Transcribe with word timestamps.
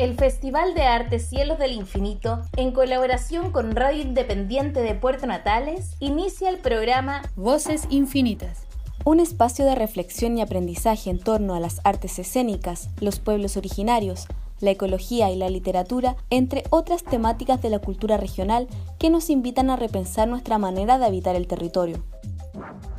El 0.00 0.16
Festival 0.16 0.72
de 0.72 0.84
Arte 0.84 1.18
Cielos 1.18 1.58
del 1.58 1.72
Infinito, 1.72 2.40
en 2.56 2.72
colaboración 2.72 3.52
con 3.52 3.76
Radio 3.76 4.00
Independiente 4.00 4.80
de 4.80 4.94
Puerto 4.94 5.26
Natales, 5.26 5.94
inicia 6.00 6.48
el 6.48 6.58
programa 6.58 7.20
Voces 7.36 7.86
Infinitas. 7.90 8.62
Un 9.04 9.20
espacio 9.20 9.66
de 9.66 9.74
reflexión 9.74 10.38
y 10.38 10.40
aprendizaje 10.40 11.10
en 11.10 11.18
torno 11.18 11.54
a 11.54 11.60
las 11.60 11.82
artes 11.84 12.18
escénicas, 12.18 12.88
los 13.00 13.20
pueblos 13.20 13.58
originarios, 13.58 14.26
la 14.60 14.70
ecología 14.70 15.30
y 15.30 15.36
la 15.36 15.50
literatura, 15.50 16.16
entre 16.30 16.64
otras 16.70 17.04
temáticas 17.04 17.60
de 17.60 17.68
la 17.68 17.80
cultura 17.80 18.16
regional 18.16 18.68
que 18.98 19.10
nos 19.10 19.28
invitan 19.28 19.68
a 19.68 19.76
repensar 19.76 20.28
nuestra 20.28 20.56
manera 20.56 20.98
de 20.98 21.04
habitar 21.04 21.36
el 21.36 21.46
territorio. 21.46 22.02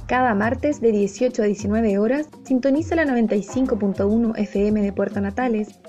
Cada 0.07 0.33
martes 0.35 0.81
de 0.81 0.91
18 0.91 1.41
a 1.41 1.45
19 1.45 1.97
horas, 1.97 2.27
sintoniza 2.43 2.95
la 2.95 3.05
95.1 3.05 4.37
FM 4.37 4.81
de 4.81 4.91
Puerto 4.91 5.21
Natales 5.21 5.79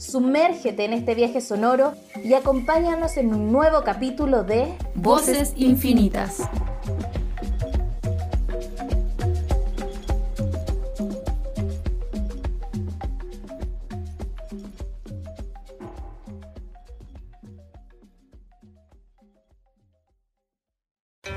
Sumérgete 0.00 0.86
en 0.86 0.94
este 0.94 1.14
viaje 1.14 1.42
sonoro 1.42 1.92
y 2.24 2.32
acompáñanos 2.32 3.18
en 3.18 3.34
un 3.34 3.52
nuevo 3.52 3.84
capítulo 3.84 4.44
de 4.44 4.74
Voces 4.94 5.52
Infinitas. 5.56 6.48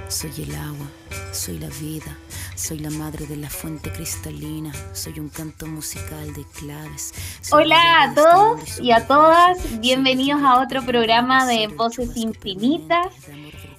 Soy 0.08 0.32
el 0.38 0.56
agua, 0.56 0.88
soy 1.34 1.60
la 1.60 1.68
vida 1.82 2.18
soy 2.56 2.80
la 2.80 2.92
madre 2.92 3.26
de 3.26 3.36
la 3.36 3.50
fuente 3.50 3.92
cristalina, 3.92 4.72
soy 4.94 5.20
un 5.20 5.30
canto 5.30 5.66
musical 5.66 6.34
de 6.34 6.46
claves. 6.58 7.14
Hola 7.52 8.04
a 8.04 8.14
todos 8.14 8.80
y 8.80 8.92
a 8.92 9.08
todas, 9.08 9.80
bienvenidos 9.80 10.42
a 10.44 10.62
otro 10.62 10.84
programa 10.86 11.46
de 11.48 11.68
Voces 11.68 12.16
Infinitas. 12.16 13.08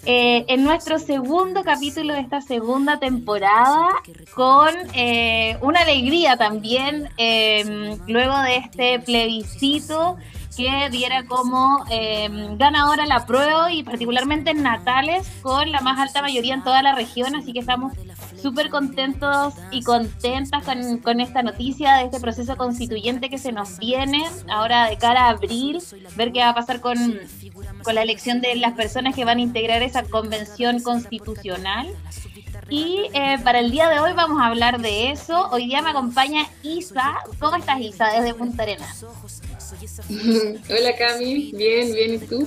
Eh, 0.06 0.44
en 0.48 0.64
nuestro 0.64 0.98
segundo 0.98 1.62
capítulo 1.62 2.12
de 2.12 2.20
esta 2.20 2.40
segunda 2.42 2.98
temporada, 2.98 3.88
con 4.34 4.68
eh, 4.92 5.56
una 5.62 5.80
alegría 5.80 6.36
también, 6.36 7.08
eh, 7.16 7.96
luego 8.06 8.38
de 8.40 8.56
este 8.56 9.00
plebiscito 9.00 10.16
que 10.56 10.88
diera 10.90 11.24
como 11.24 11.84
eh, 11.90 12.28
ganadora 12.56 13.06
la 13.06 13.26
prueba 13.26 13.72
y 13.72 13.82
particularmente 13.82 14.50
en 14.50 14.62
Natales 14.62 15.26
con 15.42 15.70
la 15.72 15.80
más 15.80 15.98
alta 15.98 16.22
mayoría 16.22 16.54
en 16.54 16.62
toda 16.62 16.82
la 16.82 16.94
región, 16.94 17.34
así 17.36 17.52
que 17.52 17.60
estamos 17.60 17.92
súper 18.40 18.70
contentos 18.70 19.54
y 19.70 19.82
contentas 19.82 20.64
con, 20.64 20.98
con, 20.98 21.20
esta 21.20 21.42
noticia 21.42 21.96
de 21.96 22.04
este 22.04 22.20
proceso 22.20 22.56
constituyente 22.56 23.30
que 23.30 23.38
se 23.38 23.52
nos 23.52 23.78
viene 23.78 24.24
ahora 24.48 24.88
de 24.88 24.96
cara 24.98 25.26
a 25.26 25.30
abril, 25.30 25.82
ver 26.16 26.32
qué 26.32 26.40
va 26.40 26.50
a 26.50 26.54
pasar 26.54 26.80
con, 26.80 26.96
con 27.82 27.94
la 27.94 28.02
elección 28.02 28.40
de 28.40 28.54
las 28.56 28.74
personas 28.74 29.14
que 29.14 29.24
van 29.24 29.38
a 29.38 29.42
integrar 29.42 29.82
esa 29.82 30.02
convención 30.02 30.80
constitucional. 30.80 31.88
Y 32.70 33.10
eh, 33.12 33.38
para 33.44 33.60
el 33.60 33.70
día 33.70 33.88
de 33.88 34.00
hoy 34.00 34.12
vamos 34.14 34.40
a 34.40 34.46
hablar 34.46 34.80
de 34.80 35.10
eso. 35.10 35.48
Hoy 35.50 35.66
día 35.66 35.82
me 35.82 35.90
acompaña 35.90 36.46
Isa. 36.62 37.14
¿Cómo 37.38 37.56
estás, 37.56 37.80
Isa, 37.80 38.12
desde 38.12 38.34
Punta 38.34 38.62
Arenas? 38.62 39.04
Hola 40.70 40.96
Cami, 40.96 41.52
bien, 41.52 41.92
bien, 41.92 42.14
¿y 42.14 42.18
tú? 42.18 42.46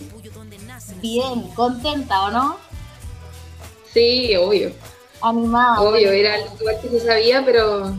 Bien, 1.02 1.44
¿contenta 1.56 2.25
o 2.25 2.31
no? 2.31 2.58
Sí, 3.94 4.36
obvio. 4.36 4.72
Animada. 5.22 5.81
Obvio, 5.81 6.11
era 6.11 6.36
algo 6.36 6.55
que 6.81 6.89
se 6.89 7.00
sabía, 7.00 7.44
pero, 7.44 7.95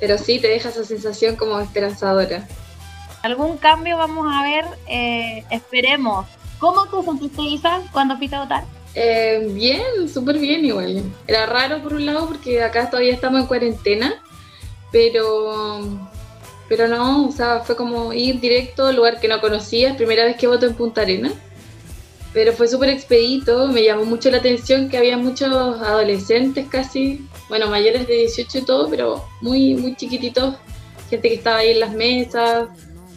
pero 0.00 0.18
sí 0.18 0.38
te 0.38 0.48
deja 0.48 0.70
esa 0.70 0.84
sensación 0.84 1.36
como 1.36 1.60
esperanzadora. 1.60 2.46
¿Algún 3.22 3.58
cambio 3.58 3.96
vamos 3.96 4.26
a 4.32 4.42
ver? 4.42 4.64
Eh, 4.86 5.44
esperemos. 5.50 6.26
¿Cómo 6.58 6.86
te 6.86 7.04
sentiste, 7.04 7.42
Isa, 7.42 7.82
cuando 7.92 8.16
fuiste 8.16 8.36
a 8.36 8.42
votar? 8.42 8.64
Eh, 8.94 9.50
bien, 9.50 10.08
súper 10.08 10.38
bien 10.38 10.64
igual. 10.64 11.02
Era 11.26 11.44
raro 11.44 11.82
por 11.82 11.92
un 11.92 12.06
lado 12.06 12.26
porque 12.26 12.62
acá 12.62 12.88
todavía 12.88 13.12
estamos 13.12 13.40
en 13.40 13.46
cuarentena, 13.46 14.22
pero 14.90 16.08
pero 16.68 16.88
no, 16.88 17.28
o 17.28 17.32
sea, 17.32 17.60
fue 17.60 17.76
como 17.76 18.12
ir 18.12 18.40
directo 18.40 18.86
al 18.86 18.96
lugar 18.96 19.20
que 19.20 19.28
no 19.28 19.40
conocía, 19.40 19.90
es 19.90 19.96
primera 19.96 20.24
vez 20.24 20.36
que 20.36 20.46
voto 20.46 20.66
en 20.66 20.74
Punta 20.74 21.02
Arena. 21.02 21.32
Pero 22.32 22.52
fue 22.52 22.68
súper 22.68 22.90
expedito, 22.90 23.68
me 23.68 23.82
llamó 23.82 24.04
mucho 24.04 24.30
la 24.30 24.38
atención 24.38 24.90
que 24.90 24.98
había 24.98 25.16
muchos 25.16 25.48
adolescentes 25.50 26.66
casi, 26.68 27.26
bueno, 27.48 27.68
mayores 27.68 28.06
de 28.06 28.14
18 28.14 28.58
y 28.58 28.64
todo, 28.64 28.90
pero 28.90 29.24
muy, 29.40 29.74
muy 29.74 29.96
chiquititos, 29.96 30.54
gente 31.08 31.28
que 31.28 31.36
estaba 31.36 31.58
ahí 31.58 31.70
en 31.70 31.80
las 31.80 31.94
mesas, 31.94 32.68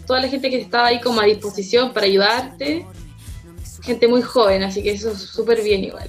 toda 0.08 0.22
la 0.22 0.30
gente 0.30 0.50
que 0.50 0.62
estaba 0.62 0.88
ahí 0.88 1.02
como 1.02 1.20
a 1.20 1.26
disposición 1.26 1.92
para 1.92 2.06
ayudarte, 2.06 2.86
gente 3.82 4.08
muy 4.08 4.22
joven, 4.22 4.64
así 4.64 4.82
que 4.82 4.92
eso 4.92 5.12
es 5.12 5.20
súper 5.20 5.64
bien 5.64 5.84
igual. 5.84 6.08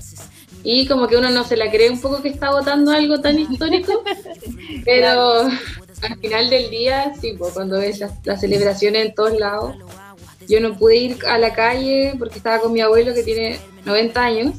Y 0.63 0.87
como 0.87 1.09
que 1.09 1.17
uno 1.17 1.31
no 1.31 1.45
se 1.45 1.57
la 1.57 1.71
cree 1.71 1.91
un 1.91 2.01
poco 2.01 2.23
que 2.23 2.29
está 2.29 2.51
votando 2.51 2.93
algo 2.93 3.21
tan 3.21 3.39
histórico, 3.39 4.05
pero 4.85 5.49
al 6.03 6.19
final 6.19 6.51
del 6.51 6.71
día, 6.71 7.13
sí, 7.21 7.35
pues, 7.39 7.53
cuando 7.53 7.79
ves 7.79 8.03
las, 8.25 8.41
celebraciones 8.41 9.07
en 9.07 9.15
todos 9.15 9.39
lados, 9.39 9.77
yo 10.49 10.61
no 10.61 10.77
pude 10.77 10.97
ir 10.97 11.19
a 11.27 11.39
la 11.39 11.53
calle 11.53 12.15
porque 12.19 12.39
estaba 12.39 12.61
con 12.61 12.73
mi 12.73 12.81
abuelo 12.81 13.15
que 13.15 13.23
tiene 13.23 13.61
90 13.85 14.23
años, 14.23 14.55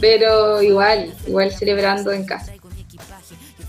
pero 0.00 0.62
igual, 0.62 1.12
igual 1.26 1.52
celebrando 1.52 2.12
en 2.12 2.24
casa. 2.24 2.52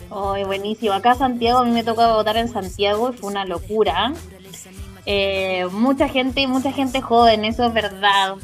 Ay, 0.10 0.44
buenísimo. 0.44 0.94
Acá 0.94 1.16
Santiago, 1.16 1.60
a 1.60 1.66
mí 1.66 1.72
me 1.72 1.84
tocó 1.84 2.14
votar 2.14 2.38
en 2.38 2.48
Santiago 2.48 3.12
y 3.12 3.18
fue 3.18 3.32
una 3.32 3.46
locura. 3.46 4.14
Eh, 5.06 5.66
mucha 5.72 6.08
gente 6.08 6.42
y 6.42 6.48
mucha 6.48 6.72
gente 6.72 7.02
joven, 7.02 7.46
eso 7.46 7.66
es 7.66 7.74
verdad. 7.74 8.36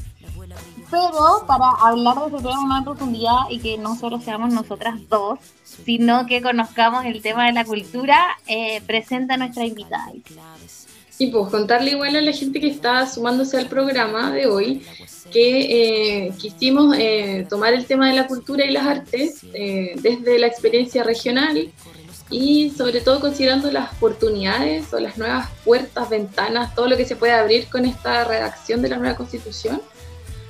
Pero 0.91 1.43
para 1.45 1.69
hablar 1.81 2.15
de 2.19 2.37
ese 2.37 2.47
tema 2.47 2.65
más 2.65 2.83
profundidad 2.83 3.49
y 3.49 3.59
que 3.59 3.77
no 3.77 3.95
solo 3.95 4.19
seamos 4.19 4.51
nosotras 4.51 4.95
dos, 5.07 5.39
sino 5.63 6.25
que 6.25 6.41
conozcamos 6.41 7.05
el 7.05 7.21
tema 7.21 7.45
de 7.45 7.53
la 7.53 7.63
cultura, 7.63 8.37
eh, 8.47 8.81
presenta 8.87 9.37
nuestra 9.37 9.65
invitada. 9.65 10.11
Y 11.17 11.27
pues 11.31 11.49
contarle 11.49 11.91
igual 11.91 12.15
a 12.15 12.21
la 12.21 12.31
gente 12.31 12.59
que 12.59 12.69
está 12.69 13.05
sumándose 13.07 13.57
al 13.57 13.67
programa 13.67 14.31
de 14.31 14.47
hoy 14.47 14.85
que 15.31 16.27
eh, 16.27 16.33
quisimos 16.39 16.95
eh, 16.97 17.45
tomar 17.49 17.73
el 17.73 17.85
tema 17.85 18.07
de 18.07 18.15
la 18.15 18.25
cultura 18.25 18.65
y 18.65 18.71
las 18.71 18.87
artes 18.87 19.41
desde 19.51 20.39
la 20.39 20.47
experiencia 20.47 21.03
regional 21.03 21.71
y 22.29 22.69
sobre 22.71 23.01
todo 23.01 23.19
considerando 23.19 23.71
las 23.71 23.91
oportunidades 23.93 24.93
o 24.93 24.99
las 24.99 25.17
nuevas 25.17 25.49
puertas, 25.65 26.09
ventanas, 26.09 26.73
todo 26.75 26.87
lo 26.87 26.95
que 26.95 27.05
se 27.05 27.15
puede 27.15 27.33
abrir 27.33 27.67
con 27.67 27.85
esta 27.85 28.23
redacción 28.23 28.81
de 28.81 28.89
la 28.89 28.97
nueva 28.97 29.15
constitución. 29.15 29.81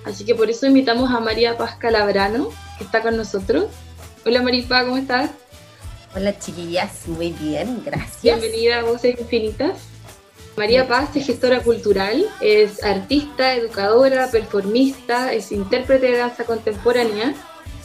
Así 0.10 0.26
que 0.26 0.34
por 0.34 0.50
eso 0.50 0.66
invitamos 0.66 1.12
a 1.12 1.20
María 1.20 1.56
Paz 1.56 1.76
Calabrano, 1.76 2.50
que 2.80 2.84
está 2.84 3.04
con 3.04 3.16
nosotros. 3.16 3.66
Hola 4.26 4.42
Maripa, 4.42 4.84
¿cómo 4.84 4.98
estás? 4.98 5.30
Hola 6.16 6.38
chiquillas, 6.40 7.08
muy 7.08 7.32
bien, 7.34 7.84
gracias. 7.86 8.24
Bienvenida 8.24 8.80
a 8.80 8.84
Voces 8.84 9.20
Infinitas. 9.20 9.74
María 10.58 10.88
Paz 10.88 11.16
es 11.16 11.28
gestora 11.28 11.62
cultural, 11.62 12.26
es 12.42 12.84
artista, 12.84 13.54
educadora, 13.54 14.32
performista, 14.32 15.32
es 15.32 15.52
intérprete 15.52 16.08
de 16.08 16.18
danza 16.18 16.44
contemporánea. 16.44 17.36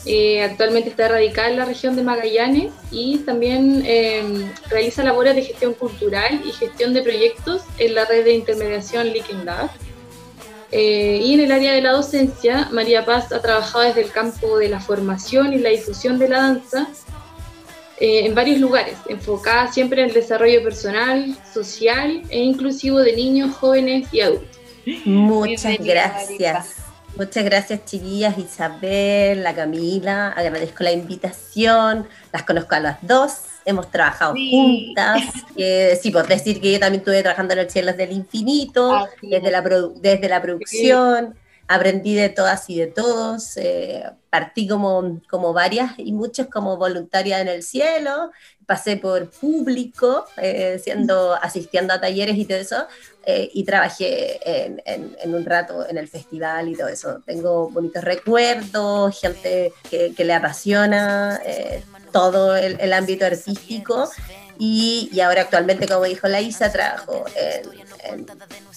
Eh, 0.06 0.42
actualmente 0.42 0.88
está 0.88 1.08
radicada 1.08 1.50
en 1.50 1.58
la 1.58 1.66
región 1.66 1.94
de 1.94 2.04
Magallanes 2.04 2.72
y 2.90 3.18
también 3.18 3.82
em, 3.86 4.50
realiza 4.70 5.04
labores 5.04 5.34
de 5.34 5.42
gestión 5.42 5.74
cultural 5.74 6.40
y 6.44 6.52
gestión 6.52 6.94
de 6.94 7.02
proyectos 7.02 7.62
en 7.78 7.94
la 7.94 8.06
red 8.06 8.24
de 8.24 8.32
intermediación 8.32 9.08
Leaking 9.08 9.44
Lab. 9.44 9.70
Eh, 10.76 11.20
y 11.22 11.34
en 11.34 11.40
el 11.40 11.52
área 11.52 11.72
de 11.72 11.80
la 11.80 11.92
docencia, 11.92 12.68
María 12.72 13.04
Paz 13.04 13.30
ha 13.30 13.40
trabajado 13.40 13.84
desde 13.84 14.00
el 14.02 14.10
campo 14.10 14.58
de 14.58 14.68
la 14.68 14.80
formación 14.80 15.52
y 15.52 15.58
la 15.58 15.70
difusión 15.70 16.18
de 16.18 16.28
la 16.28 16.38
danza 16.38 16.88
eh, 18.00 18.26
en 18.26 18.34
varios 18.34 18.58
lugares, 18.58 18.96
enfocada 19.08 19.72
siempre 19.72 20.02
en 20.02 20.08
el 20.08 20.14
desarrollo 20.14 20.64
personal, 20.64 21.38
social 21.52 22.22
e 22.28 22.40
inclusivo 22.40 22.98
de 22.98 23.14
niños, 23.14 23.54
jóvenes 23.54 24.08
y 24.12 24.22
adultos. 24.22 24.58
Muchas 25.04 25.78
gracias. 25.78 26.74
Muchas 27.16 27.44
gracias, 27.44 27.84
chiquillas, 27.84 28.36
Isabel, 28.36 29.44
la 29.44 29.54
Camila. 29.54 30.30
Agradezco 30.30 30.82
la 30.82 30.90
invitación. 30.90 32.08
Las 32.32 32.42
conozco 32.42 32.74
a 32.74 32.80
las 32.80 32.98
dos 33.00 33.53
hemos 33.64 33.90
trabajado 33.90 34.34
juntas. 34.34 35.22
sí, 36.02 36.10
pues 36.10 36.28
decir 36.28 36.60
que 36.60 36.72
yo 36.72 36.80
también 36.80 37.00
estuve 37.00 37.22
trabajando 37.22 37.54
en 37.54 37.64
los 37.64 37.72
cielos 37.72 37.96
del 37.96 38.12
infinito, 38.12 39.08
desde 39.22 39.50
la, 39.50 39.62
desde 39.96 40.28
la 40.28 40.42
producción. 40.42 41.34
Aprendí 41.66 42.14
de 42.14 42.28
todas 42.28 42.68
y 42.68 42.78
de 42.78 42.86
todos, 42.86 43.56
eh, 43.56 44.04
partí 44.30 44.68
como, 44.68 45.20
como 45.30 45.52
varias 45.52 45.92
y 45.98 46.12
muchos 46.12 46.48
como 46.48 46.76
voluntaria 46.76 47.40
en 47.40 47.48
el 47.48 47.62
cielo, 47.62 48.32
pasé 48.66 48.96
por 48.96 49.30
público, 49.30 50.26
eh, 50.36 50.80
siendo, 50.82 51.34
asistiendo 51.34 51.94
a 51.94 52.00
talleres 52.00 52.36
y 52.36 52.44
todo 52.44 52.58
eso, 52.58 52.86
eh, 53.26 53.50
y 53.52 53.64
trabajé 53.64 54.40
en, 54.44 55.34
un 55.34 55.44
rato 55.44 55.88
en 55.88 55.96
el 55.96 56.08
festival 56.08 56.68
y 56.68 56.76
todo 56.76 56.88
eso. 56.88 57.22
Tengo 57.24 57.70
bonitos 57.70 58.04
recuerdos, 58.04 59.18
gente 59.18 59.72
que, 59.88 60.14
le 60.16 60.32
apasiona 60.34 61.40
todo 62.12 62.56
el, 62.56 62.92
ámbito 62.92 63.24
artístico. 63.24 64.10
Y, 64.58 65.10
y, 65.12 65.20
ahora 65.20 65.42
actualmente, 65.42 65.88
como 65.88 66.04
dijo 66.04 66.28
la 66.28 66.40
Isa, 66.40 66.70
trabajo 66.70 67.24
en 68.04 68.26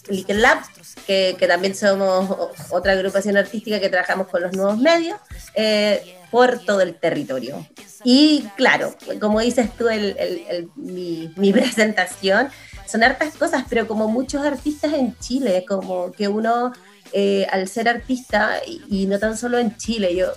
Little 0.09 0.35
Lab, 0.35 0.59
que, 1.05 1.35
también 1.47 1.75
somos 1.75 2.51
otra 2.69 2.93
agrupación 2.93 3.37
artística 3.37 3.79
que 3.79 3.89
trabajamos 3.89 4.27
con 4.27 4.41
los 4.41 4.53
nuevos 4.53 4.77
medios 4.77 5.17
eh, 5.55 6.17
por 6.31 6.59
todo 6.59 6.81
el 6.81 6.95
territorio. 6.95 7.65
Y 8.03 8.43
claro, 8.55 8.95
como 9.19 9.39
dices 9.39 9.69
tú, 9.77 9.89
el, 9.89 10.69
mi, 10.75 11.31
presentación, 11.53 12.49
son 12.85 13.03
hartas 13.03 13.35
cosas, 13.35 13.65
pero 13.69 13.87
como 13.87 14.07
muchos 14.07 14.45
artistas 14.45 14.93
en 14.93 15.17
Chile, 15.19 15.65
como 15.67 16.11
que 16.11 16.27
uno, 16.27 16.73
eh, 17.11 17.47
al 17.51 17.67
ser 17.67 17.89
artista, 17.89 18.61
y, 18.65 19.05
no 19.07 19.19
tan 19.19 19.37
solo 19.37 19.57
en 19.57 19.75
Chile, 19.77 20.15
yo 20.15 20.27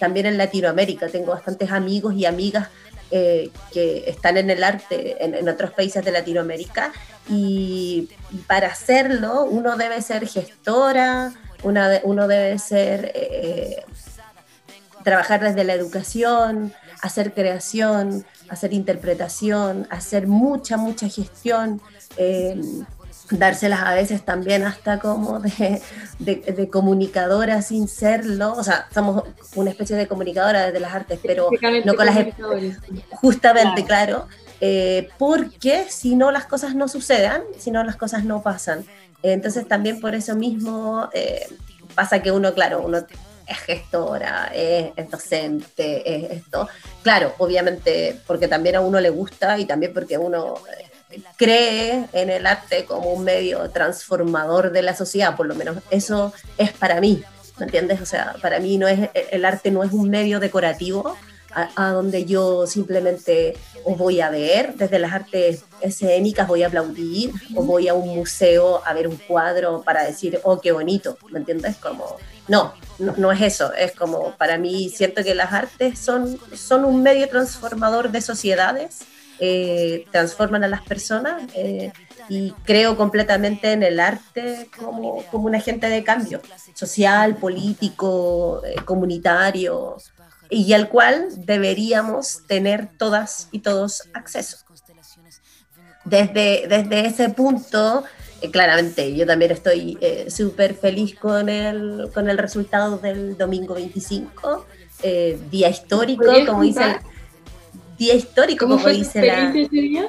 también 0.00 0.26
en 0.26 0.38
Latinoamérica 0.38 1.08
tengo 1.08 1.32
bastantes 1.32 1.70
amigos 1.70 2.14
y 2.14 2.26
amigas 2.26 2.68
eh, 3.10 3.50
que 3.72 4.04
están 4.08 4.36
en 4.36 4.50
el 4.50 4.64
arte 4.64 5.22
en, 5.24 5.48
otros 5.48 5.72
países 5.72 6.04
de 6.04 6.10
Latinoamérica 6.10 6.92
y 7.28 8.08
para 8.46 8.68
hacerlo 8.68 9.44
uno 9.44 9.76
debe 9.76 10.00
ser 10.02 10.26
gestora, 10.26 11.32
uno 11.62 12.28
debe 12.28 12.58
ser, 12.58 13.12
eh, 13.14 13.84
trabajar 15.02 15.40
desde 15.40 15.64
la 15.64 15.74
educación, 15.74 16.72
hacer 17.02 17.34
creación, 17.34 18.24
hacer 18.48 18.72
interpretación, 18.72 19.86
hacer 19.90 20.26
mucha, 20.26 20.76
mucha 20.76 21.08
gestión. 21.08 21.80
Eh, 22.16 22.60
dárselas 23.30 23.80
a 23.82 23.94
veces 23.94 24.24
también 24.24 24.64
hasta 24.64 24.98
como 24.98 25.40
de, 25.40 25.82
de, 26.18 26.68
comunicadora 26.68 27.62
sin 27.62 27.88
serlo, 27.88 28.52
o 28.52 28.62
sea, 28.62 28.86
somos 28.92 29.24
una 29.54 29.70
especie 29.70 29.96
de 29.96 30.06
comunicadora 30.06 30.66
desde 30.66 30.80
las 30.80 30.94
artes, 30.94 31.18
pero 31.22 31.48
no 31.84 31.94
con 31.94 32.06
las... 32.06 32.18
Justamente, 33.20 33.84
claro, 33.84 34.28
eh, 34.60 35.08
porque 35.18 35.86
si 35.88 36.16
no 36.16 36.30
las 36.30 36.46
cosas 36.46 36.74
no 36.74 36.88
sucedan, 36.88 37.42
si 37.58 37.70
no 37.70 37.82
las 37.84 37.96
cosas 37.96 38.24
no 38.24 38.42
pasan. 38.42 38.84
Entonces 39.22 39.66
también 39.66 40.00
por 40.00 40.14
eso 40.14 40.36
mismo 40.36 41.08
eh, 41.14 41.46
pasa 41.94 42.20
que 42.22 42.30
uno, 42.30 42.52
claro, 42.52 42.82
uno 42.82 42.98
es 43.46 43.58
gestora, 43.58 44.50
es, 44.54 45.10
docente, 45.10 46.02
es 46.14 46.30
esto. 46.32 46.68
Claro, 47.02 47.34
obviamente 47.38 48.20
porque 48.26 48.48
también 48.48 48.76
a 48.76 48.80
uno 48.80 49.00
le 49.00 49.10
gusta 49.10 49.58
y 49.58 49.64
también 49.64 49.92
porque 49.92 50.18
uno 50.18 50.54
eh, 50.78 50.90
cree 51.36 52.06
en 52.12 52.30
el 52.30 52.46
arte 52.46 52.84
como 52.84 53.12
un 53.12 53.24
medio 53.24 53.70
transformador 53.70 54.72
de 54.72 54.82
la 54.82 54.94
sociedad, 54.94 55.36
por 55.36 55.46
lo 55.46 55.54
menos 55.54 55.78
eso 55.90 56.32
es 56.58 56.72
para 56.72 57.00
mí, 57.00 57.22
¿me 57.58 57.66
entiendes? 57.66 58.00
O 58.00 58.06
sea, 58.06 58.36
para 58.40 58.60
mí 58.60 58.78
no 58.78 58.88
es, 58.88 59.10
el 59.30 59.44
arte 59.44 59.70
no 59.70 59.82
es 59.82 59.92
un 59.92 60.08
medio 60.10 60.40
decorativo, 60.40 61.16
a, 61.54 61.90
donde 61.90 62.24
yo 62.24 62.66
simplemente 62.66 63.56
os 63.84 63.96
voy 63.96 64.20
a 64.20 64.30
ver, 64.30 64.74
desde 64.74 64.98
las 64.98 65.12
artes 65.12 65.64
escénicas 65.80 66.48
voy 66.48 66.62
a 66.62 66.68
aplaudir, 66.68 67.32
o 67.54 67.62
voy 67.62 67.88
a 67.88 67.94
un 67.94 68.14
museo 68.14 68.82
a 68.84 68.92
ver 68.92 69.06
un 69.06 69.16
cuadro 69.16 69.82
para 69.82 70.04
decir, 70.04 70.40
oh, 70.42 70.60
qué 70.60 70.72
bonito, 70.72 71.16
¿me 71.30 71.38
entiendes? 71.38 71.76
Como, 71.76 72.16
no, 72.48 72.74
no, 72.98 73.32
es 73.32 73.40
eso, 73.40 73.72
es 73.74 73.92
como, 73.92 74.34
para 74.36 74.58
mí 74.58 74.88
siento 74.88 75.22
que 75.22 75.34
las 75.34 75.52
artes 75.52 75.98
son, 75.98 76.38
son 76.54 76.84
un 76.84 77.02
medio 77.02 77.28
transformador 77.28 78.10
de 78.10 78.20
sociedades, 78.20 79.00
eh, 79.40 80.06
transforman 80.10 80.64
a 80.64 80.68
las 80.68 80.82
personas 80.82 81.42
eh, 81.54 81.92
y 82.28 82.52
creo 82.64 82.96
completamente 82.96 83.72
en 83.72 83.82
el 83.82 84.00
arte 84.00 84.68
como, 84.78 85.24
como 85.26 85.46
un 85.46 85.54
agente 85.54 85.88
de 85.88 86.02
cambio 86.04 86.40
social, 86.74 87.36
político, 87.36 88.62
eh, 88.64 88.76
comunitario, 88.84 89.96
y 90.50 90.72
al 90.72 90.88
cual 90.88 91.28
deberíamos 91.36 92.46
tener 92.46 92.88
todas 92.96 93.48
y 93.50 93.60
todos 93.60 94.08
acceso. 94.12 94.58
Desde, 96.04 96.66
desde 96.68 97.06
ese 97.06 97.30
punto, 97.30 98.04
eh, 98.40 98.50
claramente, 98.50 99.14
yo 99.14 99.26
también 99.26 99.50
estoy 99.50 99.98
súper 100.28 100.74
feliz 100.74 101.18
con 101.18 101.48
el, 101.48 102.10
con 102.12 102.28
el 102.28 102.38
resultado 102.38 102.98
del 102.98 103.36
domingo 103.36 103.74
25, 103.74 104.66
eh, 105.02 105.38
día 105.50 105.68
histórico, 105.68 106.24
como 106.46 106.62
dice 106.62 107.00
día 107.96 108.14
histórico, 108.14 108.68
como 108.68 108.88
dice 108.88 109.26
la... 109.26 109.50
Ese 109.50 109.68
día? 109.68 110.08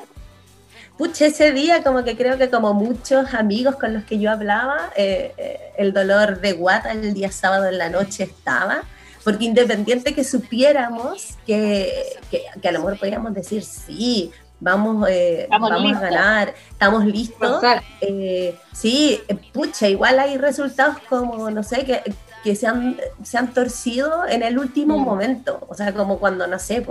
Pucha, 0.97 1.25
ese 1.25 1.51
día 1.51 1.83
como 1.83 2.03
que 2.03 2.15
creo 2.15 2.37
que 2.37 2.49
como 2.49 2.73
muchos 2.73 3.33
amigos 3.33 3.75
con 3.75 3.93
los 3.93 4.05
que 4.05 4.17
yo 4.17 4.31
hablaba, 4.31 4.91
el 4.95 5.91
dolor 5.91 6.39
de 6.39 6.53
guata 6.53 6.93
el 6.93 7.13
día 7.13 7.31
sábado 7.31 7.67
en 7.67 7.77
la 7.77 7.89
noche 7.89 8.23
estaba, 8.23 8.83
porque 9.25 9.43
independiente 9.43 10.13
que 10.13 10.23
supiéramos 10.23 11.35
que, 11.45 12.17
que, 12.31 12.67
a 12.67 12.71
lo 12.71 12.79
mejor 12.79 12.99
podíamos 12.99 13.33
decir, 13.33 13.63
sí, 13.63 14.31
vamos, 14.59 15.07
eh, 15.09 15.47
vamos 15.49 15.71
a 15.97 15.99
ganar, 15.99 16.53
estamos 16.69 17.05
listos. 17.05 17.61
Eh, 18.01 18.55
sí, 18.73 19.21
pucha, 19.53 19.87
igual 19.87 20.19
hay 20.19 20.37
resultados 20.37 20.97
como, 21.09 21.49
no 21.49 21.63
sé, 21.63 21.85
que, 21.85 22.03
que 22.43 22.55
se, 22.55 22.67
han, 22.67 22.97
se 23.23 23.37
han 23.37 23.53
torcido 23.53 24.27
en 24.27 24.43
el 24.43 24.57
último 24.59 24.97
mm. 24.97 25.03
momento. 25.03 25.65
O 25.67 25.75
sea, 25.75 25.93
como 25.93 26.19
cuando, 26.19 26.47
no 26.47 26.59
sé, 26.59 26.81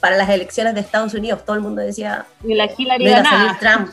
para 0.00 0.16
las 0.16 0.28
elecciones 0.30 0.74
de 0.74 0.80
Estados 0.80 1.14
Unidos 1.14 1.44
todo 1.44 1.56
el 1.56 1.62
mundo 1.62 1.82
decía 1.82 2.26
y 2.42 2.54
la 2.54 2.68
Hillary 2.76 3.04
no 3.04 3.10
iba 3.10 3.20
a 3.20 3.24
salir 3.24 3.58
Trump. 3.58 3.90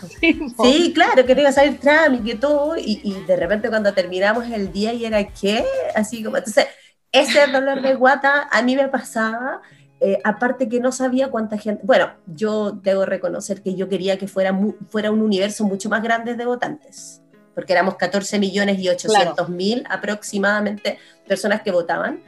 Sí, 0.63 0.93
claro, 0.93 1.25
que 1.25 1.35
no 1.35 1.41
iba 1.41 1.49
a 1.49 1.53
salir 1.53 1.79
Trump 1.79 2.19
y 2.21 2.29
que 2.29 2.35
todo, 2.35 2.77
y, 2.77 3.01
y 3.03 3.13
de 3.25 3.35
repente 3.35 3.69
cuando 3.69 3.93
terminamos 3.93 4.45
el 4.49 4.71
día 4.71 4.93
y 4.93 5.05
era 5.05 5.27
qué, 5.27 5.65
así 5.95 6.23
como, 6.23 6.37
entonces 6.37 6.67
ese 7.11 7.47
dolor 7.47 7.81
de 7.81 7.95
guata 7.95 8.47
a 8.51 8.61
mí 8.61 8.75
me 8.75 8.87
pasaba, 8.87 9.61
eh, 9.99 10.19
aparte 10.23 10.69
que 10.69 10.79
no 10.79 10.91
sabía 10.91 11.29
cuánta 11.29 11.57
gente, 11.57 11.81
bueno, 11.83 12.11
yo 12.27 12.71
debo 12.71 13.05
reconocer 13.05 13.61
que 13.61 13.75
yo 13.75 13.89
quería 13.89 14.17
que 14.17 14.27
fuera, 14.27 14.57
fuera 14.89 15.11
un 15.11 15.21
universo 15.21 15.63
mucho 15.63 15.89
más 15.89 16.03
grande 16.03 16.35
de 16.35 16.45
votantes, 16.45 17.21
porque 17.55 17.73
éramos 17.73 17.95
14 17.95 18.39
millones 18.39 18.79
y 18.79 18.89
800 18.89 19.49
mil 19.49 19.83
aproximadamente 19.89 20.99
personas 21.27 21.61
que 21.61 21.71
votaban, 21.71 22.19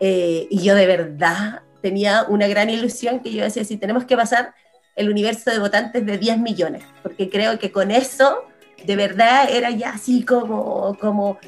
eh, 0.00 0.46
y 0.50 0.62
yo 0.62 0.74
de 0.74 0.86
verdad 0.86 1.62
tenía 1.84 2.24
una 2.30 2.48
gran 2.48 2.70
ilusión 2.70 3.20
que 3.20 3.30
yo 3.30 3.44
decía, 3.44 3.62
si 3.62 3.76
tenemos 3.76 4.06
que 4.06 4.16
pasar 4.16 4.54
el 4.96 5.10
universo 5.10 5.50
de 5.50 5.58
votantes 5.58 6.06
de 6.06 6.16
10 6.16 6.38
millones, 6.38 6.82
porque 7.02 7.28
creo 7.28 7.58
que 7.58 7.70
con 7.70 7.90
eso 7.90 8.44
de 8.86 8.96
verdad 8.96 9.50
era 9.50 9.68
ya 9.68 9.90
así 9.90 10.24
como, 10.24 10.96
como, 10.98 11.38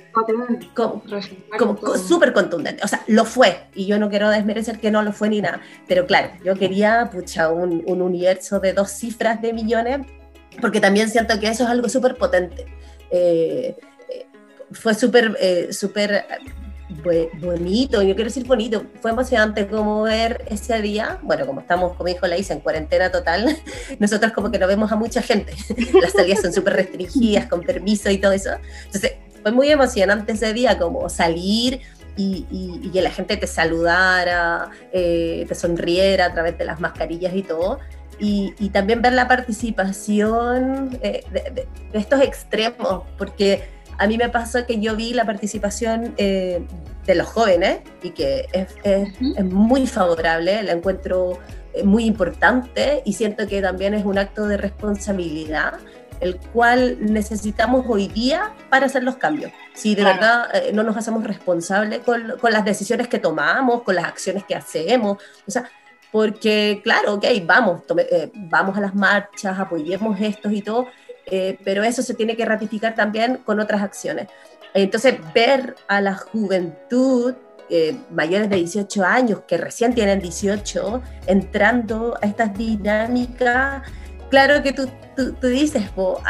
como, 0.74 1.02
súper 1.96 2.34
contundente. 2.34 2.84
O 2.84 2.88
sea, 2.88 3.02
lo 3.06 3.24
fue, 3.24 3.62
y 3.74 3.86
yo 3.86 3.98
no 3.98 4.10
quiero 4.10 4.28
desmerecer 4.28 4.78
que 4.78 4.90
no 4.90 5.02
lo 5.02 5.14
fue 5.14 5.30
ni 5.30 5.40
nada, 5.40 5.62
pero 5.88 6.06
claro, 6.06 6.28
yo 6.44 6.54
quería, 6.54 7.08
pucha, 7.10 7.50
un, 7.50 7.82
un 7.86 8.02
universo 8.02 8.60
de 8.60 8.74
dos 8.74 8.90
cifras 8.90 9.40
de 9.40 9.54
millones, 9.54 10.06
porque 10.61 10.82
también 10.82 11.08
siento 11.08 11.40
que 11.40 11.49
eso 11.49 11.64
es 11.64 11.70
algo 11.70 11.88
súper 11.88 12.16
potente. 12.16 12.66
Eh, 13.11 13.75
eh, 14.11 14.26
fue 14.70 14.94
súper, 14.94 15.34
eh, 15.40 15.72
súper 15.72 16.26
bonito, 17.40 18.02
yo 18.02 18.14
quiero 18.14 18.28
decir 18.28 18.47
bonito, 18.47 18.85
fue 19.00 19.11
emocionante 19.11 19.66
como 19.66 20.02
ver 20.02 20.45
ese 20.49 20.81
día, 20.81 21.19
bueno, 21.23 21.47
como 21.47 21.61
estamos, 21.61 21.97
como 21.97 22.09
dijo 22.09 22.26
la 22.26 22.38
Isa, 22.38 22.55
en 22.55 22.61
cuarentena 22.61 23.11
total, 23.11 23.57
nosotros 23.99 24.33
como 24.33 24.50
que 24.50 24.59
no 24.59 24.66
vemos 24.66 24.93
a 24.93 24.97
mucha 24.97 25.23
gente, 25.23 25.52
las 26.00 26.12
salidas 26.12 26.43
son 26.43 26.52
súper 26.52 26.75
restringidas, 26.75 27.47
con 27.47 27.62
permiso 27.62 28.11
y 28.11 28.19
todo 28.19 28.33
eso, 28.33 28.50
entonces 28.85 29.14
fue 29.43 29.52
muy 29.52 29.71
emocionante 29.71 30.33
ese 30.33 30.52
día 30.52 30.78
como 30.78 31.09
salir 31.09 31.81
y, 32.16 32.47
y, 32.50 32.90
que 32.90 33.02
la 33.02 33.11
gente 33.11 33.37
te 33.37 33.47
saludara, 33.47 34.71
eh, 34.93 35.45
te 35.47 35.55
sonriera 35.55 36.26
a 36.26 36.33
través 36.33 36.57
de 36.57 36.64
las 36.64 36.81
mascarillas 36.81 37.35
y 37.35 37.43
todo, 37.43 37.78
y, 38.19 38.55
y, 38.59 38.71
también 38.71 39.02
ver 39.02 39.12
la 39.12 39.28
participación 39.28 40.99
eh, 41.02 41.23
de, 41.31 41.69
estos 41.93 42.23
extremos, 42.23 43.02
porque 43.19 43.75
a 43.98 44.06
mí 44.06 44.18
me 44.18 44.28
pasó 44.28 44.66
que 44.66 44.80
yo 44.80 44.96
vi 44.96 45.14
la 45.14 45.24
participación 45.24 46.14
eh, 46.16 46.64
de 47.06 47.14
los 47.14 47.26
jóvenes 47.28 47.80
y 48.02 48.10
que 48.10 48.46
es, 48.52 48.74
es, 48.82 49.44
muy 49.44 49.86
favorable, 49.86 50.62
la 50.62 50.72
encuentro 50.72 51.38
eh, 51.72 51.84
muy 51.84 52.04
importante 52.04 53.02
y 53.04 53.12
siento 53.12 53.46
que 53.46 53.62
también 53.62 53.94
es 53.94 54.04
un 54.04 54.18
acto 54.18 54.46
de 54.46 54.56
responsabilidad 54.56 55.74
el 56.20 56.38
cual 56.38 56.96
necesitamos 57.00 57.84
hoy 57.86 58.08
día 58.08 58.54
para 58.70 58.86
hacer 58.86 59.02
los 59.02 59.16
cambios. 59.16 59.52
Si 59.74 59.94
de 59.94 60.02
verdad 60.02 60.48
eh, 60.54 60.70
no 60.72 60.82
nos 60.82 60.96
hacemos 60.96 61.22
responsables 61.24 61.98
con, 62.00 62.38
con, 62.40 62.52
las 62.52 62.64
decisiones 62.64 63.08
que 63.08 63.18
tomamos, 63.18 63.82
con 63.82 63.94
las 63.94 64.06
acciones 64.06 64.44
que 64.44 64.54
hacemos, 64.54 65.18
o 65.46 65.50
sea, 65.50 65.70
porque 66.10 66.80
claro, 66.82 67.14
ok, 67.14 67.26
vamos, 67.44 67.82
vamos 68.34 68.78
a 68.78 68.80
las 68.80 68.94
marchas, 68.94 69.58
apoyemos 69.58 70.18
estos 70.18 70.50
y 70.52 70.62
todo, 70.62 70.86
eh, 71.26 71.59
pero 71.64 71.83
eso 71.83 72.02
se 72.02 72.14
tiene 72.14 72.37
que 72.37 72.45
ratificar 72.45 72.95
también 72.95 73.38
con 73.38 73.59
otras 73.59 73.83
acciones. 73.83 74.28
Entonces, 74.75 75.14
ver 75.35 75.75
a 75.88 76.00
la 76.00 76.14
juventud 76.14 77.35
eh, 77.68 77.97
mayores 78.11 78.49
de 78.49 78.56
18 78.56 79.04
años, 79.04 79.40
que 79.47 79.56
recién 79.56 79.95
tienen 79.95 80.21
18, 80.21 81.02
entrando 81.26 82.16
a 82.23 82.26
estas 82.26 82.56
dinámicas, 82.56 83.83
claro 84.30 84.62
que 84.62 84.73
tú, 84.73 84.88
tú, 85.16 85.47
dices, 85.49 85.83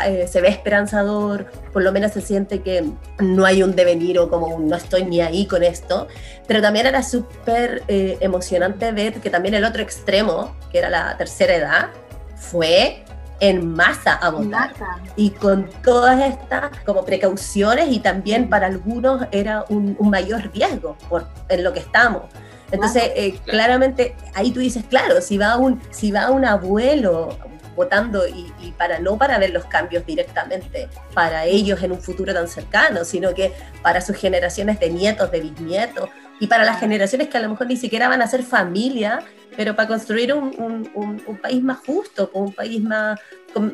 eh, 0.07 0.27
se 0.29 0.41
ve 0.41 0.49
esperanzador, 0.49 1.51
por 1.75 1.83
lo 1.83 1.93
menos 1.93 2.13
se 2.13 2.23
siente 2.23 2.63
que 2.63 2.85
no 3.19 3.45
hay 3.45 3.63
un 3.63 3.77
devenir 3.77 4.19
o 4.19 4.31
como 4.31 4.59
no 4.59 4.77
estoy 4.77 5.05
ni 5.05 5.21
ahí 5.21 5.47
con 5.47 5.63
esto, 5.63 6.07
pero 6.47 6.63
también 6.63 6.87
era 6.87 7.03
súper 7.03 7.83
emocionante 7.89 8.93
ver 8.93 9.15
que 9.15 9.29
también 9.29 9.55
el 9.55 9.65
otro 9.65 9.83
extremo, 9.83 10.57
que 10.73 10.79
era 10.79 10.89
la 10.89 11.19
tercera 11.19 11.55
edad, 11.55 11.89
fue 12.37 13.06
en 13.41 13.75
masa 13.75 14.15
a 14.15 14.31
votar. 14.31 14.73
Y 15.17 15.31
con 15.31 15.69
todas 15.83 16.21
estas 16.25 16.71
como 16.85 17.05
precauciones 17.05 17.89
y 17.91 18.01
también 18.01 18.49
para 18.49 18.67
algunos 18.67 19.27
era 19.31 19.65
un, 19.69 19.97
mayor 20.01 20.51
riesgo 20.53 20.97
por, 21.09 21.27
en 21.49 21.65
lo 21.65 21.73
que 21.73 21.81
estamos. 21.81 22.23
Entonces, 22.71 23.05
eh, 23.15 23.39
claramente 23.45 24.17
ahí 24.35 24.51
tú 24.51 24.61
dices, 24.61 24.85
claro, 24.89 25.21
si 25.21 25.39
va 25.39 25.57
un, 25.57 25.81
si 25.91 26.11
va 26.11 26.31
un 26.31 26.45
abuelo 26.45 27.37
votando 27.77 28.27
y, 28.27 28.53
y, 28.61 28.73
para 28.73 28.99
no 28.99 29.19
para 29.19 29.39
ver 29.39 29.51
los 29.51 29.67
cambios 29.67 30.05
directamente 30.07 30.89
para 31.13 31.45
ellos 31.45 31.83
en 31.83 31.93
un 31.93 32.01
futuro 32.01 32.33
tan 32.33 32.49
cercano, 32.49 33.05
sino 33.05 33.35
que 33.35 33.53
para 33.83 34.01
sus 34.01 34.17
generaciones 34.17 34.81
de 34.81 34.89
nietos, 34.89 35.31
de 35.31 35.41
bisnietos 35.41 36.09
y 36.41 36.47
para 36.47 36.65
las 36.65 36.81
generaciones 36.81 37.29
que 37.29 37.37
a 37.37 37.41
lo 37.41 37.51
mejor 37.51 37.67
ni 37.67 37.77
siquiera 37.77 38.09
van 38.09 38.23
a 38.23 38.27
ser 38.27 38.43
familia 38.43 39.21
pero 39.57 39.77
para 39.77 39.89
construir 39.89 40.33
un, 40.35 40.91
un, 40.95 41.39
país 41.39 41.63
más 41.63 41.79
justo, 41.87 42.31
un 42.33 42.53
país 42.53 42.83
más 42.83 43.19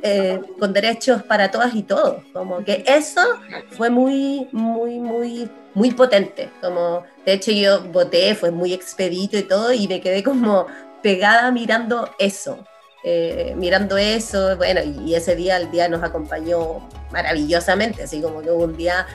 eh, 0.02 0.40
con, 0.58 0.72
derechos 0.72 1.22
para 1.22 1.50
todas 1.50 1.74
y 1.74 1.82
todos. 1.82 2.22
Como 2.32 2.64
que 2.64 2.84
eso 2.86 3.20
fue 3.70 3.90
muy, 3.90 4.48
muy, 4.52 4.98
muy, 4.98 5.48
muy 5.74 5.90
potente. 5.92 6.50
Como, 6.60 7.04
de 7.24 7.32
hecho, 7.34 7.50
yo 7.50 7.82
voté, 7.84 8.34
fue 8.34 8.50
muy 8.50 8.72
expedito 8.72 9.36
y 9.36 9.42
todo, 9.42 9.72
y 9.72 9.88
me 9.88 10.00
quedé 10.00 10.22
como 10.22 10.66
pegada 11.02 11.50
mirando 11.50 12.08
eso. 12.18 12.64
Eh, 13.04 13.54
mirando 13.56 13.96
eso, 13.98 14.56
bueno, 14.56 14.80
y, 14.80 15.16
ese 15.16 15.34
día, 15.34 15.56
el 15.56 15.72
día 15.72 15.88
nos 15.88 16.04
acompañó 16.04 16.88
maravillosamente, 17.10 18.04
así 18.04 18.22
como 18.22 18.42
que 18.42 18.50
hubo 18.52 18.62
un 18.62 18.76
día 18.76 19.06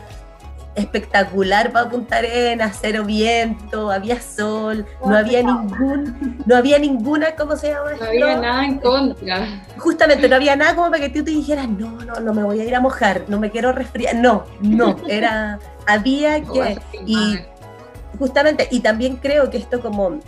espectacular 0.78 1.72
para 1.72 1.90
Punta 1.90 2.18
Arenas, 2.18 2.78
cero 2.80 3.04
viento, 3.04 3.92
había 3.92 4.22
sol, 4.22 4.86
no 5.06 5.18
había 5.18 5.42
ningún, 5.42 6.42
no 6.46 6.56
había 6.56 6.78
ninguna, 6.78 7.36
¿cómo 7.36 7.56
se 7.56 7.70
llama? 7.70 7.94
No 8.00 8.06
había 8.06 8.38
nada 8.38 8.66
en 8.66 8.78
contra. 8.80 9.64
Justamente, 9.78 10.30
no 10.30 10.36
había 10.36 10.56
nada 10.56 10.76
como 10.76 10.92
para 10.92 11.02
que 11.02 11.10
tú 11.10 11.24
te 11.24 11.32
dijeras, 11.32 11.68
no, 11.68 11.92
no, 12.06 12.20
no 12.20 12.34
me 12.34 12.44
voy 12.44 12.62
a 12.62 12.64
ir 12.64 12.76
a 12.76 12.80
mojar, 12.80 13.24
no 13.28 13.40
me 13.40 13.50
quiero 13.50 13.72
resfriar, 13.72 14.16
no, 14.16 14.46
no, 14.62 14.96
era, 15.08 15.60
había 15.88 16.42
que, 16.42 16.80
y 17.06 17.40
justamente, 18.20 18.68
y 18.70 18.80
también 18.80 19.18
creo 19.18 19.50
que 19.50 19.58
esto 19.58 19.82
como 19.82 20.20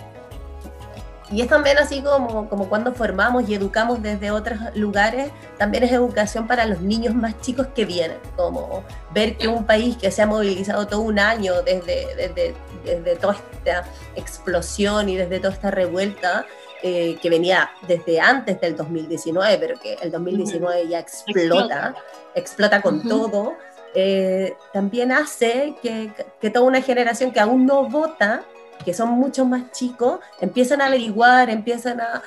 y 1.32 1.42
es 1.42 1.48
también 1.48 1.78
así 1.78 2.02
como, 2.02 2.50
como 2.50 2.68
cuando 2.70 2.94
formamos 2.94 3.48
y 3.48 3.54
educamos 3.54 4.02
desde 4.02 4.32
otros 4.32 4.58
lugares, 4.76 5.32
también 5.58 5.84
es 5.84 5.92
educación 5.92 6.48
para 6.48 6.66
los 6.66 6.82
niños 6.82 7.14
más 7.14 7.40
chicos 7.42 7.68
que 7.76 7.86
vienen, 7.86 8.18
como 8.36 8.84
ver 9.12 9.38
que 9.38 9.48
un 9.48 9.66
país 9.66 9.96
que 9.98 10.10
se 10.12 10.22
ha 10.22 10.28
movilizado 10.28 10.88
todo 10.88 11.02
un 11.02 11.20
año 11.20 11.62
desde, 11.62 12.16
desde, 12.16 12.56
desde 12.84 13.16
toda 13.16 13.36
esta 13.36 13.84
explosión 14.16 15.10
y 15.10 15.18
desde 15.18 15.40
toda 15.40 15.54
esta 15.54 15.70
revuelta, 15.72 16.46
eh, 16.82 17.18
que 17.22 17.30
venía 17.30 17.70
desde 17.88 18.22
antes 18.22 18.60
del 18.62 18.76
2019, 18.76 19.58
pero 19.60 19.80
que 19.80 19.96
el 20.02 20.12
2019 20.12 20.88
ya 20.88 21.00
explota, 21.00 21.94
explota, 22.34 22.82
con 22.82 23.04
todo, 23.04 23.56
eh, 23.94 24.54
también 24.72 25.12
hace 25.12 25.76
que, 25.82 26.12
que 26.40 26.50
toda 26.50 26.66
una 26.66 26.82
generación 26.82 27.32
que 27.32 27.40
aún 27.42 27.66
no 27.66 27.90
vota, 27.90 28.44
que 28.84 28.94
son 28.94 29.10
mucho 29.10 29.46
más 29.46 29.72
chicos, 29.72 30.20
empiezan 30.40 30.82
a 30.82 30.88
averiguar, 30.88 31.50
empiezan 31.50 32.00
a, 32.02 32.22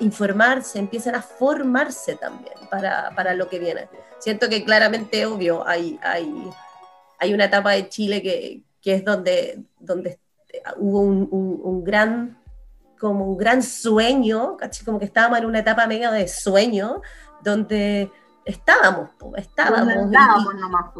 informarse, 0.00 0.78
empiezan 0.78 1.14
a 1.14 1.22
formarse 1.22 2.16
también 2.16 2.54
para, 2.70 3.10
para, 3.14 3.34
lo 3.34 3.48
que 3.48 3.58
viene. 3.58 3.88
Siento 4.18 4.48
que 4.48 4.64
claramente, 4.64 5.26
obvio, 5.26 5.66
hay, 5.66 5.98
hay, 6.02 6.32
hay 7.18 7.34
una 7.34 7.46
etapa 7.46 7.72
de 7.72 7.88
Chile 7.88 8.22
que, 8.22 8.62
que 8.80 8.94
es 8.94 9.04
donde, 9.04 9.62
donde 9.78 10.18
hubo 10.76 11.00
un, 11.00 11.28
un, 11.30 11.84
gran 11.84 12.38
como 12.98 13.26
un 13.26 13.36
gran 13.36 13.62
sueño, 13.62 14.56
como 14.84 14.98
que 14.98 15.04
estábamos 15.04 15.38
en 15.38 15.46
una 15.46 15.58
etapa 15.58 15.86
medio 15.86 16.10
de 16.10 16.28
sueño, 16.28 17.02
donde 17.42 18.10
estábamos, 18.44 19.10
estábamos. 19.36 20.10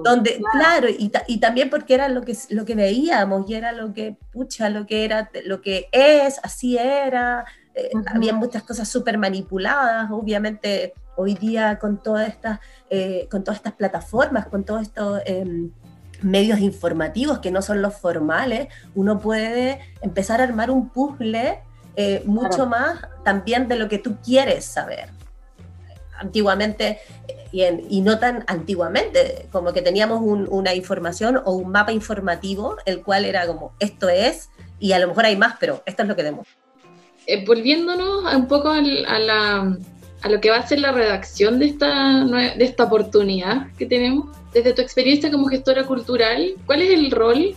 Donde, 0.03 0.41
claro, 0.53 0.89
y, 0.89 1.13
y, 1.27 1.39
también 1.39 1.71
porque 1.71 1.95
era 1.95 2.09
lo 2.09 2.23
que, 2.23 2.37
lo 2.51 2.65
que 2.65 2.75
veíamos 2.75 3.49
y 3.49 3.55
era 3.55 3.73
lo 3.73 3.93
que, 3.93 4.17
pucha, 4.33 4.69
lo 4.71 4.87
que 4.87 5.05
era, 5.05 5.31
lo 5.45 5.61
que 5.61 5.89
es, 5.93 6.41
así 6.43 6.79
era. 6.79 7.45
Eh, 7.75 7.91
había 8.07 8.33
muchas 8.33 8.63
cosas 8.63 8.89
súper 8.89 9.19
manipuladas, 9.19 10.11
obviamente 10.11 10.95
hoy 11.17 11.35
día 11.35 11.79
con 11.79 12.03
todas 12.03 12.29
estas, 12.29 12.61
eh, 12.89 13.29
con 13.31 13.43
todas 13.43 13.57
estas 13.57 13.75
plataformas, 13.75 14.47
con 14.47 14.65
todos 14.65 14.83
estos 14.83 15.21
em, 15.27 15.73
medios 16.23 16.61
informativos 16.61 17.41
que 17.41 17.51
no 17.51 17.63
son 17.63 17.83
los 17.83 17.95
formales, 17.95 18.69
uno 18.95 19.19
puede 19.19 19.81
empezar 20.03 20.41
a 20.41 20.45
armar 20.45 20.71
un 20.71 20.89
puzzle 20.89 21.61
eh, 21.97 22.23
mucho 22.27 22.67
más 22.67 23.01
también 23.25 23.69
de 23.69 23.77
lo 23.77 23.89
que 23.89 23.99
tú 23.99 24.17
quieres 24.23 24.65
saber 24.65 25.11
antiguamente 26.19 26.99
y, 27.53 28.01
no 28.01 28.19
tan 28.19 28.45
antiguamente, 28.49 29.47
como 29.53 29.73
que 29.73 29.81
teníamos 29.81 30.21
una 30.23 30.75
información 30.75 31.41
o 31.45 31.53
un 31.53 31.71
mapa 31.71 31.93
informativo, 31.93 32.77
el 32.85 33.03
cual 33.03 33.25
era 33.25 33.47
como, 33.47 33.75
esto 33.79 34.09
es, 34.09 34.51
y 34.81 34.93
a 34.93 34.99
lo 34.99 35.09
mejor 35.09 35.27
hay 35.27 35.37
más, 35.37 35.55
pero 35.61 35.83
esto 35.87 36.03
es 36.03 36.09
lo 36.09 36.17
que 36.17 36.25
tenemos. 36.25 36.49
Eh, 37.27 37.45
volviéndonos 37.47 38.35
un 38.35 38.49
poco 38.49 38.71
a, 38.71 38.79
a, 38.79 40.29
lo 40.29 40.41
que 40.41 40.51
va 40.51 40.57
a 40.57 40.67
ser 40.67 40.81
la 40.81 40.93
redacción 40.93 41.59
de 41.61 41.67
esta, 41.67 42.25
de 42.25 42.65
esta 42.65 42.85
oportunidad 42.85 43.69
que 43.79 43.87
tenemos, 43.87 44.37
desde 44.53 44.73
tu 44.73 44.83
experiencia 44.83 45.31
como 45.31 45.47
gestora 45.47 45.85
cultural, 45.85 46.55
¿cuál 46.67 46.83
es 46.83 46.91
el 46.91 47.11
rol 47.11 47.55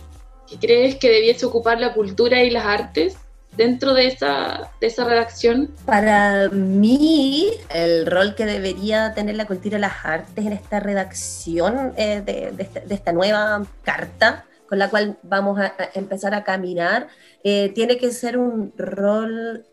que 0.48 0.58
crees 0.58 0.94
que 0.96 1.10
debiese 1.10 1.44
ocupar 1.44 1.80
la 1.80 1.92
cultura 1.92 2.42
y 2.42 2.50
las 2.50 2.64
artes 2.64 3.16
dentro 3.58 3.92
de 3.92 4.06
esa, 4.06 4.70
de 4.80 4.86
esa 4.86 5.04
redacción? 5.04 5.70
Para 5.84 6.48
mí, 6.48 7.50
el 7.74 8.06
rol 8.06 8.34
que 8.36 8.46
debería 8.46 9.12
tener 9.14 9.34
la 9.34 9.46
cultura 9.46 9.76
y 9.76 9.80
las 9.80 10.04
artes 10.04 10.46
en 10.46 10.52
esta 10.52 10.80
redacción 10.80 11.92
eh, 11.96 12.22
este, 12.24 12.52
de, 12.86 12.94
esta, 12.94 13.12
nueva 13.12 13.66
carta 13.82 14.44
con 14.68 14.78
la 14.78 14.88
cual 14.88 15.18
vamos 15.22 15.58
a, 15.58 15.74
empezar 15.94 16.34
a 16.34 16.44
caminar, 16.44 17.08
eh, 17.42 17.72
tiene 17.74 17.96
que 17.96 18.12
ser 18.12 18.38
un 18.38 18.72
rol, 18.76 19.64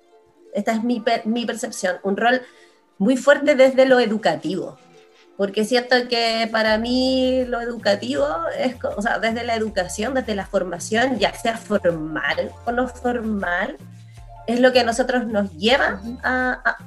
esta 0.54 0.72
es 0.72 0.84
mi, 0.84 1.04
mi 1.25 1.46
percepción, 1.46 1.98
un 2.01 2.18
rol 2.18 2.42
muy 2.98 3.18
fuerte 3.18 3.56
desde 3.56 3.86
lo 3.86 4.00
educativo 4.00 4.77
porque 5.38 5.65
siento 5.65 5.96
que 6.10 6.48
para 6.51 6.77
mí 6.77 7.44
lo 7.48 7.60
educativo 7.60 8.25
es, 8.58 8.75
o 8.96 9.01
sea, 9.01 9.20
desde 9.20 9.44
la 9.44 9.56
educación, 9.56 10.13
desde 10.13 10.34
la 10.34 10.46
formación, 10.46 11.20
ya 11.20 11.34
sea 11.34 11.58
formal 11.58 12.51
o 12.65 12.72
no 12.72 12.88
formal, 12.88 13.77
es 14.48 14.60
lo 14.60 14.72
que 14.72 14.82
a 14.82 14.84
nosotros 14.84 15.25
nos 15.27 15.51
lleva 15.58 16.00
a, 16.24 16.77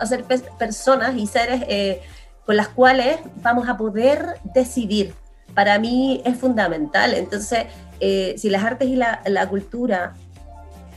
a, 0.00 0.06
ser 0.06 0.24
personas 0.58 1.16
y 1.16 1.26
seres 1.26 1.62
eh, 1.68 2.02
con 2.44 2.56
las 2.56 2.68
cuales 2.68 3.18
vamos 3.36 3.68
a 3.68 3.76
poder 3.76 4.40
decidir. 4.52 5.14
Para 5.54 5.78
mí 5.78 6.20
es 6.24 6.36
fundamental. 6.36 7.14
Entonces, 7.14 7.66
eh, 8.00 8.34
si 8.36 8.50
las 8.50 8.64
artes 8.64 8.88
y 8.88 8.96
la, 8.96 9.22
la 9.26 9.48
cultura 9.48 10.14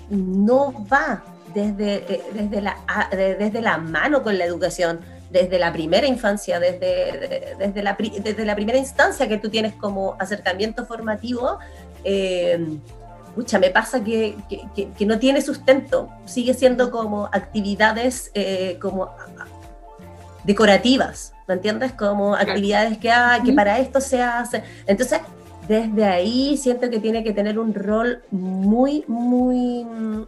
no 0.10 0.86
va 0.92 1.24
desde, 1.54 2.14
eh, 2.14 2.24
desde, 2.34 2.62
la, 2.62 2.78
desde 3.12 3.62
la 3.62 3.78
mano 3.78 4.24
con 4.24 4.38
la 4.38 4.46
educación, 4.46 5.00
desde 5.30 5.60
la 5.60 5.74
primera 5.74 6.08
infancia, 6.08 6.60
desde, 6.60 7.56
desde, 7.60 7.84
la, 7.84 7.98
desde 8.24 8.46
la 8.46 8.56
primera 8.56 8.78
instancia 8.78 9.28
que 9.28 9.38
tú 9.38 9.50
tienes 9.50 9.74
como 9.74 10.16
acercamiento 10.20 10.86
formativo, 10.86 11.60
eh, 12.04 12.80
me 13.60 13.70
pasa 13.70 14.04
que, 14.04 14.36
que, 14.76 15.06
no 15.06 15.20
tiene 15.20 15.42
sustento, 15.42 16.10
sigue 16.26 16.54
siendo 16.54 16.90
como 16.90 17.26
actividades 17.32 18.32
eh, 18.34 18.80
como 18.82 19.12
decorativas, 20.44 21.34
¿me 21.48 21.56
entiendes? 21.56 21.92
Como 21.92 22.36
actividades 22.36 22.98
que, 22.98 23.12
ah, 23.12 23.40
que 23.46 23.54
para 23.54 23.80
esto 23.80 24.02
se 24.02 24.22
hace. 24.22 24.64
Entonces, 24.88 25.20
desde 25.68 26.06
ahí 26.06 26.58
siento 26.58 26.90
que 26.90 27.00
tiene 27.00 27.24
que 27.24 27.34
tener 27.34 27.60
un 27.60 27.74
rol 27.74 28.24
muy, 28.32 29.04
muy 29.08 29.86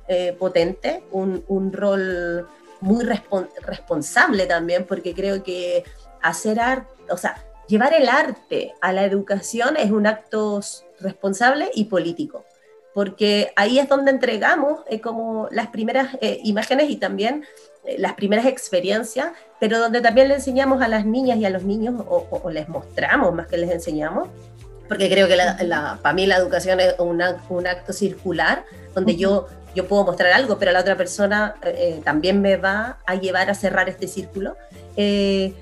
eh, 0.07 0.35
potente, 0.37 1.03
un, 1.11 1.43
un 1.47 1.71
rol 1.71 2.47
muy 2.81 3.03
responsable 3.03 4.45
también, 4.45 4.85
porque 4.85 5.13
creo 5.13 5.43
que 5.43 5.83
hacer 6.21 6.59
arte, 6.59 6.89
o 7.11 7.17
sea, 7.17 7.43
llevar 7.67 7.93
el 7.93 8.09
arte 8.09 8.73
a 8.81 8.93
la 8.93 9.03
educación 9.05 9.77
es 9.77 9.91
un 9.91 10.07
acto 10.07 10.61
responsable 10.99 11.71
y 11.73 11.85
político, 11.85 12.45
porque 12.93 13.51
ahí 13.55 13.79
es 13.79 13.87
donde 13.87 14.11
entregamos 14.11 14.81
eh, 14.87 15.01
como 15.01 15.47
las 15.51 15.67
primeras 15.67 16.17
eh, 16.21 16.39
imágenes 16.43 16.89
y 16.89 16.97
también 16.97 17.45
las 17.97 18.13
primeras 18.13 18.45
experiencias, 18.45 19.31
pero 19.59 19.79
donde 19.79 20.01
también 20.01 20.27
le 20.27 20.35
enseñamos 20.35 20.81
a 20.81 20.87
las 20.87 21.05
niñas 21.05 21.37
y 21.37 21.45
a 21.45 21.49
los 21.49 21.63
niños, 21.63 22.03
o, 22.07 22.49
les 22.51 22.67
mostramos 22.69 23.33
más 23.33 23.47
que 23.47 23.57
les 23.57 23.71
enseñamos, 23.71 24.27
porque 24.87 25.09
creo 25.09 25.27
que 25.27 25.35
la, 25.35 25.99
para 26.01 26.13
mí 26.13 26.25
la 26.25 26.37
educación 26.37 26.79
es 26.79 26.95
un 26.97 27.21
acto 27.67 27.93
circular, 27.93 28.65
donde 28.95 29.15
yo, 29.15 29.47
yo 29.79 29.87
puedo 29.87 30.03
mostrar 30.03 30.33
algo, 30.33 30.57
pero 30.59 30.71
la 30.71 30.81
otra 30.81 30.97
persona 30.97 31.55
eh, 31.63 32.01
también 32.03 32.41
me 32.41 32.57
va 32.57 32.97
a 33.05 33.15
llevar 33.15 33.49
a 33.49 33.53
cerrar 33.53 33.87
este 33.87 34.07
círculo. 34.07 34.57
Eh, 34.97 35.53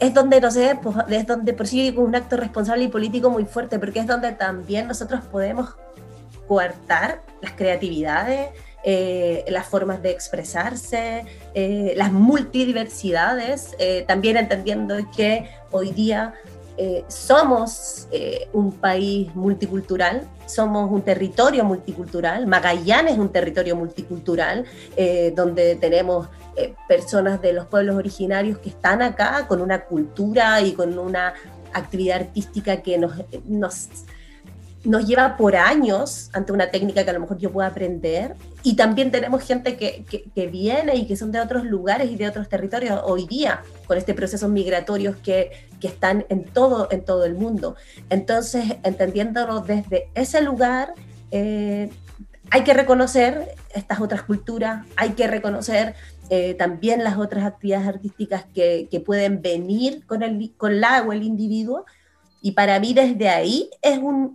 es 0.00 0.14
donde, 0.14 0.40
no 0.40 0.50
sé, 0.50 0.78
pues, 0.82 0.96
es 1.10 1.26
donde 1.26 1.52
por 1.52 1.66
sí 1.66 1.94
un 1.96 2.14
acto 2.16 2.36
responsable 2.36 2.84
y 2.84 2.88
político 2.88 3.30
muy 3.30 3.44
fuerte, 3.44 3.78
porque 3.78 4.00
es 4.00 4.06
donde 4.06 4.32
también 4.32 4.88
nosotros 4.88 5.20
podemos 5.30 5.76
coartar 6.48 7.20
las 7.40 7.52
creatividades, 7.52 8.50
eh, 8.84 9.44
las 9.48 9.66
formas 9.66 10.02
de 10.02 10.10
expresarse, 10.10 11.24
eh, 11.54 11.92
las 11.96 12.10
multidiversidades, 12.10 13.76
eh, 13.78 14.04
también 14.08 14.36
entendiendo 14.36 14.96
que 15.16 15.48
hoy 15.70 15.92
día 15.92 16.34
somos 17.08 18.08
un 18.52 18.72
país 18.72 19.34
multicultural, 19.34 20.28
somos 20.46 20.90
un 20.90 21.02
territorio 21.02 21.64
multicultural, 21.64 22.46
Magallanes 22.46 23.14
es 23.14 23.18
un 23.18 23.30
territorio 23.30 23.76
multicultural, 23.76 24.64
donde 25.34 25.76
tenemos 25.76 26.28
personas 26.88 27.40
de 27.40 27.52
los 27.52 27.66
pueblos 27.66 27.96
originarios 27.96 28.58
que 28.58 28.70
están 28.70 29.02
acá 29.02 29.46
con 29.46 29.60
una 29.60 29.84
cultura 29.84 30.60
y 30.60 30.72
con 30.72 30.98
una 30.98 31.34
actividad 31.72 32.20
artística 32.20 32.82
que 32.82 32.98
nos, 32.98 33.12
nos 33.46 33.88
nos 34.84 35.06
lleva 35.06 35.36
por 35.36 35.54
años 35.56 36.30
ante 36.32 36.52
una 36.52 36.70
técnica 36.70 37.04
que 37.04 37.10
a 37.10 37.12
lo 37.12 37.20
mejor 37.20 37.38
yo 37.38 37.52
pueda 37.52 37.68
aprender. 37.68 38.34
Y 38.62 38.76
también 38.76 39.10
tenemos 39.10 39.42
gente 39.42 39.76
que, 39.76 40.04
que, 40.04 40.46
viene 40.46 40.96
y 40.96 41.06
que 41.06 41.16
son 41.16 41.32
de 41.32 41.40
otros 41.40 41.64
lugares 41.64 42.10
y 42.10 42.16
de 42.16 42.28
otros 42.28 42.48
territorios 42.48 43.00
hoy 43.04 43.26
día, 43.26 43.62
con 43.86 43.98
este 43.98 44.14
procesos 44.14 44.50
migratorios 44.50 45.16
que, 45.16 45.68
que 45.80 45.88
están 45.88 46.26
en 46.28 46.44
todo, 46.44 46.88
en 46.90 47.04
todo 47.04 47.24
el 47.24 47.34
mundo. 47.34 47.76
Entonces, 48.10 48.76
entendiéndolo 48.82 49.60
desde 49.60 50.08
ese 50.14 50.40
lugar, 50.42 50.94
eh, 51.30 51.90
hay 52.50 52.64
que 52.64 52.74
reconocer 52.74 53.54
estas 53.74 54.00
otras 54.00 54.22
culturas, 54.22 54.84
hay 54.96 55.10
que 55.10 55.26
reconocer 55.26 55.94
eh, 56.28 56.54
también 56.54 57.02
las 57.02 57.18
otras 57.18 57.44
actividades 57.44 57.88
artísticas 57.88 58.44
que, 58.54 58.88
que 58.90 59.00
pueden 59.00 59.42
venir 59.42 60.04
con, 60.06 60.22
el, 60.22 60.52
con 60.56 60.80
la 60.80 61.02
o 61.02 61.12
el 61.12 61.22
individuo, 61.22 61.84
y 62.42 62.52
para 62.52 62.80
mí 62.80 62.92
desde 62.92 63.28
ahí 63.28 63.70
es 63.80 63.98
un, 63.98 64.32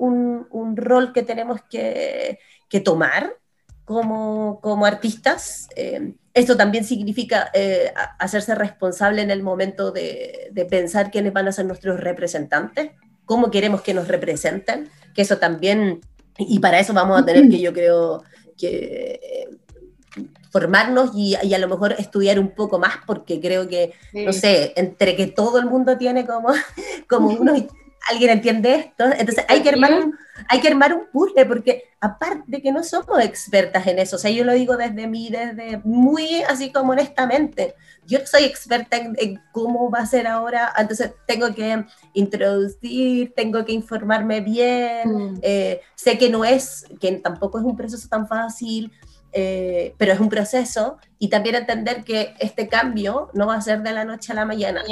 un, 0.49 0.77
rol 0.77 1.11
que 1.11 1.23
tenemos 1.23 1.59
que, 1.69 2.39
que 2.69 2.79
tomar 2.79 3.35
como, 3.83 4.59
como 4.61 4.85
artistas. 4.85 5.67
Eh, 5.75 6.13
esto 6.33 6.55
también 6.55 6.85
significa 6.85 7.51
eh, 7.53 7.91
hacerse 8.17 8.55
responsable 8.55 9.21
en 9.21 9.29
el 9.29 9.43
momento 9.43 9.91
de, 9.91 10.49
de, 10.51 10.65
pensar 10.65 11.11
quiénes 11.11 11.33
van 11.33 11.49
a 11.49 11.51
ser 11.51 11.65
nuestros 11.65 11.99
representantes, 11.99 12.91
cómo 13.25 13.51
queremos 13.51 13.81
que 13.81 13.93
nos 13.93 14.07
representen, 14.07 14.89
que 15.13 15.23
eso 15.23 15.37
también, 15.37 15.99
y 16.37 16.59
para 16.59 16.79
eso 16.79 16.93
vamos 16.93 17.19
a 17.19 17.25
tener 17.25 17.49
que 17.49 17.59
yo 17.59 17.73
creo 17.73 18.23
que 18.57 19.19
eh, 19.21 19.49
formarnos 20.51 21.11
y, 21.13 21.35
y, 21.43 21.53
a 21.53 21.59
lo 21.59 21.67
mejor 21.67 21.93
estudiar 21.97 22.39
un 22.39 22.55
poco 22.55 22.79
más, 22.79 22.99
porque 23.05 23.41
creo 23.41 23.67
que, 23.67 23.93
no 24.13 24.31
sé, 24.31 24.73
entre 24.77 25.15
que 25.15 25.27
todo 25.27 25.59
el 25.59 25.65
mundo 25.65 25.97
tiene 25.97 26.25
como, 26.25 26.49
como 27.09 27.29
unos 27.29 27.63
alguien 28.09 28.31
entiende 28.31 28.75
esto. 28.75 29.05
Entonces 29.05 29.45
hay 29.47 29.61
que 29.61 29.69
armar 29.69 29.93
un, 29.93 30.15
hay 30.47 30.59
que 30.59 30.67
armar 30.67 30.93
un 30.93 31.07
puzzle, 31.11 31.45
porque 31.45 31.83
aparte 31.99 32.61
que 32.61 32.71
no 32.71 32.83
somos 32.83 33.19
expertas 33.23 33.87
en 33.87 33.99
eso, 33.99 34.15
o 34.15 34.19
sea, 34.19 34.31
yo 34.31 34.43
lo 34.43 34.53
digo 34.53 34.77
desde 34.77 35.07
mí, 35.07 35.29
desde 35.29 35.79
muy 35.83 36.43
así 36.43 36.71
como 36.71 36.91
honestamente, 36.91 37.75
yo 38.05 38.19
no 38.19 38.25
soy 38.25 38.43
experta 38.43 38.97
en, 38.97 39.41
cómo 39.51 39.89
va 39.89 39.99
a 39.99 40.05
ser 40.05 40.27
ahora, 40.27 40.71
entonces 40.77 41.11
tengo 41.25 41.53
que 41.53 41.85
introducir, 42.13 43.33
tengo 43.35 43.65
que 43.65 43.73
informarme 43.73 44.41
bien, 44.41 45.09
mm. 45.09 45.39
eh, 45.41 45.81
sé 45.95 46.17
que 46.17 46.29
no 46.29 46.45
es, 46.45 46.85
que 46.99 47.11
tampoco 47.13 47.59
es 47.59 47.65
un 47.65 47.75
proceso 47.75 48.07
tan 48.07 48.27
fácil, 48.27 48.91
eh, 49.34 49.93
pero 49.98 50.13
es 50.13 50.19
un 50.19 50.29
proceso 50.29 50.98
y 51.19 51.29
también 51.29 51.55
entender 51.55 52.03
que 52.03 52.34
este 52.39 52.67
cambio 52.67 53.29
no 53.34 53.48
va 53.48 53.55
a 53.55 53.62
ser 53.62 53.84
de 53.84 53.91
la 53.91 54.05
noche 54.05 54.31
a 54.31 54.36
la 54.36 54.46
mañana. 54.46 54.84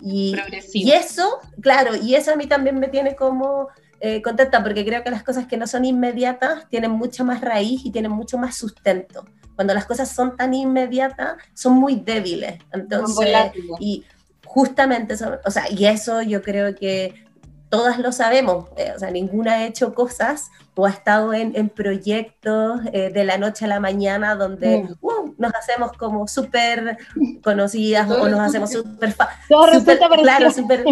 y, 0.00 0.34
y, 0.72 0.90
eso, 0.90 1.38
claro, 1.60 1.94
y 1.96 2.14
eso 2.14 2.32
a 2.32 2.36
mí 2.36 2.46
también 2.46 2.78
me 2.78 2.88
tiene 2.88 3.14
como 3.14 3.68
eh, 4.00 4.22
contenta 4.22 4.62
porque 4.62 4.84
creo 4.84 5.02
que 5.02 5.10
las 5.10 5.24
cosas 5.24 5.46
que 5.46 5.56
no 5.56 5.66
son 5.66 5.84
inmediatas 5.84 6.68
tienen 6.68 6.92
mucha 6.92 7.24
más 7.24 7.40
raíz 7.40 7.84
y 7.84 7.90
tienen 7.90 8.12
mucho 8.12 8.38
más 8.38 8.56
sustento. 8.56 9.24
Cuando 9.56 9.74
las 9.74 9.86
cosas 9.86 10.08
son 10.08 10.36
tan 10.36 10.54
inmediatas, 10.54 11.36
son 11.52 11.74
muy 11.74 11.96
débiles. 11.96 12.60
Entonces, 12.72 13.36
y 13.80 14.04
justamente, 14.44 15.14
o 15.44 15.50
sea, 15.50 15.70
y 15.70 15.86
eso 15.86 16.22
yo 16.22 16.42
creo 16.42 16.76
que 16.76 17.26
todas 17.68 17.98
lo 17.98 18.12
sabemos, 18.12 18.66
eh, 18.76 18.92
o 18.94 18.98
sea, 18.98 19.10
ninguna 19.10 19.54
ha 19.54 19.66
hecho 19.66 19.94
cosas 19.94 20.50
o 20.74 20.86
ha 20.86 20.90
estado 20.90 21.34
en, 21.34 21.56
en 21.56 21.68
proyectos 21.68 22.80
eh, 22.92 23.10
de 23.12 23.24
la 23.24 23.36
noche 23.36 23.64
a 23.64 23.68
la 23.68 23.80
mañana 23.80 24.36
donde 24.36 24.84
mm. 24.84 24.96
uh, 25.00 25.34
nos 25.36 25.54
hacemos 25.54 25.92
como 25.92 26.28
súper 26.28 26.96
conocidas 27.42 28.08
o 28.10 28.28
nos 28.28 28.40
hacemos 28.40 28.70
súper... 28.70 29.14
Todo 29.48 29.66
resulta 29.66 30.08
Claro, 30.08 30.50
súper... 30.50 30.84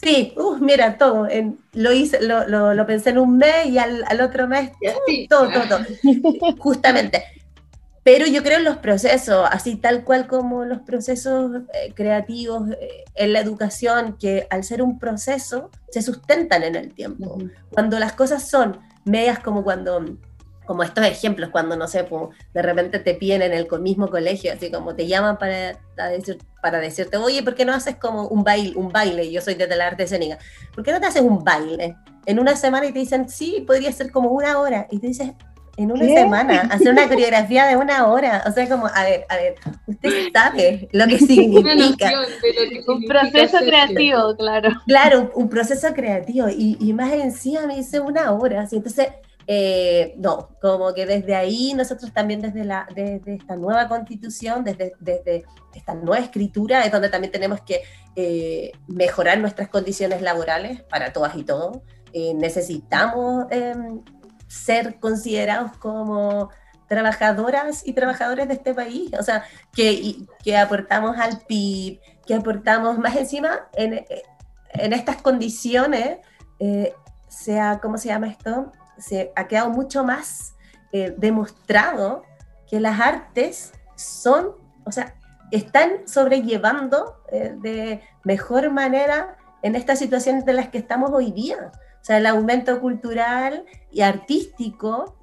Sí, 0.00 0.32
uh, 0.36 0.56
mira, 0.58 0.96
todo. 0.96 1.28
En, 1.28 1.58
lo 1.72 1.92
hice, 1.92 2.20
lo, 2.22 2.46
lo, 2.46 2.72
lo, 2.72 2.86
pensé 2.86 3.10
en 3.10 3.18
un 3.18 3.36
mes 3.36 3.66
y 3.66 3.78
al, 3.78 4.04
al 4.06 4.20
otro 4.20 4.46
mes, 4.46 4.70
uh, 4.70 5.28
todo, 5.28 5.50
todo, 5.50 5.64
todo. 5.68 6.54
Justamente. 6.58 7.24
Pero 8.10 8.26
yo 8.26 8.42
creo 8.42 8.56
en 8.56 8.64
los 8.64 8.78
procesos, 8.78 9.46
así 9.50 9.76
tal 9.76 10.02
cual 10.02 10.26
como 10.26 10.64
los 10.64 10.80
procesos 10.80 11.52
eh, 11.74 11.92
creativos 11.94 12.70
eh, 12.70 13.04
en 13.14 13.34
la 13.34 13.40
educación, 13.40 14.16
que 14.18 14.46
al 14.48 14.64
ser 14.64 14.80
un 14.80 14.98
proceso 14.98 15.70
se 15.90 16.00
sustentan 16.00 16.62
en 16.62 16.74
el 16.74 16.94
tiempo. 16.94 17.36
Cuando 17.70 17.98
las 17.98 18.14
cosas 18.14 18.48
son 18.48 18.80
medias 19.04 19.40
como 19.40 19.62
cuando, 19.62 20.16
como 20.64 20.84
estos 20.84 21.04
ejemplos, 21.04 21.50
cuando 21.50 21.76
no 21.76 21.86
sé, 21.86 22.08
de 22.54 22.62
repente 22.62 22.98
te 22.98 23.12
piden 23.12 23.42
en 23.42 23.52
el 23.52 23.68
mismo 23.78 24.08
colegio, 24.08 24.54
así 24.54 24.70
como 24.70 24.94
te 24.94 25.06
llaman 25.06 25.36
para, 25.36 25.78
decir, 26.10 26.38
para 26.62 26.80
decirte, 26.80 27.18
oye, 27.18 27.42
¿por 27.42 27.54
qué 27.54 27.66
no 27.66 27.74
haces 27.74 27.96
como 27.96 28.26
un 28.28 28.42
baile? 28.42 28.74
Un 28.74 28.88
baile? 28.88 29.30
Yo 29.30 29.42
soy 29.42 29.52
de 29.54 29.66
la 29.76 29.86
arte 29.86 30.04
escénica. 30.04 30.38
¿Por 30.74 30.82
qué 30.82 30.92
no 30.92 31.00
te 31.00 31.08
haces 31.08 31.20
un 31.20 31.44
baile? 31.44 31.94
En 32.24 32.40
una 32.40 32.56
semana 32.56 32.86
y 32.86 32.92
te 32.92 33.00
dicen, 33.00 33.28
sí, 33.28 33.64
podría 33.66 33.92
ser 33.92 34.10
como 34.10 34.30
una 34.30 34.58
hora. 34.58 34.86
Y 34.90 34.98
te 34.98 35.08
dices, 35.08 35.32
en 35.78 35.92
una 35.92 36.04
semana, 36.04 36.60
hacer 36.70 36.90
una 36.90 37.08
coreografía 37.08 37.66
de 37.66 37.76
una 37.76 38.06
hora. 38.08 38.44
O 38.46 38.52
sea, 38.52 38.68
como, 38.68 38.86
a 38.86 39.04
ver, 39.04 39.24
a 39.28 39.36
ver, 39.36 39.54
usted 39.86 40.10
sabe 40.34 40.88
lo 40.92 41.06
que 41.06 41.18
significa. 41.18 42.10
un 42.88 43.04
proceso 43.04 43.58
creativo, 43.58 44.36
claro. 44.36 44.70
Claro, 44.86 45.30
un 45.34 45.48
proceso 45.48 45.94
creativo. 45.94 46.48
Y, 46.48 46.76
y 46.80 46.92
más 46.92 47.12
encima 47.12 47.66
me 47.66 47.76
dice 47.76 48.00
una 48.00 48.32
hora. 48.32 48.62
Así, 48.62 48.76
entonces, 48.76 49.08
eh, 49.50 50.12
no, 50.18 50.50
como 50.60 50.92
que 50.92 51.06
desde 51.06 51.34
ahí 51.34 51.72
nosotros 51.74 52.12
también 52.12 52.42
desde, 52.42 52.64
la, 52.64 52.86
desde 52.94 53.36
esta 53.36 53.56
nueva 53.56 53.88
constitución, 53.88 54.62
desde, 54.62 54.92
desde 55.00 55.46
esta 55.74 55.94
nueva 55.94 56.18
escritura, 56.18 56.84
es 56.84 56.92
donde 56.92 57.08
también 57.08 57.32
tenemos 57.32 57.62
que 57.62 57.80
eh, 58.14 58.72
mejorar 58.88 59.38
nuestras 59.38 59.68
condiciones 59.68 60.20
laborales 60.20 60.82
para 60.82 61.14
todas 61.14 61.34
y 61.34 61.44
todos. 61.44 61.78
Eh, 62.12 62.34
necesitamos 62.34 63.46
em, 63.50 64.02
ser 64.48 64.98
considerados 64.98 65.76
como 65.76 66.50
trabajadoras 66.88 67.86
y 67.86 67.92
trabajadores 67.92 68.48
de 68.48 68.54
este 68.54 68.74
país, 68.74 69.12
o 69.18 69.22
sea, 69.22 69.44
que, 69.72 70.16
que 70.42 70.56
aportamos 70.56 71.18
al 71.18 71.38
PIB, 71.46 72.00
que 72.26 72.34
aportamos 72.34 72.98
más 72.98 73.14
encima 73.14 73.68
en, 73.74 74.04
en 74.72 74.92
estas 74.92 75.20
condiciones, 75.20 76.18
eh, 76.58 76.94
sea, 77.28 77.78
¿cómo 77.80 77.98
se 77.98 78.08
llama 78.08 78.28
esto? 78.28 78.72
Se 78.98 79.32
ha 79.36 79.46
quedado 79.46 79.70
mucho 79.70 80.04
más 80.04 80.54
eh, 80.92 81.14
demostrado 81.16 82.22
que 82.68 82.80
las 82.80 83.00
artes 83.00 83.72
son, 83.96 84.52
o 84.84 84.92
sea, 84.92 85.14
están 85.50 86.06
sobrellevando 86.06 87.22
eh, 87.30 87.54
de 87.56 88.02
mejor 88.24 88.70
manera 88.70 89.36
en 89.62 89.74
estas 89.76 89.98
situaciones 89.98 90.44
de 90.44 90.52
las 90.52 90.68
que 90.68 90.78
estamos 90.78 91.10
hoy 91.12 91.32
día. 91.32 91.72
O 92.08 92.10
sea, 92.10 92.16
el 92.16 92.26
aumento 92.26 92.80
cultural 92.80 93.66
y 93.92 94.00
artístico 94.00 95.14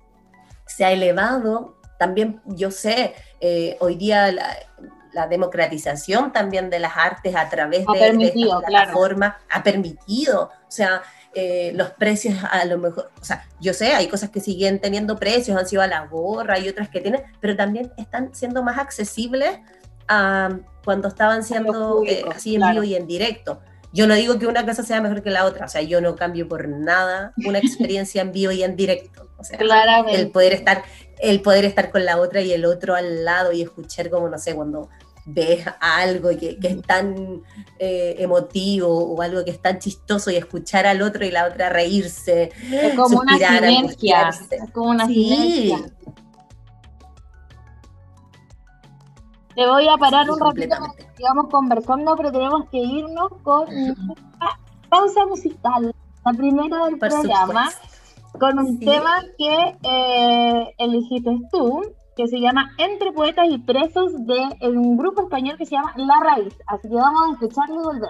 se 0.68 0.86
ha 0.86 0.92
elevado. 0.92 1.80
También 1.98 2.44
yo 2.46 2.70
sé, 2.70 3.16
eh, 3.42 3.76
hoy 3.80 3.96
día 3.96 4.32
la, 4.32 5.28
democratización 5.28 6.32
también 6.32 6.70
de 6.70 6.78
las 6.78 6.96
artes 6.96 7.36
a 7.36 7.50
través 7.50 7.88
de, 7.88 8.28
esta 8.28 8.60
plataforma 8.60 9.36
ha 9.50 9.64
permitido. 9.64 10.52
O 10.68 10.72
sea, 10.72 11.02
eh, 11.34 11.72
los 11.74 11.90
precios 11.90 12.38
a 12.52 12.64
lo 12.66 12.78
mejor, 12.78 13.10
o 13.20 13.26
sea, 13.26 13.48
yo 13.60 13.74
sé, 13.74 13.96
hay 13.96 14.08
cosas 14.08 14.30
que 14.30 14.40
siguen 14.40 14.80
teniendo 14.80 15.16
precios, 15.18 15.58
han 15.58 15.68
sido 15.68 15.82
a 15.82 15.88
la 15.88 16.06
gorra 16.06 16.60
y 16.60 16.70
otras 16.70 16.90
que 16.90 17.02
tienen, 17.02 17.24
pero 17.40 17.56
también 17.56 17.94
están 17.98 18.36
siendo 18.36 18.62
más 18.62 18.78
accesibles 18.78 19.58
a 20.08 20.60
cuando 20.84 21.08
estaban 21.08 21.44
siendo 21.44 22.04
eh, 22.06 22.24
así 22.32 22.54
en 22.58 22.70
vivo 22.70 22.84
y 22.84 22.94
en 22.94 23.08
directo. 23.08 23.60
Yo 23.96 24.08
no 24.08 24.14
digo 24.14 24.38
que 24.38 24.46
una 24.46 24.66
cosa 24.66 24.84
sea 24.84 25.00
mejor 25.00 25.24
que 25.24 25.30
la 25.30 25.46
otra, 25.46 25.68
o 25.68 25.70
sea, 25.70 25.82
yo 25.82 26.02
no 26.02 26.18
cambio 26.18 26.50
por 26.50 26.68
nada 26.68 27.34
una 27.46 27.60
experiencia 27.60 28.22
en 28.22 28.34
vivo 28.34 28.52
y 28.52 28.62
en 28.62 28.76
directo. 28.76 29.30
O 29.38 29.44
sea, 29.46 29.58
el 30.10 30.32
poder 30.32 30.52
estar, 30.52 30.84
el 31.20 31.42
poder 31.42 31.64
estar 31.64 31.92
con 31.92 32.04
la 32.04 32.18
otra 32.18 32.42
y 32.42 32.52
el 32.52 32.66
otro 32.66 32.94
al 32.94 33.24
lado 33.24 33.54
y 33.54 33.62
escuchar 33.62 34.10
como, 34.10 34.28
no 34.28 34.38
sé, 34.38 34.54
cuando 34.54 34.90
ves 35.26 35.66
algo 35.80 36.30
que, 36.38 36.60
que 36.60 36.68
es 36.68 36.82
tan 36.82 37.42
eh, 37.80 38.16
emotivo 38.20 39.14
o 39.14 39.22
algo 39.22 39.46
que 39.46 39.52
es 39.52 39.62
tan 39.62 39.80
chistoso 39.80 40.30
y 40.30 40.36
escuchar 40.36 40.86
al 40.86 41.02
otro 41.02 41.26
y 41.26 41.32
la 41.32 41.48
otra 41.48 41.70
reírse. 41.70 42.52
Es 42.70 42.96
como 42.96 43.22
una 43.22 43.38
sinergia. 43.38 44.30
Es 44.52 44.72
como 44.74 44.90
una 44.90 45.08
sinergia. 45.08 45.80
Te 49.56 49.66
voy 49.66 49.88
a 49.88 49.98
parar 49.98 50.30
un 50.30 50.40
ratito 50.40 50.76
porque 50.80 51.24
vamos 51.24 51.48
conversando, 51.50 52.16
pero 52.18 52.32
tenemos 52.32 52.70
que 52.70 52.78
irnos 52.78 53.32
con 53.42 53.70
una 53.70 54.60
pausa 54.90 55.26
musical, 55.28 55.96
la 56.26 56.34
primera 56.34 56.86
del 56.86 57.00
programa, 57.00 57.70
con 58.38 58.60
un 58.60 58.80
tema 58.80 59.22
que 59.38 59.78
eh, 59.84 60.76
elegiste 60.78 61.40
tú, 61.52 61.82
que 62.18 62.28
se 62.28 62.40
llama 62.40 62.72
Entre 62.78 63.14
Poetas 63.14 63.48
y 63.50 63.58
Presos 63.58 64.12
de 64.26 64.68
un 64.68 64.98
grupo 64.98 65.24
español 65.24 65.58
que 65.58 65.66
se 65.66 65.76
llama 65.76 65.94
La 65.96 66.20
Raíz. 66.22 66.54
Así 66.68 66.90
que 66.90 66.96
vamos 66.96 67.22
a 67.30 67.34
escucharlo 67.34 67.76
y 67.76 67.84
volver. 67.84 68.10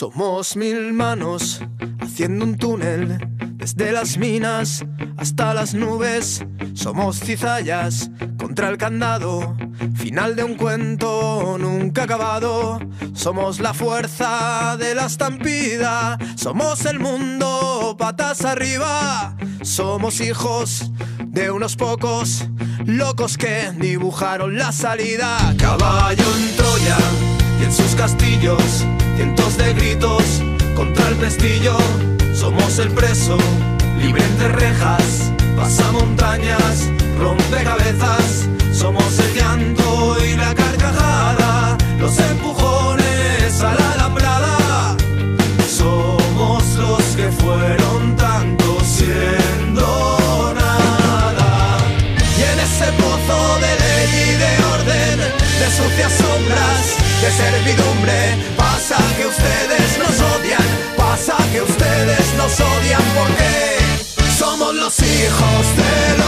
Somos 0.00 0.54
mil 0.54 0.92
manos 0.92 1.60
haciendo 1.98 2.44
un 2.44 2.56
túnel 2.56 3.18
desde 3.56 3.90
las 3.90 4.16
minas 4.16 4.84
hasta 5.16 5.52
las 5.54 5.74
nubes. 5.74 6.44
Somos 6.74 7.18
cizallas 7.18 8.08
contra 8.38 8.68
el 8.68 8.78
candado, 8.78 9.56
final 9.96 10.36
de 10.36 10.44
un 10.44 10.54
cuento 10.54 11.56
nunca 11.58 12.04
acabado. 12.04 12.78
Somos 13.12 13.58
la 13.58 13.74
fuerza 13.74 14.76
de 14.78 14.94
la 14.94 15.06
estampida, 15.06 16.16
somos 16.36 16.84
el 16.84 17.00
mundo 17.00 17.96
patas 17.98 18.44
arriba. 18.44 19.36
Somos 19.62 20.20
hijos 20.20 20.92
de 21.26 21.50
unos 21.50 21.74
pocos 21.74 22.46
locos 22.86 23.36
que 23.36 23.72
dibujaron 23.76 24.56
la 24.56 24.70
salida. 24.70 25.56
Caballo 25.58 26.24
en 26.36 26.56
Troya 26.56 26.98
y 27.60 27.64
en 27.64 27.72
sus 27.72 27.96
castillos 27.96 28.86
cientos 29.18 29.56
de 29.58 29.74
gritos 29.74 30.22
contra 30.76 31.08
el 31.08 31.16
pestillo. 31.16 31.76
Somos 32.32 32.78
el 32.78 32.88
preso, 32.90 33.36
libre 34.00 34.22
entre 34.22 34.48
rejas, 34.50 35.32
pasa 35.56 35.90
montañas, 35.90 36.88
rompe 37.18 37.64
cabezas. 37.64 38.48
Somos 38.72 39.18
el 39.18 39.32
que 61.52 61.62
ustedes 61.62 62.34
nos 62.36 62.60
odian 62.60 63.02
porque 63.16 63.78
somos 64.36 64.74
los 64.74 64.98
hijos 65.00 65.76
de 65.76 66.18
los 66.18 66.27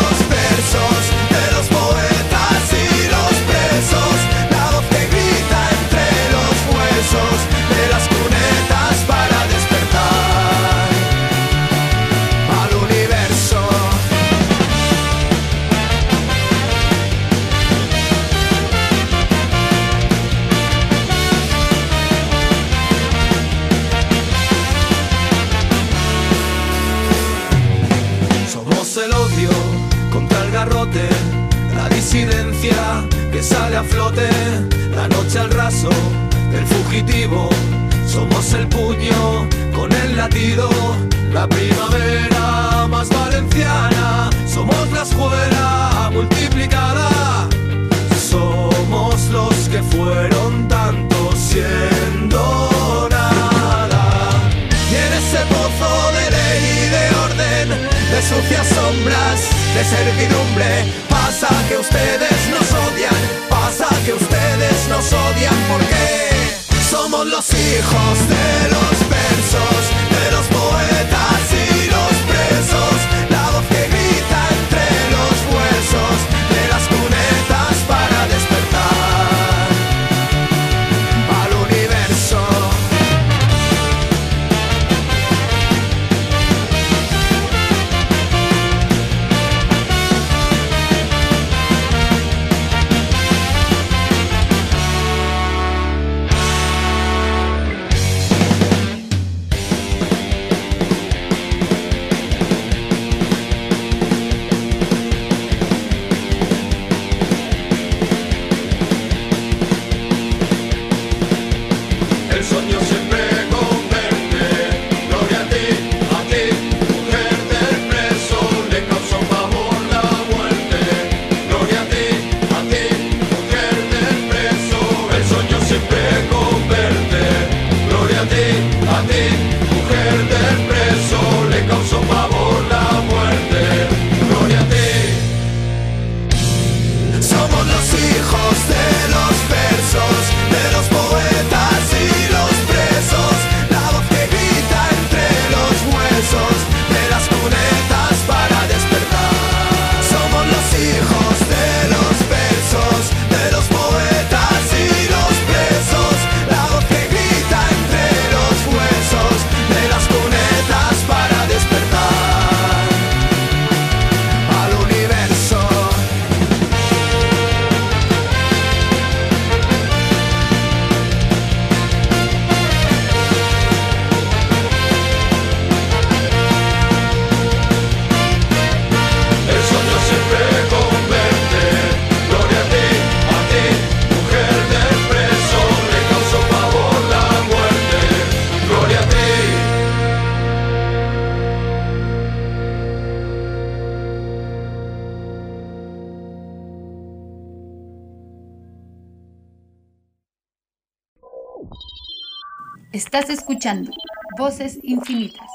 Estás 202.92 203.30
escuchando 203.30 203.92
Voces 204.36 204.80
Infinitas, 204.82 205.46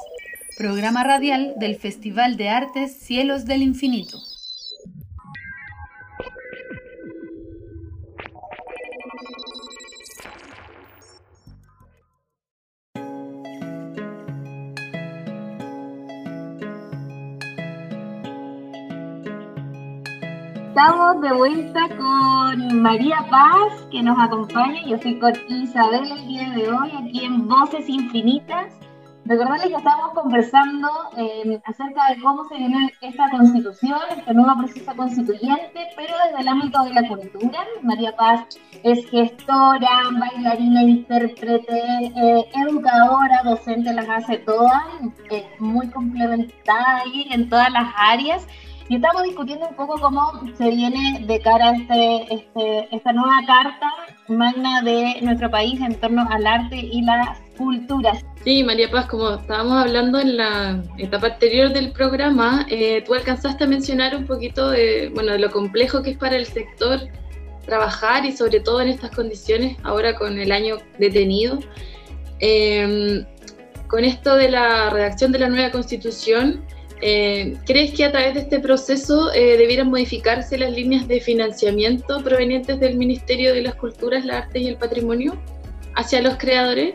programa 0.56 1.04
radial 1.04 1.52
del 1.58 1.76
Festival 1.76 2.38
de 2.38 2.48
Artes 2.48 2.96
Cielos 2.98 3.44
del 3.44 3.60
Infinito. 3.60 4.16
Estamos 20.68 21.20
de 21.20 21.32
vuelta 21.34 21.88
con 21.98 22.35
María 22.56 23.26
Paz, 23.30 23.86
que 23.90 24.02
nos 24.02 24.18
acompaña. 24.18 24.82
Yo 24.86 24.98
soy 24.98 25.18
con 25.18 25.32
Isabel 25.48 26.10
el 26.10 26.26
día 26.26 26.50
de 26.50 26.70
hoy, 26.70 26.90
aquí 26.90 27.24
en 27.24 27.46
Voces 27.46 27.88
Infinitas. 27.88 28.72
Recordarles 29.26 29.68
que 29.68 29.74
estamos 29.74 30.12
conversando 30.14 30.88
eh, 31.16 31.60
acerca 31.64 32.14
de 32.14 32.22
cómo 32.22 32.44
se 32.44 32.56
viene 32.56 32.92
esta 33.00 33.28
constitución, 33.30 33.98
este 34.16 34.32
nuevo 34.32 34.56
proceso 34.58 34.96
constituyente, 34.96 35.88
pero 35.96 36.14
desde 36.24 36.40
el 36.40 36.48
ámbito 36.48 36.82
de 36.84 36.94
la 36.94 37.08
cultura. 37.08 37.58
María 37.82 38.14
Paz 38.16 38.46
es 38.84 39.04
gestora, 39.10 40.02
bailarina, 40.18 40.82
intérprete, 40.82 41.76
eh, 41.76 42.44
educadora, 42.54 43.42
docente, 43.44 43.92
las 43.92 44.08
hace 44.08 44.38
todas, 44.38 44.84
es 45.30 45.44
muy 45.60 45.88
complementada 45.90 47.02
ahí 47.02 47.26
en 47.30 47.48
todas 47.50 47.70
las 47.70 47.92
áreas. 47.96 48.46
Y 48.88 48.96
estamos 48.96 49.24
discutiendo 49.24 49.66
un 49.68 49.74
poco 49.74 49.98
cómo 50.00 50.40
se 50.56 50.70
viene 50.70 51.24
de 51.26 51.40
cara 51.40 51.70
a 51.70 51.72
este, 51.72 52.34
este, 52.34 52.88
esta 52.94 53.12
nueva 53.12 53.40
carta 53.44 53.86
magna 54.28 54.82
de 54.82 55.20
nuestro 55.22 55.50
país 55.50 55.80
en 55.80 55.94
torno 55.96 56.26
al 56.30 56.46
arte 56.46 56.76
y 56.76 57.02
las 57.02 57.40
culturas. 57.58 58.24
Sí, 58.44 58.62
María 58.62 58.88
Paz, 58.88 59.06
como 59.06 59.30
estábamos 59.34 59.82
hablando 59.82 60.20
en 60.20 60.36
la 60.36 60.82
etapa 60.98 61.28
anterior 61.28 61.72
del 61.72 61.90
programa, 61.90 62.64
eh, 62.70 63.02
tú 63.04 63.14
alcanzaste 63.14 63.64
a 63.64 63.66
mencionar 63.66 64.14
un 64.14 64.24
poquito 64.24 64.70
de, 64.70 65.10
bueno, 65.12 65.32
de 65.32 65.40
lo 65.40 65.50
complejo 65.50 66.02
que 66.02 66.10
es 66.10 66.18
para 66.18 66.36
el 66.36 66.46
sector 66.46 67.00
trabajar 67.64 68.24
y 68.24 68.30
sobre 68.30 68.60
todo 68.60 68.80
en 68.82 68.88
estas 68.88 69.10
condiciones, 69.10 69.76
ahora 69.82 70.14
con 70.14 70.38
el 70.38 70.52
año 70.52 70.76
detenido. 71.00 71.58
Eh, 72.38 73.24
con 73.88 74.04
esto 74.04 74.36
de 74.36 74.50
la 74.50 74.90
redacción 74.90 75.32
de 75.32 75.38
la 75.38 75.48
nueva 75.48 75.70
constitución, 75.70 76.64
eh, 77.02 77.56
¿Crees 77.66 77.92
que 77.92 78.04
a 78.04 78.10
través 78.10 78.34
de 78.34 78.40
este 78.40 78.58
proceso 78.58 79.32
eh, 79.32 79.58
debieran 79.58 79.90
modificarse 79.90 80.56
las 80.56 80.70
líneas 80.70 81.06
de 81.06 81.20
financiamiento 81.20 82.22
provenientes 82.22 82.80
del 82.80 82.96
Ministerio 82.96 83.52
de 83.52 83.62
las 83.62 83.74
Culturas, 83.74 84.24
las 84.24 84.44
Artes 84.44 84.62
y 84.62 84.68
el 84.68 84.76
Patrimonio 84.76 85.36
hacia 85.94 86.22
los 86.22 86.36
creadores? 86.36 86.94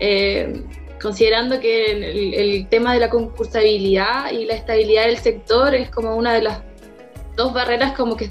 Eh, 0.00 0.64
considerando 1.00 1.60
que 1.60 1.92
el, 1.92 2.34
el, 2.34 2.68
tema 2.68 2.94
de 2.94 3.00
la 3.00 3.10
concursabilidad 3.10 4.32
y 4.32 4.44
la 4.44 4.54
estabilidad 4.54 5.06
del 5.06 5.18
sector 5.18 5.74
es 5.74 5.90
como 5.90 6.16
una 6.16 6.34
de 6.34 6.42
las 6.42 6.62
dos 7.36 7.52
barreras 7.52 7.92
como 7.92 8.16
que 8.16 8.30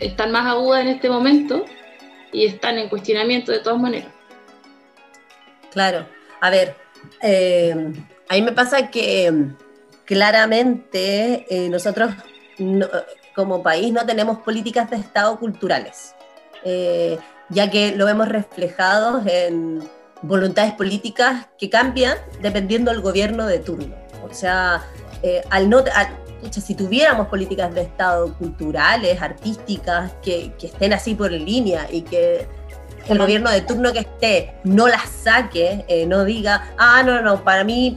están 0.00 0.32
más 0.32 0.46
agudas 0.46 0.82
en 0.82 0.88
este 0.88 1.08
momento 1.08 1.64
y 2.32 2.46
están 2.46 2.78
en 2.78 2.88
cuestionamiento 2.88 3.52
de 3.52 3.60
todas 3.60 3.80
maneras. 3.80 4.08
Claro, 5.70 6.06
a 6.40 6.50
ver, 6.50 6.74
a 8.28 8.34
mí 8.34 8.42
me 8.42 8.52
pasa 8.52 8.90
que 8.90 9.52
claramente 10.10 11.46
eh, 11.48 11.68
nosotros 11.68 12.10
como 13.32 13.62
país 13.62 13.92
no 13.92 14.04
tenemos 14.04 14.38
políticas 14.38 14.90
de 14.90 14.96
Estado 14.96 15.38
culturales, 15.38 16.16
eh, 16.64 17.16
ya 17.48 17.70
que 17.70 17.94
lo 17.94 18.06
vemos 18.06 18.28
reflejado 18.28 19.22
en 19.24 19.88
voluntades 20.22 20.72
políticas 20.72 21.46
que 21.56 21.70
cambian 21.70 22.18
dependiendo 22.42 22.90
del 22.90 23.02
gobierno 23.02 23.46
de 23.46 23.60
turno. 23.60 23.94
O 24.28 24.34
sea, 24.34 24.82
eh, 25.22 25.42
al 25.48 25.70
no, 25.70 25.84
si 26.50 26.74
tuviéramos 26.74 27.28
políticas 27.28 27.72
de 27.72 27.82
Estado 27.82 28.34
culturales, 28.34 29.22
artísticas, 29.22 30.10
que 30.24 30.52
estén 30.60 30.92
así 30.92 31.14
por 31.14 31.30
línea 31.30 31.86
y 31.88 32.02
que 32.02 32.48
el 33.06 33.16
gobierno 33.16 33.48
de 33.48 33.60
turno 33.60 33.92
que 33.92 34.00
esté 34.00 34.54
no 34.64 34.88
las 34.88 35.08
saque, 35.08 36.04
no 36.08 36.24
diga, 36.24 36.74
ah, 36.78 37.04
no, 37.04 37.22
no, 37.22 37.44
para 37.44 37.62
mí 37.62 37.96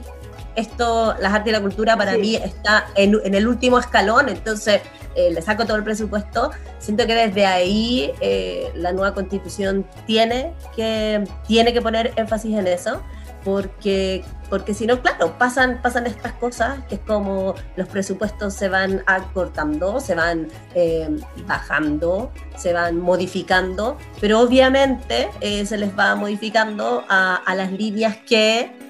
esto, 0.56 1.14
las 1.20 1.32
artes 1.32 1.50
y 1.50 1.52
la 1.52 1.60
cultura 1.60 1.96
para 1.96 2.16
mí 2.16 2.36
está 2.36 2.86
en, 2.94 3.34
el 3.34 3.48
último 3.48 3.78
escalón, 3.78 4.28
entonces 4.28 4.82
eh, 5.14 5.30
le 5.32 5.42
saco 5.42 5.64
todo 5.64 5.76
el 5.76 5.84
presupuesto. 5.84 6.50
Siento 6.78 7.06
que 7.06 7.14
desde 7.14 7.46
ahí 7.46 8.12
eh, 8.20 8.70
la 8.74 8.92
nueva 8.92 9.14
constitución 9.14 9.86
tiene 10.06 10.52
que, 10.76 11.24
tiene 11.46 11.72
que 11.72 11.82
poner 11.82 12.12
énfasis 12.16 12.56
en 12.56 12.66
eso, 12.66 13.02
porque, 13.44 14.24
porque 14.48 14.72
si 14.72 14.86
no, 14.86 15.02
claro, 15.02 15.36
pasan, 15.38 15.82
pasan 15.82 16.06
estas 16.06 16.32
cosas, 16.34 16.78
que 16.88 16.94
es 16.94 17.00
como 17.02 17.54
los 17.76 17.88
presupuestos 17.88 18.54
se 18.54 18.68
van 18.68 19.02
acortando, 19.06 20.00
se 20.00 20.14
van 20.14 20.48
eh, 20.74 21.10
bajando, 21.46 22.32
se 22.56 22.72
van 22.72 22.98
modificando, 22.98 23.98
pero 24.20 24.40
obviamente 24.40 25.28
se 25.40 25.76
les 25.76 25.98
va 25.98 26.14
modificando 26.14 27.04
a, 27.08 27.36
a 27.36 27.54
las 27.54 27.70
líneas 27.72 28.16
que 28.26 28.83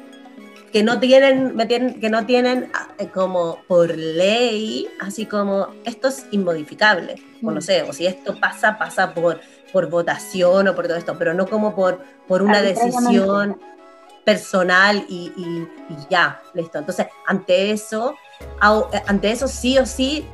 que 0.75 0.83
no 0.83 0.99
tienen, 0.99 1.57
que 2.01 2.11
no 2.11 2.27
tienen 2.27 2.73
eh, 2.99 3.07
como 3.07 3.61
por 3.69 3.97
ley, 3.97 4.89
así 5.01 5.25
como 5.25 5.69
esto 5.85 6.09
es 6.09 6.27
inmodificable, 6.33 7.15
o 7.45 7.53
no 7.53 7.61
mm. 7.61 7.63
sé, 7.63 7.83
o 7.83 7.93
si 7.93 8.07
esto 8.07 8.41
pasa, 8.41 8.77
pasa 8.77 9.15
por, 9.15 9.41
por 9.73 9.89
votación 9.89 10.67
o 10.67 10.75
por 10.75 10.89
todo 10.89 10.97
esto, 10.97 11.17
pero 11.17 11.33
no 11.33 11.47
como 11.47 11.77
por, 11.77 12.01
por 12.27 12.43
una 12.43 12.61
decisión 12.61 13.61
personal 14.25 15.07
y, 15.09 15.31
ya, 16.11 16.43
listo. 16.55 16.79
Entonces, 16.79 17.07
ante 17.25 17.71
eso, 17.71 18.17
eh, 18.41 19.03
ante 19.07 19.31
eso 19.31 19.47
sí 19.47 19.79
o 19.79 19.87
sí 19.87 20.27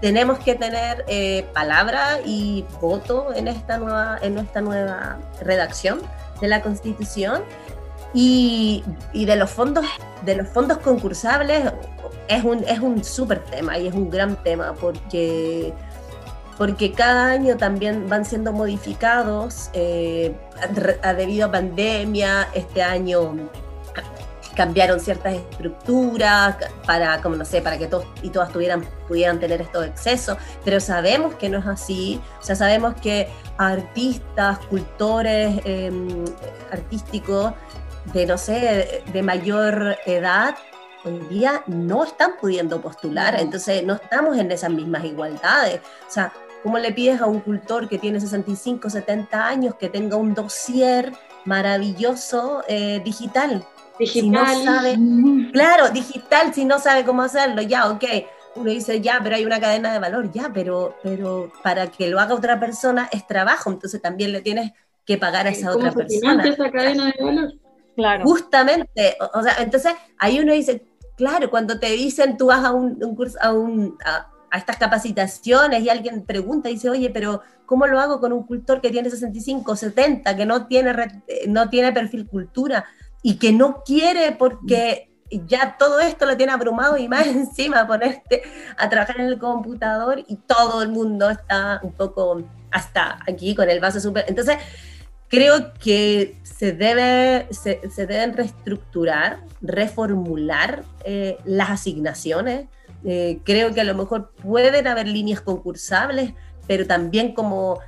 tenemos 0.00 0.38
que 0.38 0.54
tener 0.54 1.04
eh, 1.06 1.46
palabra 1.52 2.20
y 2.24 2.64
voto 2.80 3.34
en 3.34 3.48
esta 3.48 3.76
nueva, 3.76 4.18
en 4.22 4.38
esta 4.38 4.62
nueva 4.62 5.18
redacción 5.42 6.00
de 6.40 6.48
la 6.48 6.62
Constitución 6.62 7.42
y, 8.14 8.84
de 9.12 9.36
los 9.36 9.50
fondos, 9.50 9.84
de 10.24 10.36
los 10.36 10.48
fondos 10.48 10.78
concursables 10.78 11.72
es 12.28 12.44
un, 12.44 12.64
es 12.64 12.78
un 12.78 13.02
súper 13.04 13.40
tema 13.40 13.76
y 13.76 13.88
es 13.88 13.94
un 13.94 14.08
gran 14.08 14.36
tema 14.42 14.72
porque, 14.80 15.72
porque 16.56 16.92
cada 16.92 17.26
año 17.26 17.56
también 17.56 18.08
van 18.08 18.24
siendo 18.24 18.52
modificados 18.52 19.68
eh, 19.72 20.32
debido 21.16 21.46
a 21.46 21.52
pandemia. 21.52 22.48
Este 22.54 22.82
año 22.82 23.34
cambiaron 24.54 25.00
ciertas 25.00 25.34
estructuras 25.34 26.56
para, 26.86 27.20
como 27.20 27.34
no 27.34 27.44
sé, 27.44 27.60
para 27.60 27.76
que 27.76 27.88
todos 27.88 28.06
y 28.22 28.30
todas 28.30 28.52
tuvieran, 28.52 28.84
pudieran 29.08 29.40
tener 29.40 29.60
estos 29.60 29.84
excesos, 29.86 30.38
pero 30.64 30.78
sabemos 30.78 31.34
que 31.34 31.48
no 31.48 31.58
es 31.58 31.66
así, 31.66 32.20
o 32.40 32.44
sea, 32.44 32.54
sabemos 32.54 32.94
que 32.94 33.28
artistas, 33.58 34.58
cultores 34.70 35.60
em, 35.64 36.24
artísticos 36.70 37.52
de, 38.12 38.26
no 38.26 38.38
sé, 38.38 39.02
de 39.12 39.22
mayor 39.22 39.96
edad, 40.06 40.56
hoy 41.04 41.18
día 41.28 41.62
no 41.66 42.04
están 42.04 42.32
pudiendo 42.40 42.80
postular, 42.80 43.38
entonces 43.38 43.84
no 43.84 43.94
estamos 43.94 44.36
en 44.38 44.50
esas 44.50 44.70
mismas 44.70 45.04
igualdades. 45.04 45.80
O 46.08 46.10
sea, 46.10 46.32
¿cómo 46.62 46.78
le 46.78 46.92
pides 46.92 47.20
a 47.20 47.26
un 47.26 47.40
cultor 47.40 47.88
que 47.88 47.98
tiene 47.98 48.20
65, 48.20 48.90
70 48.90 49.46
años 49.46 49.74
que 49.76 49.88
tenga 49.88 50.16
un 50.16 50.34
dossier 50.34 51.12
maravilloso 51.44 52.62
eh, 52.68 53.00
digital? 53.04 53.64
Digital. 53.98 54.32
no 54.32 54.64
sabe, 54.64 54.98
claro, 55.52 55.90
digital, 55.90 56.52
si 56.52 56.64
no 56.64 56.80
sabe 56.80 57.04
cómo 57.04 57.22
hacerlo, 57.22 57.62
ya, 57.62 57.88
ok. 57.90 58.04
Uno 58.56 58.70
dice, 58.70 59.00
ya, 59.00 59.20
pero 59.22 59.36
hay 59.36 59.44
una 59.44 59.60
cadena 59.60 59.92
de 59.92 59.98
valor, 59.98 60.30
ya, 60.32 60.50
pero, 60.52 60.96
pero 61.02 61.52
para 61.62 61.88
que 61.88 62.08
lo 62.08 62.20
haga 62.20 62.34
otra 62.34 62.58
persona 62.58 63.08
es 63.12 63.26
trabajo, 63.26 63.70
entonces 63.70 64.00
también 64.00 64.32
le 64.32 64.42
tienes 64.42 64.72
que 65.04 65.18
pagar 65.18 65.46
a 65.46 65.50
esa 65.50 65.72
otra 65.72 65.92
persona. 65.92 66.44
esa 66.44 66.70
cadena 66.70 67.12
de 67.16 67.24
valor? 67.24 67.63
Justamente, 68.24 69.16
o, 69.32 69.42
sea, 69.42 69.56
entonces 69.58 69.92
ahí 70.18 70.40
uno 70.40 70.52
dice, 70.52 70.82
claro, 71.16 71.50
cuando 71.50 71.78
te 71.78 71.90
dicen 71.90 72.36
tú 72.36 72.46
vas 72.46 72.64
a 72.64 72.72
un, 72.72 72.96
curso, 73.14 73.38
a, 73.40 73.52
un, 73.52 73.96
a, 74.04 74.30
estas 74.56 74.76
capacitaciones 74.76 75.82
y 75.82 75.88
alguien 75.88 76.22
pregunta 76.22 76.70
y 76.70 76.74
dice, 76.74 76.90
oye, 76.90 77.10
pero 77.10 77.42
¿cómo 77.66 77.86
lo 77.86 78.00
hago 78.00 78.20
con 78.20 78.32
un 78.32 78.44
cultor 78.44 78.80
que 78.80 78.90
tiene 78.90 79.10
65, 79.10 79.76
70, 79.76 80.36
que 80.36 80.46
no 80.46 80.66
tiene, 80.66 81.22
no 81.48 81.68
tiene 81.70 81.92
perfil 81.92 82.26
cultura 82.26 82.84
y 83.22 83.36
que 83.36 83.52
no 83.52 83.82
quiere 83.84 84.32
porque 84.32 85.10
ya 85.46 85.76
todo 85.78 86.00
esto 86.00 86.26
lo 86.26 86.36
tiene 86.36 86.52
abrumado 86.52 86.96
y 86.96 87.08
más 87.08 87.26
encima 87.28 87.86
ponerte 87.86 88.42
a 88.76 88.88
trabajar 88.88 89.20
en 89.20 89.26
el 89.26 89.38
computador 89.38 90.22
y 90.26 90.36
todo 90.36 90.82
el 90.82 90.90
mundo 90.90 91.30
está 91.30 91.80
un 91.82 91.92
poco 91.92 92.42
hasta 92.70 93.20
aquí 93.26 93.54
con 93.54 93.70
el 93.70 93.80
vaso 93.80 94.00
súper... 94.00 94.24
Entonces, 94.28 94.58
creo 95.28 95.72
que 95.74 96.36
se, 96.42 96.72
debe, 96.72 97.46
se, 97.50 97.80
deben 98.06 98.34
reestructurar, 98.34 99.40
reformular 99.60 100.84
eh, 101.04 101.38
las 101.44 101.70
asignaciones. 101.70 102.66
Eh, 103.04 103.40
creo 103.44 103.74
que 103.74 103.80
a 103.80 103.84
lo 103.84 103.94
mejor 103.94 104.30
pueden 104.42 104.86
haber 104.86 105.08
líneas 105.08 105.40
concursables, 105.40 106.32
pero 106.66 106.86
también 106.86 107.34
como 107.34 107.80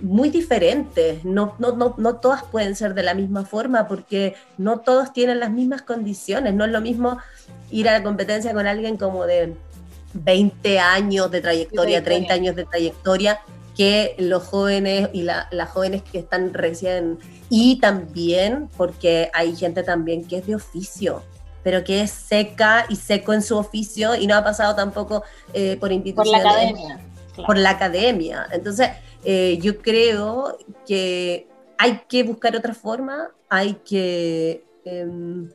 muy 0.00 0.30
diferentes, 0.30 1.24
no, 1.24 1.56
no, 1.58 1.72
no, 1.72 1.94
no, 1.98 2.16
todas 2.16 2.44
pueden 2.44 2.76
ser 2.76 2.94
de 2.94 3.02
la 3.02 3.14
misma 3.14 3.44
forma 3.44 3.88
porque 3.88 4.36
no 4.56 4.80
todos 4.80 5.12
tienen 5.12 5.40
las 5.40 5.50
mismas 5.50 5.82
condiciones, 5.82 6.54
no 6.54 6.64
es 6.64 6.70
lo 6.70 6.80
mismo 6.80 7.18
ir 7.70 7.88
a 7.88 7.92
la 7.92 8.02
competencia 8.04 8.52
con 8.52 8.66
alguien 8.66 8.96
como 8.96 9.26
de 9.26 9.54
20 10.12 10.78
años 10.78 11.30
de 11.30 11.40
trayectoria, 11.40 12.04
30 12.04 12.34
años 12.34 12.56
de 12.56 12.64
trayectoria, 12.64 13.40
que 13.74 14.14
los 14.18 14.44
jóvenes 14.44 15.10
y 15.12 15.22
las 15.22 15.70
jóvenes 15.70 16.02
que 16.02 16.18
están 16.18 16.54
recién, 16.54 17.18
y 17.50 17.80
también 17.80 18.68
porque 18.76 19.30
hay 19.34 19.54
gente 19.56 19.82
también 19.82 20.24
que 20.24 20.38
es 20.38 20.46
de 20.46 20.54
oficio, 20.54 21.22
pero 21.62 21.82
que 21.82 22.02
es 22.02 22.10
seca 22.10 22.86
y 22.88 22.96
seco 22.96 23.32
en 23.32 23.42
su 23.42 23.56
oficio 23.56 24.14
y 24.14 24.26
no 24.26 24.36
ha 24.36 24.44
pasado 24.44 24.74
tampoco 24.74 25.24
eh, 25.52 25.76
por 25.80 25.92
instituciones. 25.92 26.42
Por 26.42 26.52
la 26.52 26.52
academia. 26.52 27.00
Por 27.46 27.58
la 27.58 27.70
academia. 27.70 28.46
Entonces, 28.52 28.90
eh, 29.24 29.58
yo 29.60 29.80
creo 29.80 30.58
que 30.86 31.48
hay 31.78 32.02
que 32.08 32.22
buscar 32.22 32.54
otra 32.56 32.74
forma, 32.74 33.30
hay 33.48 33.74
que, 33.84 34.64
em, 34.84 35.50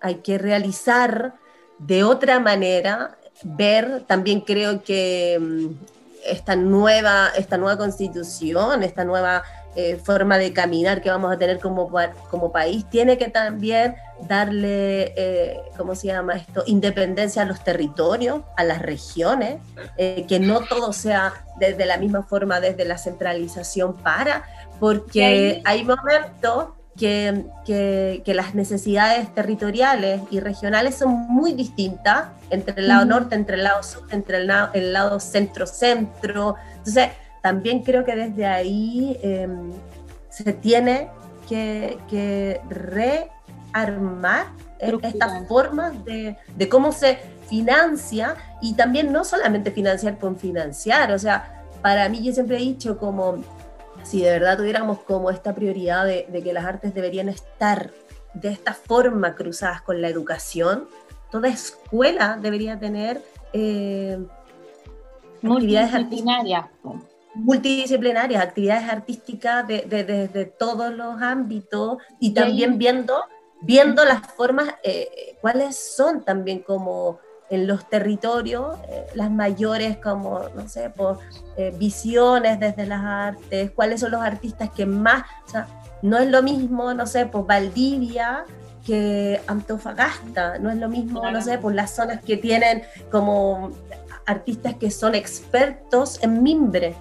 hay 0.00 0.16
que 0.16 0.38
realizar 0.38 1.34
de 1.78 2.04
otra 2.04 2.38
manera, 2.38 3.18
ver, 3.42 4.04
también 4.06 4.40
creo 4.40 4.82
que 4.84 5.34
em, 5.34 5.76
esta 6.24 6.56
nueva, 6.56 7.30
esta 7.36 7.56
nueva 7.56 7.76
constitución, 7.76 8.82
esta 8.82 9.04
nueva 9.04 9.42
eh, 9.76 9.96
forma 9.96 10.38
de 10.38 10.52
caminar 10.52 11.02
que 11.02 11.10
vamos 11.10 11.32
a 11.32 11.36
tener 11.36 11.58
como, 11.58 11.90
como 12.30 12.52
país, 12.52 12.88
tiene 12.88 13.18
que 13.18 13.28
también 13.28 13.96
darle, 14.20 15.12
eh, 15.16 15.60
¿cómo 15.76 15.96
se 15.96 16.08
llama 16.08 16.34
esto?, 16.36 16.62
independencia 16.66 17.42
a 17.42 17.44
los 17.44 17.64
territorios, 17.64 18.42
a 18.56 18.62
las 18.62 18.80
regiones, 18.80 19.60
eh, 19.96 20.26
que 20.28 20.38
no 20.38 20.60
todo 20.60 20.92
sea 20.92 21.32
desde 21.58 21.86
la 21.86 21.98
misma 21.98 22.22
forma, 22.22 22.60
desde 22.60 22.84
la 22.84 22.98
centralización 22.98 23.96
para, 23.96 24.44
porque 24.78 25.60
hay 25.64 25.84
momentos 25.84 26.68
que, 26.96 27.44
que, 27.66 28.34
las 28.34 28.54
necesidades 28.54 29.34
territoriales 29.34 30.22
y 30.30 30.40
regionales 30.40 30.94
son 30.94 31.10
muy 31.28 31.52
distintas 31.52 32.28
entre 32.50 32.80
el 32.80 32.88
lado 32.88 33.04
norte, 33.04 33.34
entre 33.34 33.56
el 33.56 33.64
lado 33.64 33.82
sur, 33.82 34.06
entre 34.10 34.38
el, 34.38 34.50
el 34.74 34.92
lado 34.92 35.18
centro-centro. 35.18 36.56
Entonces, 36.76 37.08
también 37.42 37.82
creo 37.82 38.04
que 38.04 38.16
desde 38.16 38.46
ahí 38.46 39.18
em, 39.22 39.70
se 40.30 40.52
tiene 40.52 41.10
que, 41.48 42.60
rearmar 42.70 44.46
estas 44.78 45.46
formas 45.46 45.92
de, 46.04 46.38
cómo 46.70 46.90
se 46.92 47.18
financia 47.48 48.36
y 48.62 48.72
también 48.74 49.12
no 49.12 49.24
solamente 49.24 49.70
financiar 49.70 50.18
con 50.18 50.38
financiar, 50.38 51.12
o 51.12 51.18
sea, 51.18 51.64
para 51.82 52.08
mí 52.08 52.22
yo 52.22 52.32
siempre 52.32 52.56
he 52.56 52.60
dicho 52.60 52.96
como 52.96 53.44
si 54.04 54.22
de 54.22 54.30
verdad 54.30 54.56
tuviéramos 54.56 55.00
como 55.00 55.30
esta 55.30 55.54
prioridad 55.54 56.04
de, 56.04 56.42
que 56.42 56.52
las 56.52 56.64
artes 56.64 56.94
deberían 56.94 57.28
estar 57.28 57.90
de 58.34 58.50
esta 58.50 58.74
forma 58.74 59.34
cruzadas 59.34 59.80
con 59.82 60.00
la 60.00 60.08
educación, 60.08 60.88
toda 61.30 61.48
escuela 61.48 62.38
debería 62.40 62.78
tener 62.78 63.22
eh, 63.52 64.18
actividades 65.42 65.94
artísticas. 65.94 66.66
Multidisciplinarias, 67.36 68.40
actividades 68.40 68.88
artísticas 68.88 69.66
desde 69.66 70.28
de, 70.28 70.44
todos 70.44 70.94
los 70.94 71.20
ámbitos 71.20 71.98
y 72.20 72.32
también 72.32 72.78
viendo, 72.78 73.24
viendo 73.60 74.04
las 74.04 74.20
formas, 74.34 74.76
eh, 74.84 75.36
cuáles 75.40 75.76
son 75.76 76.24
también 76.24 76.60
como 76.60 77.18
en 77.50 77.66
los 77.66 77.88
territorios 77.88 78.76
eh, 78.88 79.06
las 79.14 79.30
mayores 79.30 79.98
como, 79.98 80.48
no 80.54 80.68
sé, 80.68 80.90
por, 80.90 81.18
eh, 81.56 81.74
visiones 81.78 82.58
desde 82.58 82.86
las 82.86 83.02
artes, 83.02 83.70
cuáles 83.72 84.00
son 84.00 84.12
los 84.12 84.22
artistas 84.22 84.70
que 84.70 84.86
más, 84.86 85.24
o 85.46 85.50
sea, 85.50 85.66
no 86.02 86.18
es 86.18 86.28
lo 86.28 86.42
mismo, 86.42 86.92
no 86.94 87.06
sé, 87.06 87.26
por 87.26 87.46
Valdivia 87.46 88.44
que 88.84 89.40
Antofagasta, 89.46 90.58
no 90.58 90.70
es 90.70 90.76
lo 90.76 90.88
mismo, 90.88 91.30
no 91.30 91.40
sé, 91.40 91.56
por 91.56 91.74
las 91.74 91.94
zonas 91.94 92.22
que 92.22 92.36
tienen 92.36 92.82
como 93.10 93.70
artistas 94.26 94.74
que 94.74 94.90
son 94.90 95.14
expertos 95.14 96.22
en 96.22 96.42
mimbre, 96.42 96.94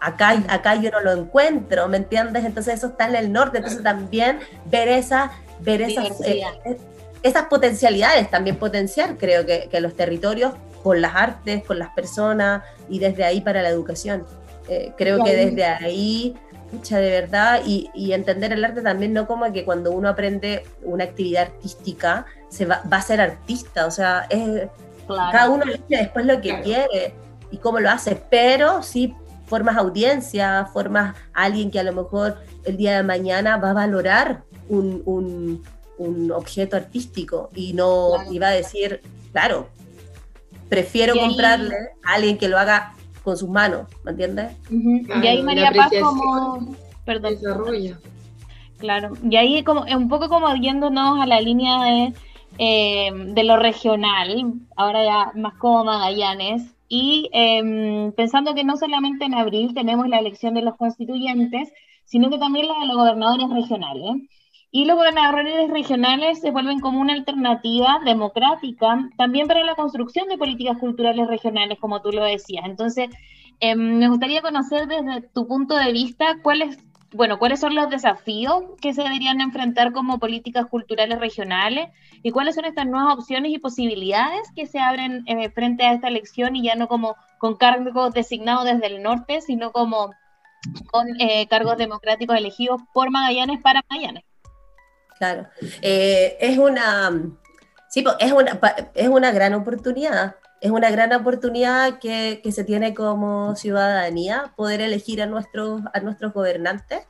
acá, 0.00 0.42
acá 0.48 0.74
yo 0.76 0.90
no 0.90 1.00
lo 1.00 1.12
encuentro, 1.12 1.86
¿me 1.88 1.98
entiendes? 1.98 2.44
Entonces 2.44 2.74
eso 2.74 2.88
está 2.88 3.06
en 3.08 3.16
el 3.16 3.32
norte, 3.32 3.58
entonces 3.58 3.82
también 3.82 4.40
ver, 4.66 4.88
esa, 4.88 5.32
ver 5.60 5.82
esas, 5.82 6.20
eh, 6.22 6.42
eh, 6.64 6.78
esas 7.22 7.44
potencialidades, 7.44 8.30
también 8.30 8.56
potenciar 8.56 9.16
creo 9.16 9.44
que, 9.46 9.68
que, 9.70 9.80
los 9.80 9.94
territorios 9.94 10.54
con 10.82 11.00
las 11.00 11.14
artes, 11.14 11.64
con 11.64 11.78
las 11.78 11.90
personas 11.90 12.62
y 12.88 12.98
desde 12.98 13.24
ahí 13.24 13.40
para 13.40 13.62
la 13.62 13.68
educación. 13.68 14.24
Eh, 14.68 14.92
creo 14.96 15.22
que 15.24 15.34
desde 15.34 15.64
ahí, 15.64 16.36
mucha 16.72 16.98
de 16.98 17.10
verdad, 17.10 17.62
y, 17.66 17.90
y, 17.94 18.12
entender 18.12 18.52
el 18.52 18.64
arte 18.64 18.82
también 18.82 19.12
no 19.12 19.26
como 19.26 19.52
que 19.52 19.64
cuando 19.64 19.90
uno 19.90 20.08
aprende 20.08 20.64
una 20.82 21.04
actividad 21.04 21.48
artística 21.48 22.26
se 22.48 22.66
va, 22.66 22.82
va 22.90 22.98
a 22.98 23.02
ser 23.02 23.20
artista, 23.20 23.86
o 23.86 23.90
sea, 23.90 24.26
es, 24.30 24.68
cada 25.06 25.50
uno 25.50 25.64
elige 25.64 25.84
después 25.88 26.24
lo 26.24 26.40
que 26.40 26.60
quiere 26.62 27.14
y 27.50 27.56
cómo 27.58 27.80
lo 27.80 27.90
hace, 27.90 28.16
pero 28.30 28.82
sí 28.82 29.14
formas 29.46 29.76
audiencia, 29.76 30.66
formas 30.72 31.16
a 31.34 31.44
alguien 31.44 31.70
que 31.70 31.80
a 31.80 31.82
lo 31.82 31.92
mejor 31.92 32.38
el 32.64 32.76
día 32.76 32.96
de 32.96 33.02
mañana 33.02 33.56
va 33.56 33.70
a 33.70 33.74
valorar 33.74 34.44
un, 34.68 35.02
un, 35.04 35.62
objeto 36.34 36.76
artístico 36.76 37.50
y 37.54 37.72
no 37.72 38.12
iba 38.30 38.48
a 38.48 38.52
decir, 38.52 39.00
claro, 39.32 39.68
prefiero 40.68 41.14
comprarle 41.14 41.74
a 42.04 42.14
alguien 42.14 42.38
que 42.38 42.48
lo 42.48 42.58
haga 42.58 42.94
con 43.22 43.36
sus 43.36 43.48
manos, 43.48 43.86
¿me 44.04 44.12
entiendes? 44.12 44.52
y 44.70 45.26
ahí 45.26 45.42
María 45.42 45.72
Paz 45.72 45.92
como... 46.00 46.74
Perdón. 47.04 47.34
Claro, 48.78 49.12
y 49.28 49.36
ahí 49.36 49.62
como 49.62 49.82
un 49.82 50.08
poco 50.08 50.28
como 50.28 50.54
yéndonos 50.54 51.20
a 51.20 51.26
la 51.26 51.40
línea 51.40 51.82
de, 51.82 52.14
eh, 52.58 53.10
de 53.12 53.44
lo 53.44 53.56
regional, 53.56 54.54
ahora 54.76 55.04
ya 55.04 55.32
más 55.34 55.54
como 55.54 55.84
Magallanes, 55.84 56.62
y 56.88 57.28
em, 57.32 58.12
pensando 58.12 58.54
que 58.54 58.64
no 58.64 58.76
solamente 58.76 59.24
en 59.24 59.34
abril 59.34 59.74
tenemos 59.74 60.08
la 60.08 60.18
elección 60.18 60.54
de 60.54 60.62
los 60.62 60.76
constituyentes, 60.76 61.72
sino 62.04 62.30
que 62.30 62.38
también 62.38 62.66
la 62.66 62.80
de 62.80 62.86
los 62.86 62.96
gobernadores 62.96 63.48
regionales. 63.50 64.28
Y 64.72 64.84
los 64.84 64.96
gobernadores 64.96 65.68
regionales 65.70 66.40
se 66.40 66.52
vuelven 66.52 66.78
como 66.80 67.00
una 67.00 67.12
alternativa 67.12 68.00
democrática 68.04 69.08
también 69.16 69.48
para 69.48 69.64
la 69.64 69.74
construcción 69.74 70.28
de 70.28 70.38
políticas 70.38 70.78
culturales 70.78 71.26
regionales, 71.26 71.78
como 71.80 72.00
tú 72.02 72.12
lo 72.12 72.22
decías. 72.24 72.64
Entonces, 72.66 73.10
em, 73.58 73.98
me 73.98 74.08
gustaría 74.08 74.42
conocer 74.42 74.86
desde 74.86 75.22
tu 75.22 75.48
punto 75.48 75.74
de 75.76 75.92
vista 75.92 76.38
cuáles 76.42 76.78
bueno, 77.12 77.38
cuáles 77.38 77.60
son 77.60 77.74
los 77.74 77.90
desafíos 77.90 78.62
que 78.80 78.94
se 78.94 79.02
deberían 79.02 79.40
enfrentar 79.40 79.92
como 79.92 80.18
políticas 80.18 80.66
culturales 80.66 81.18
regionales 81.18 81.90
y 82.22 82.30
cuáles 82.30 82.54
son 82.54 82.66
estas 82.66 82.86
nuevas 82.86 83.14
opciones 83.14 83.52
y 83.52 83.58
posibilidades 83.58 84.52
que 84.54 84.66
se 84.66 84.78
abren 84.78 85.24
eh, 85.26 85.50
frente 85.50 85.84
a 85.84 85.92
esta 85.92 86.08
elección 86.08 86.54
y 86.54 86.62
ya 86.62 86.76
no 86.76 86.86
como 86.86 87.16
con 87.38 87.56
cargos 87.56 88.12
designados 88.12 88.64
desde 88.64 88.86
el 88.86 89.02
norte, 89.02 89.40
sino 89.40 89.72
como 89.72 90.12
con 90.92 91.08
eh, 91.20 91.48
cargos 91.48 91.76
democráticos 91.78 92.36
elegidos 92.36 92.80
por 92.92 93.10
Magallanes 93.10 93.60
para 93.60 93.82
Magallanes. 93.90 94.29
Claro, 95.20 95.48
eh, 95.82 96.38
es 96.40 96.56
una, 96.56 97.10
sí, 97.90 98.02
es 98.20 98.32
una, 98.32 98.58
es 98.94 99.08
una 99.08 99.30
gran 99.32 99.52
oportunidad. 99.52 100.36
Es 100.62 100.70
una 100.70 100.90
gran 100.90 101.12
oportunidad 101.12 101.98
que, 101.98 102.40
se 102.50 102.64
tiene 102.64 102.94
como 102.94 103.54
ciudadanía 103.54 104.54
poder 104.56 104.80
elegir 104.80 105.20
a 105.20 105.26
nuestros, 105.26 105.82
a 105.92 106.00
nuestros 106.00 106.32
gobernantes, 106.32 107.00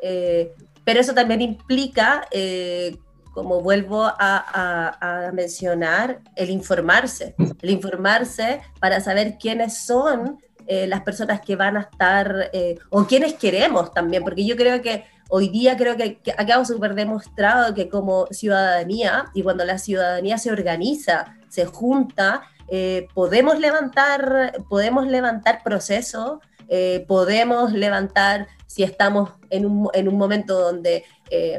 eh, 0.00 0.54
pero 0.82 1.00
eso 1.00 1.12
también 1.12 1.42
implica, 1.42 2.26
eh, 2.30 2.96
como 3.34 3.60
vuelvo 3.60 4.02
a, 4.18 5.30
mencionar, 5.34 6.20
el 6.36 6.48
informarse, 6.48 7.34
el 7.60 7.68
informarse 7.68 8.62
para 8.80 9.00
saber 9.00 9.36
quiénes 9.38 9.76
son 9.76 10.38
las 10.66 11.02
personas 11.02 11.40
que 11.40 11.56
van 11.56 11.78
a 11.78 11.80
estar, 11.80 12.50
o 12.90 13.04
quiénes 13.04 13.34
queremos 13.34 13.92
también, 13.92 14.22
porque 14.22 14.44
yo 14.44 14.54
creo 14.56 14.82
que 14.82 15.04
hoy 15.28 15.48
día 15.48 15.76
creo 15.76 15.96
que, 15.96 16.18
quedado 16.18 16.64
súper 16.64 16.94
demostrado 16.94 17.74
que 17.74 17.88
como 17.88 18.26
ciudadanía, 18.30 19.26
y 19.34 19.42
cuando 19.42 19.64
la 19.64 19.78
ciudadanía 19.78 20.38
se 20.38 20.50
organiza, 20.50 21.36
se 21.48 21.66
junta, 21.66 22.42
eh, 22.68 23.08
podemos 23.14 23.58
levantar, 23.58 24.64
podemos 24.68 25.06
levantar 25.06 25.62
procesos, 25.62 26.40
eh, 26.68 27.04
podemos 27.08 27.72
levantar, 27.72 28.46
si 28.66 28.82
estamos 28.82 29.30
en 29.48 29.64
un, 29.64 29.88
en 29.94 30.08
un 30.08 30.18
momento 30.18 30.58
donde 30.60 31.04
eh, 31.30 31.58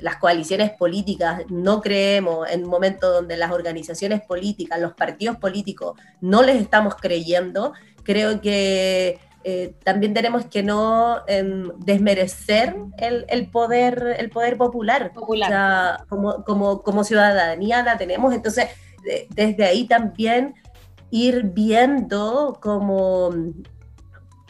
las 0.00 0.16
coaliciones 0.16 0.70
políticas 0.70 1.42
no 1.50 1.82
creemos, 1.82 2.48
en 2.50 2.64
un 2.64 2.70
momento 2.70 3.10
donde 3.10 3.36
las 3.36 3.50
organizaciones 3.52 4.22
políticas, 4.22 4.80
los 4.80 4.94
partidos 4.94 5.36
políticos 5.36 5.98
no 6.22 6.42
les 6.42 6.60
estamos 6.60 6.94
creyendo, 6.94 7.74
creo 8.02 8.40
que 8.40 9.18
también 9.84 10.12
tenemos 10.12 10.44
que 10.46 10.62
no 10.62 11.22
em, 11.26 11.70
desmerecer 11.78 12.76
el, 12.98 13.24
el, 13.28 13.50
poder, 13.50 14.16
el 14.18 14.30
poder 14.30 14.56
popular. 14.56 15.12
popular. 15.12 15.48
O 15.48 15.52
sea, 15.52 16.04
como, 16.08 16.44
como, 16.44 16.82
como 16.82 17.04
ciudadanía 17.04 17.82
la 17.82 17.96
tenemos, 17.96 18.34
entonces 18.34 18.68
desde 19.30 19.64
ahí 19.64 19.86
también 19.86 20.54
ir 21.10 21.42
viendo 21.44 22.58
cómo, 22.60 23.30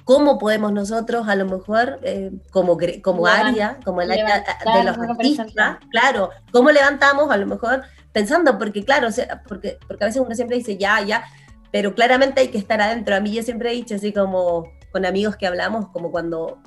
cómo 0.05 0.39
podemos 0.39 0.73
nosotros 0.73 1.29
a 1.29 1.35
lo 1.35 1.47
mejor 1.47 2.01
eh, 2.03 2.33
como, 2.51 2.77
como 3.03 3.27
área, 3.27 3.79
como 3.85 4.03
el 4.03 4.11
área 4.11 4.45
de 4.75 4.85
los 4.85 4.99
artistas, 4.99 5.79
claro, 5.91 6.31
cómo 6.53 6.71
levantamos 6.71 7.31
a 7.31 7.37
lo 7.37 7.47
mejor 7.47 7.83
pensando, 8.13 8.59
porque 8.59 8.85
claro, 8.85 9.09
porque, 9.49 9.79
porque 9.87 10.05
a 10.05 10.09
veces 10.09 10.23
uno 10.25 10.35
siempre 10.35 10.57
dice 10.57 10.77
ya, 10.77 11.01
ya, 11.03 11.25
pero 11.71 11.95
claramente 11.95 12.41
hay 12.41 12.49
que 12.49 12.59
estar 12.59 12.81
adentro. 12.81 13.15
A 13.15 13.21
mí 13.21 13.33
yo 13.33 13.43
siempre 13.43 13.71
he 13.71 13.75
dicho 13.75 13.95
así 13.95 14.13
como 14.13 14.65
con 14.91 15.07
amigos 15.07 15.37
que 15.37 15.47
hablamos, 15.47 15.89
como 15.89 16.11
cuando 16.11 16.59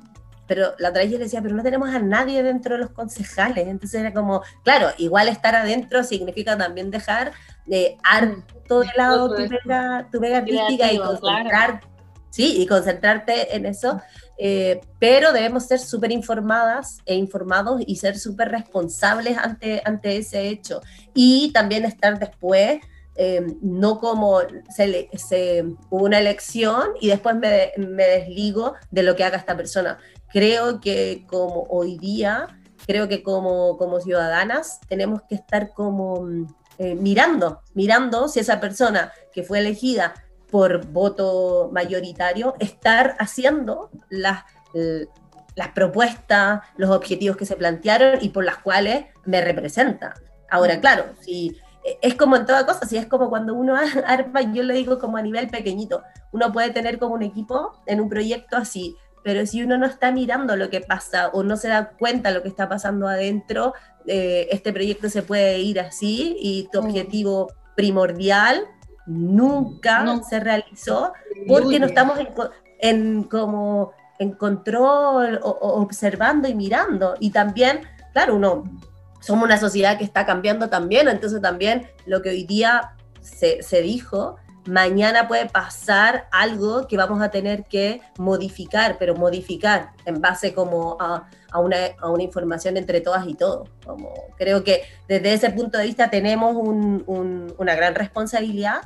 pero 0.46 0.74
la 0.78 0.90
otra 0.90 1.02
vez 1.02 1.12
yo 1.12 1.18
decía, 1.18 1.40
pero 1.42 1.54
no 1.54 1.62
tenemos 1.62 1.88
a 1.90 1.98
nadie 1.98 2.42
dentro 2.42 2.74
de 2.74 2.82
los 2.82 2.90
concejales. 2.90 3.66
Entonces 3.66 4.00
era 4.00 4.12
como, 4.12 4.42
claro, 4.62 4.88
igual 4.98 5.28
estar 5.28 5.54
adentro 5.54 6.04
significa 6.04 6.56
también 6.56 6.90
dejar 6.90 7.32
de 7.66 7.96
harto 8.02 8.80
de 8.80 8.88
lado 8.96 9.34
tu 9.34 9.48
pega, 9.48 10.08
tu 10.12 10.20
pega 10.20 10.38
artística 10.38 10.92
y 10.92 10.98
concentrar, 10.98 11.80
sí, 12.30 12.60
y 12.60 12.66
concentrarte 12.66 13.56
en 13.56 13.66
eso. 13.66 14.00
Eh, 14.36 14.80
pero 14.98 15.32
debemos 15.32 15.66
ser 15.66 15.78
súper 15.78 16.12
informadas 16.12 16.98
e 17.06 17.14
informados 17.14 17.80
y 17.86 17.96
ser 17.96 18.18
súper 18.18 18.50
responsables 18.50 19.38
ante, 19.38 19.80
ante 19.84 20.18
ese 20.18 20.48
hecho. 20.48 20.82
Y 21.14 21.52
también 21.52 21.84
estar 21.84 22.18
después 22.18 22.80
eh, 23.16 23.46
no 23.62 24.00
como 24.00 24.40
se, 24.74 25.08
se, 25.14 25.64
hubo 25.90 26.04
una 26.04 26.18
elección 26.18 26.90
y 27.00 27.08
después 27.08 27.36
me, 27.36 27.72
me, 27.76 28.04
desligo 28.04 28.74
de 28.90 29.02
lo 29.04 29.14
que 29.14 29.24
haga 29.24 29.36
esta 29.36 29.56
persona 29.56 29.98
creo 30.34 30.80
que 30.80 31.24
como 31.28 31.62
hoy 31.70 31.96
día, 31.96 32.58
creo 32.88 33.06
que 33.06 33.22
como, 33.22 33.78
como 33.78 34.00
ciudadanas 34.00 34.80
tenemos 34.88 35.22
que 35.28 35.36
estar 35.36 35.72
como 35.72 36.26
eh, 36.78 36.96
mirando, 36.96 37.62
mirando 37.72 38.26
si 38.26 38.40
esa 38.40 38.58
persona 38.58 39.12
que 39.32 39.44
fue 39.44 39.60
elegida 39.60 40.12
por 40.50 40.86
voto 40.86 41.70
mayoritario, 41.72 42.56
estar 42.58 43.14
haciendo 43.20 43.90
las, 44.10 44.42
las 45.54 45.68
propuestas, 45.68 46.62
los 46.76 46.90
objetivos 46.90 47.36
que 47.36 47.46
se 47.46 47.54
plantearon 47.54 48.18
y 48.20 48.30
por 48.30 48.44
las 48.44 48.58
cuales 48.58 49.06
me 49.24 49.40
representa. 49.40 50.14
Ahora, 50.50 50.80
claro, 50.80 51.06
si 51.20 51.56
es 52.00 52.14
como 52.14 52.36
en 52.36 52.46
toda 52.46 52.66
cosa, 52.66 52.86
si 52.86 52.96
es 52.96 53.06
como 53.06 53.28
cuando 53.28 53.54
uno 53.54 53.76
arma, 54.06 54.40
yo 54.52 54.62
le 54.62 54.74
digo 54.74 54.98
como 54.98 55.16
a 55.16 55.22
nivel 55.22 55.48
pequeñito, 55.48 56.02
uno 56.32 56.52
puede 56.52 56.70
tener 56.70 56.98
como 56.98 57.14
un 57.14 57.22
equipo 57.22 57.72
en 57.86 58.00
un 58.00 58.08
proyecto 58.08 58.56
así, 58.56 58.96
pero 59.22 59.46
si 59.46 59.62
uno 59.62 59.78
no 59.78 59.86
está 59.86 60.12
mirando 60.12 60.56
lo 60.56 60.68
que 60.70 60.80
pasa 60.80 61.28
o 61.28 61.42
no 61.42 61.56
se 61.56 61.68
da 61.68 61.90
cuenta 61.98 62.30
lo 62.30 62.42
que 62.42 62.48
está 62.48 62.68
pasando 62.68 63.08
adentro, 63.08 63.72
eh, 64.06 64.48
este 64.50 64.72
proyecto 64.72 65.08
se 65.08 65.22
puede 65.22 65.60
ir 65.60 65.80
así 65.80 66.36
y 66.38 66.68
tu 66.70 66.80
objetivo 66.80 67.50
primordial 67.74 68.66
nunca 69.06 70.20
se 70.28 70.40
realizó 70.40 71.12
porque 71.48 71.78
no 71.78 71.86
estamos 71.86 72.18
en, 72.80 73.24
como 73.24 73.92
en 74.18 74.32
control 74.32 75.40
o, 75.42 75.50
observando 75.80 76.48
y 76.48 76.54
mirando. 76.54 77.14
Y 77.18 77.30
también, 77.30 77.80
claro, 78.12 78.36
uno 78.36 78.64
somos 79.24 79.44
una 79.44 79.58
sociedad 79.58 79.98
que 79.98 80.04
está 80.04 80.26
cambiando 80.26 80.68
también, 80.68 81.08
entonces 81.08 81.40
también 81.40 81.88
lo 82.06 82.22
que 82.22 82.30
hoy 82.30 82.44
día 82.44 82.94
se, 83.20 83.62
se 83.62 83.80
dijo 83.82 84.36
mañana 84.66 85.28
puede 85.28 85.46
pasar 85.46 86.26
algo 86.30 86.86
que 86.86 86.96
vamos 86.96 87.22
a 87.22 87.30
tener 87.30 87.64
que 87.64 88.00
modificar, 88.18 88.96
pero 88.98 89.14
modificar 89.14 89.90
en 90.04 90.20
base 90.20 90.54
como 90.54 90.96
a, 91.00 91.28
una, 91.58 92.22
información 92.22 92.76
entre 92.76 93.00
todas 93.00 93.26
y 93.26 93.34
todos. 93.34 93.68
Como, 93.84 94.12
creo 94.36 94.64
que 94.64 94.82
desde 95.08 95.32
ese 95.34 95.50
punto 95.50 95.78
de 95.78 95.84
vista 95.84 96.10
tenemos 96.10 96.56
una 96.56 97.74
gran 97.74 97.94
responsabilidad, 97.94 98.82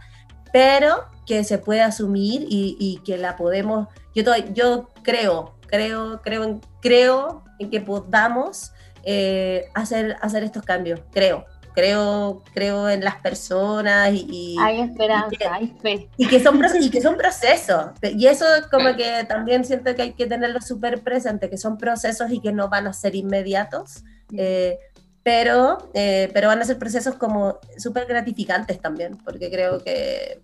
pero 0.53 1.05
que 1.26 1.45
se 1.45 1.59
puede 1.59 1.82
asumir 1.82 2.47
y, 2.49 3.01
que 3.05 3.18
la 3.18 3.36
podemos, 3.36 3.89
yo, 4.14 4.24
yo 4.53 4.89
creo, 5.03 5.55
creo, 5.66 6.20
creo, 6.22 6.61
creo 6.80 7.45
en 7.59 7.70
que 7.70 7.80
podamos 7.80 8.72
eh, 9.05 9.66
hacer, 9.74 10.16
hacer 10.20 10.44
estos 10.44 10.62
cambios, 10.62 11.01
creo 11.11 11.44
creo, 11.78 12.42
creo 12.55 12.88
en 12.88 13.05
las 13.05 13.16
personas 13.20 14.11
y... 14.12 14.57
hay 14.61 14.80
esperanza, 14.80 15.53
hay 15.53 15.72
fe. 15.80 16.09
Y 16.16 16.26
que, 16.26 16.42
son, 16.42 16.61
y 16.80 16.90
que 16.90 17.01
son 17.01 17.16
procesos. 17.16 17.92
Y 18.03 18.26
eso 18.26 18.44
como 18.68 18.96
que 18.96 19.24
también 19.28 19.64
siento 19.64 19.94
que 19.94 20.03
hay 20.03 20.12
que 20.12 20.26
tenerlo 20.26 20.61
súper 20.61 21.03
presente, 21.03 21.49
que 21.49 21.57
son 21.57 21.78
procesos 21.78 22.32
y 22.32 22.40
que 22.40 22.51
no 22.51 22.68
van 22.68 22.88
a 22.88 22.92
ser 22.92 23.14
inmediatos. 23.14 24.03
Eh, 24.36 24.76
pero, 25.22 25.78
eh, 25.94 26.28
pero 26.34 26.49
van 26.49 26.61
a 26.61 26.64
ser 26.64 26.80
procesos 26.80 27.14
como 27.14 27.61
súper 27.76 28.07
gratificantes 28.07 28.80
también, 28.80 29.16
porque 29.18 29.49
creo 29.49 29.78
que 29.78 30.40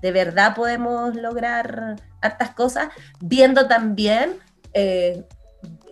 de 0.00 0.12
verdad 0.12 0.54
podemos 0.54 1.16
lograr 1.16 1.96
hartas 2.20 2.50
cosas, 2.50 2.90
viendo 3.20 3.66
también, 3.66 4.34
eh, 4.74 5.24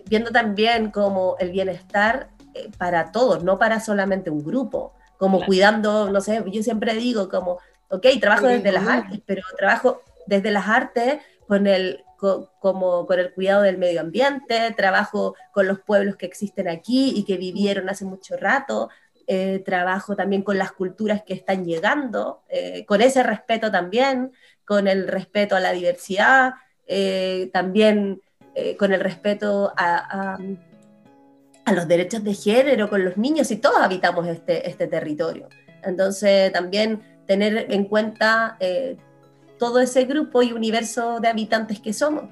viendo 0.09 0.31
también 0.31 0.91
como 0.91 1.35
el 1.39 1.51
bienestar 1.51 2.29
eh, 2.53 2.69
para 2.77 3.11
todos, 3.11 3.43
no 3.43 3.57
para 3.57 3.79
solamente 3.79 4.29
un 4.29 4.43
grupo, 4.43 4.93
como 5.17 5.45
cuidando, 5.45 6.09
no 6.09 6.21
sé, 6.21 6.43
yo 6.47 6.63
siempre 6.63 6.93
digo 6.93 7.29
como, 7.29 7.59
ok, 7.89 8.05
trabajo 8.19 8.47
desde 8.47 8.71
las 8.71 8.87
artes, 8.87 9.21
pero 9.25 9.43
trabajo 9.57 10.01
desde 10.27 10.51
las 10.51 10.67
artes 10.67 11.19
con 11.47 11.67
el, 11.67 12.03
como 12.59 13.05
con 13.05 13.19
el 13.19 13.33
cuidado 13.33 13.61
del 13.61 13.77
medio 13.77 14.01
ambiente, 14.01 14.73
trabajo 14.75 15.35
con 15.51 15.67
los 15.67 15.79
pueblos 15.79 16.15
que 16.15 16.25
existen 16.25 16.67
aquí 16.67 17.13
y 17.15 17.23
que 17.23 17.37
vivieron 17.37 17.89
hace 17.89 18.05
mucho 18.05 18.35
rato, 18.37 18.89
eh, 19.27 19.61
trabajo 19.65 20.15
también 20.15 20.41
con 20.41 20.57
las 20.57 20.71
culturas 20.71 21.23
que 21.23 21.33
están 21.33 21.65
llegando, 21.65 22.43
eh, 22.49 22.85
con 22.85 23.01
ese 23.01 23.23
respeto 23.23 23.71
también, 23.71 24.31
con 24.65 24.87
el 24.87 25.07
respeto 25.07 25.55
a 25.55 25.59
la 25.59 25.71
diversidad, 25.71 26.53
también 27.51 28.21
con 28.77 28.93
el 28.93 29.01
respeto 29.01 29.73
a, 29.75 30.37
a 31.65 31.73
los 31.73 31.87
derechos 31.87 32.23
de 32.23 32.33
género 32.33 32.89
con 32.89 33.03
los 33.03 33.17
niños 33.17 33.51
y 33.51 33.57
todos 33.57 33.77
habitamos 33.77 34.27
este, 34.27 34.69
este 34.69 34.87
territorio. 34.87 35.49
Entonces 35.83 36.51
también 36.53 37.01
tener 37.25 37.67
en 37.71 37.85
cuenta 37.85 38.55
eh, 38.59 38.97
todo 39.57 39.79
ese 39.79 40.05
grupo 40.05 40.43
y 40.43 40.53
universo 40.53 41.19
de 41.19 41.27
habitantes 41.27 41.79
que 41.79 41.91
somos 41.91 42.25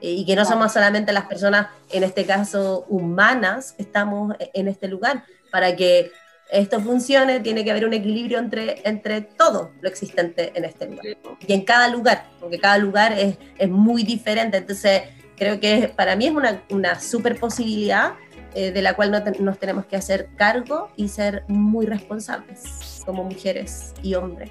eh, 0.00 0.12
y 0.12 0.24
que 0.24 0.34
no 0.34 0.44
somos 0.44 0.72
solamente 0.72 1.12
las 1.12 1.26
personas, 1.26 1.68
en 1.90 2.02
este 2.02 2.24
caso 2.24 2.86
humanas, 2.88 3.72
que 3.72 3.82
estamos 3.82 4.34
en 4.40 4.68
este 4.68 4.88
lugar. 4.88 5.24
Para 5.50 5.76
que 5.76 6.10
esto 6.50 6.80
funcione 6.80 7.40
tiene 7.40 7.64
que 7.64 7.70
haber 7.70 7.84
un 7.84 7.92
equilibrio 7.92 8.38
entre, 8.38 8.80
entre 8.88 9.20
todo 9.20 9.72
lo 9.82 9.88
existente 9.88 10.52
en 10.54 10.64
este 10.64 10.86
lugar 10.86 11.04
y 11.46 11.52
en 11.52 11.62
cada 11.62 11.88
lugar, 11.88 12.24
porque 12.40 12.58
cada 12.58 12.78
lugar 12.78 13.12
es, 13.12 13.36
es 13.58 13.68
muy 13.68 14.02
diferente. 14.02 14.56
Entonces 14.56 15.02
creo 15.38 15.60
que 15.60 15.92
para 15.94 16.16
mí 16.16 16.26
es 16.26 16.32
una, 16.32 16.62
una 16.70 17.00
super 17.00 17.38
posibilidad 17.38 18.14
eh, 18.54 18.72
de 18.72 18.82
la 18.82 18.94
cual 18.94 19.10
nos 19.40 19.58
tenemos 19.58 19.86
que 19.86 19.96
hacer 19.96 20.30
cargo 20.36 20.90
y 20.96 21.08
ser 21.08 21.44
muy 21.48 21.86
responsables 21.86 23.02
como 23.04 23.24
mujeres 23.24 23.94
y 24.02 24.14
hombres. 24.14 24.50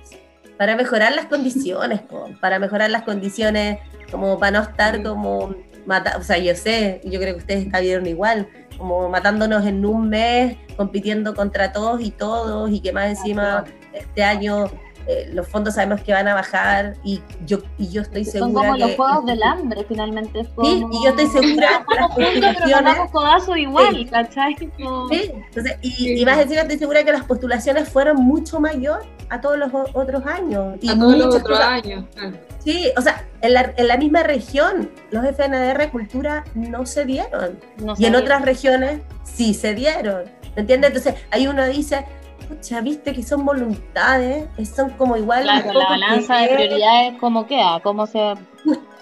Para 0.57 0.75
mejorar 0.75 1.13
las 1.13 1.25
condiciones, 1.25 2.01
para 2.39 2.57
mejorar 2.57 2.89
las 2.89 3.03
condiciones, 3.03 3.79
como 4.11 4.39
para 4.39 4.59
no 4.59 4.63
estar 4.63 5.03
como, 5.03 5.55
mata 5.85 6.17
o 6.17 6.23
sea, 6.23 6.37
yo 6.37 6.55
sé, 6.55 7.01
yo 7.03 7.19
creo 7.19 7.35
que 7.35 7.41
ustedes 7.41 7.67
vieron 7.81 8.07
igual, 8.07 8.47
como 8.77 9.09
matándonos 9.09 9.65
en 9.65 9.85
un 9.85 10.09
mes, 10.09 10.57
compitiendo 10.75 11.33
contra 11.33 11.71
todos 11.71 12.01
y 12.01 12.11
todos, 12.11 12.71
y 12.71 12.79
que 12.79 12.93
más 12.93 13.09
encima 13.09 13.65
este 13.93 14.23
año 14.23 14.71
eh, 15.07 15.29
los 15.33 15.47
fondos 15.47 15.75
sabemos 15.75 16.01
que 16.01 16.11
van 16.11 16.27
a 16.27 16.33
bajar 16.33 16.95
y 17.03 17.21
yo, 17.45 17.59
y 17.77 17.87
yo 17.89 18.01
estoy 18.01 18.25
segura 18.25 18.45
Son 18.45 18.53
como 18.53 18.77
los 18.77 18.95
juegos 18.95 19.25
del 19.25 19.41
hambre, 19.41 19.85
finalmente. 19.87 20.43
Sí, 20.43 20.85
y 20.91 21.03
yo 21.03 21.09
estoy 21.11 21.27
segura 21.27 21.85
que 21.89 21.95
las 21.95 22.09
postulaciones... 22.09 23.11
codazo 23.11 23.55
igual, 23.55 24.09
¿cachai? 24.09 24.55
Sí, 24.57 24.67
entonces, 24.77 25.77
y, 25.81 26.25
más 26.25 26.39
encima 26.39 26.61
estoy 26.61 26.77
segura 26.77 27.03
que 27.03 27.13
las 27.13 27.23
postulaciones 27.23 27.87
fueron 27.87 28.17
mucho 28.17 28.59
mayor 28.59 29.05
a 29.29 29.39
todos 29.39 29.57
los 29.57 29.71
otros 29.93 30.25
años. 30.25 30.75
Y 30.81 30.89
a 30.89 30.95
todos 30.99 31.17
los 31.17 31.35
otros 31.35 31.59
años, 31.59 32.05
Sí, 32.59 32.91
o 32.97 33.01
sea, 33.01 33.25
en 33.39 33.53
la, 33.53 33.73
en 33.77 33.87
la, 33.87 33.95
misma 33.95 34.23
región, 34.23 34.91
los 35.11 35.23
FNDR 35.25 35.89
Cultura 35.89 36.43
no 36.53 36.85
se 36.85 37.05
dieron. 37.05 37.57
y 37.97 38.05
en 38.05 38.15
otras 38.15 38.41
regiones 38.41 38.99
sí 39.23 39.53
se 39.53 39.73
dieron. 39.73 40.23
¿Me 40.55 40.61
entiendes? 40.61 40.89
Entonces, 40.89 41.15
ahí 41.31 41.47
uno 41.47 41.65
dice, 41.65 42.03
pucha, 42.47 42.81
viste 42.81 43.13
que 43.13 43.23
son 43.23 43.45
voluntades, 43.45 44.47
son 44.75 44.91
como 44.91 45.17
igual. 45.17 45.43
Claro, 45.43 45.73
la 45.73 45.89
balanza 45.89 46.37
de 46.37 46.55
prioridades, 46.55 47.19
¿cómo 47.19 47.47
queda? 47.47 47.79
¿Cómo 47.81 48.07
se.? 48.07 48.33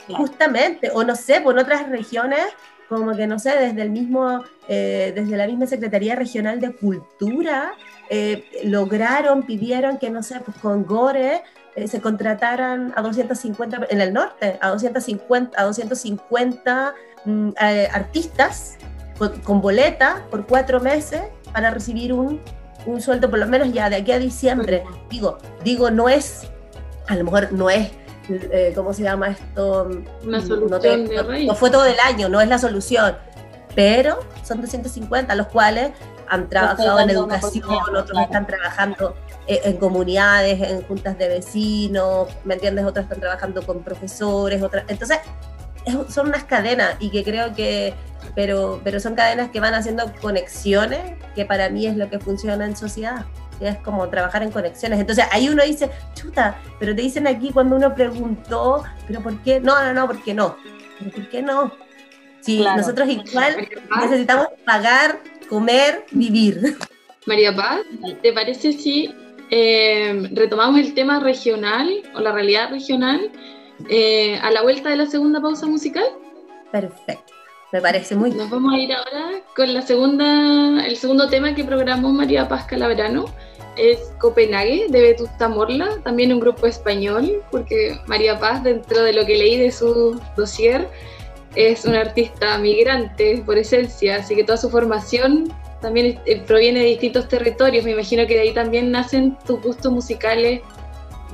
Justamente, 0.10 0.92
o 0.94 1.04
no 1.04 1.16
sé, 1.16 1.42
por 1.42 1.58
otras 1.58 1.90
regiones, 1.90 2.46
como 2.88 3.16
que 3.16 3.28
no 3.28 3.40
sé, 3.40 3.58
desde 3.58 3.82
el 3.82 3.90
mismo, 3.90 4.44
eh, 4.68 5.12
desde 5.16 5.38
la 5.38 5.48
misma 5.48 5.66
Secretaría 5.66 6.16
Regional 6.16 6.60
de 6.60 6.74
Cultura, 6.74 7.74
eh, 8.10 8.46
lograron, 8.64 9.44
pidieron 9.44 9.98
que, 9.98 10.10
no 10.10 10.22
sé, 10.22 10.40
pues 10.42 10.58
con 10.58 10.86
Gore 10.86 11.42
eh, 11.76 11.88
se 11.88 12.02
contrataran 12.02 12.94
a 12.96 13.02
250, 13.02 13.88
en 13.90 14.02
el 14.02 14.14
norte, 14.14 14.58
a 14.62 14.70
250, 14.70 15.60
a 15.60 15.64
250 15.66 16.94
mm, 17.26 17.50
artistas 17.92 18.78
con, 19.18 19.40
con 19.42 19.62
boleta 19.62 20.26
por 20.30 20.46
cuatro 20.46 20.80
meses 20.80 21.22
para 21.52 21.72
recibir 21.72 22.14
un 22.14 22.40
un 22.86 23.02
sueldo 23.02 23.30
por 23.30 23.40
lo 23.40 23.48
menos 23.48 23.72
ya 23.74 23.90
de 23.90 23.98
aquí 23.98 24.12
a 24.12 24.20
diciembre. 24.20 24.84
Digo, 25.10 25.38
digo, 25.64 25.92
no 25.92 26.10
es, 26.10 26.48
a 27.08 27.16
lo 27.16 27.24
mejor 27.24 27.52
no 27.52 27.70
es 27.70 27.92
eh, 28.30 28.74
¿cómo 28.76 28.94
se 28.94 29.04
llama 29.04 29.30
esto? 29.30 29.90
Una 30.24 30.42
solución 30.42 31.08
de 31.08 31.46
no, 31.46 31.56
fue 31.56 31.70
todo 31.70 31.86
el 31.86 32.00
año, 32.00 32.28
no 32.28 32.42
es 32.42 32.48
la 32.48 32.58
solución, 32.58 33.16
pero 33.76 34.20
son 34.44 34.62
250, 34.62 35.36
los 35.36 35.48
cuales 35.48 35.92
han 36.28 36.50
trabajado 36.50 37.00
en 37.02 37.10
educación, 37.12 37.70
otros 37.96 38.20
están 38.20 38.48
trabajando 38.48 39.16
eh, 39.46 39.62
en 39.66 39.78
comunidades, 39.78 40.60
en 40.60 40.82
juntas 40.84 41.18
de 41.20 41.28
vecinos, 41.28 42.30
¿me 42.44 42.56
entiendes? 42.56 42.84
Otros 42.86 43.04
están 43.04 43.20
trabajando 43.20 43.64
con 43.64 43.84
profesores, 43.84 44.64
otras... 44.64 44.86
Entonces, 44.88 45.20
son 46.10 46.30
unas 46.30 46.46
cadenas 46.46 46.96
y 47.00 47.12
que 47.12 47.24
creo 47.24 47.54
que, 47.54 47.94
pero, 48.34 48.82
pero 48.84 49.00
son 49.00 49.16
cadenas 49.16 49.50
que 49.52 49.60
van 49.60 49.74
haciendo 49.74 50.12
conexiones, 50.22 51.02
que 51.36 51.46
para 51.46 51.70
mí 51.70 51.86
es 51.86 51.96
lo 51.96 52.10
que 52.10 52.20
funciona 52.20 52.66
en 52.66 52.76
sociedad 52.76 53.26
es 53.60 53.78
como 53.78 54.08
trabajar 54.10 54.44
en 54.44 54.52
conexiones. 54.52 55.00
Entonces 55.00 55.26
ahí 55.32 55.50
uno 55.50 55.64
dice, 55.64 55.90
chuta, 56.14 56.60
pero 56.80 56.96
te 56.96 57.02
dicen 57.02 57.28
aquí 57.28 57.52
cuando 57.52 57.76
uno 57.76 57.94
preguntó, 57.94 58.84
pero 59.08 59.22
¿por 59.22 59.42
qué? 59.44 59.60
No, 59.60 59.82
no, 59.84 59.94
no, 59.94 60.08
¿por 60.08 60.22
qué 60.24 60.34
no? 60.34 60.58
¿Pero 61.00 61.12
por 61.12 61.30
qué 61.30 61.42
no? 61.42 61.72
Si 62.42 62.60
nosotros 62.60 63.10
igual 63.10 63.68
necesitamos 64.02 64.48
pagar, 64.66 65.20
comer, 65.50 66.06
vivir. 66.12 66.78
María 67.26 67.56
Paz, 67.56 67.82
¿te 68.22 68.34
parece 68.34 68.74
si 68.74 69.14
eh, 69.50 70.30
retomamos 70.32 70.80
el 70.80 70.94
tema 70.94 71.20
regional 71.20 71.90
o 72.14 72.20
la 72.20 72.32
realidad 72.32 72.70
regional 72.70 73.32
eh, 73.90 74.38
a 74.44 74.52
la 74.52 74.62
vuelta 74.62 74.90
de 74.90 74.98
la 74.98 75.08
segunda 75.08 75.42
pausa 75.42 75.66
musical? 75.66 76.06
Perfecto. 76.72 77.35
Me 77.76 77.82
parece 77.82 78.16
muy 78.16 78.32
Nos 78.32 78.50
vamos 78.50 78.74
a 78.74 78.78
ir 78.78 78.94
ahora 78.94 79.42
con 79.54 79.74
la 79.74 79.82
segunda, 79.82 80.86
el 80.86 80.96
segundo 80.96 81.28
tema 81.28 81.54
que 81.54 81.66
programó 81.66 82.14
María 82.14 82.48
Paz 82.48 82.64
Calabrano. 82.64 83.26
Es 83.76 84.14
Copenhague 84.18 84.86
de 84.88 85.02
Vetusta 85.02 85.50
Morla, 85.50 85.90
también 86.02 86.32
un 86.32 86.40
grupo 86.40 86.68
español, 86.68 87.44
porque 87.52 88.00
María 88.06 88.40
Paz, 88.40 88.64
dentro 88.64 89.04
de 89.04 89.12
lo 89.12 89.26
que 89.26 89.36
leí 89.36 89.58
de 89.58 89.74
su 89.74 90.18
dossier, 90.38 90.88
es 91.56 91.84
una 91.84 92.00
artista 92.00 92.58
migrante 92.60 93.44
por 93.46 93.58
esencia, 93.58 94.16
así 94.16 94.38
que 94.38 94.46
toda 94.46 94.58
su 94.58 94.70
formación 94.70 95.54
también 95.82 96.18
eh, 96.26 96.42
proviene 96.48 96.80
de 96.80 96.86
distintos 96.86 97.28
territorios. 97.28 97.84
Me 97.84 97.92
imagino 97.92 98.26
que 98.26 98.36
de 98.36 98.40
ahí 98.40 98.54
también 98.54 98.90
nacen 98.90 99.38
tus 99.46 99.62
gustos 99.62 99.92
musicales 99.92 100.62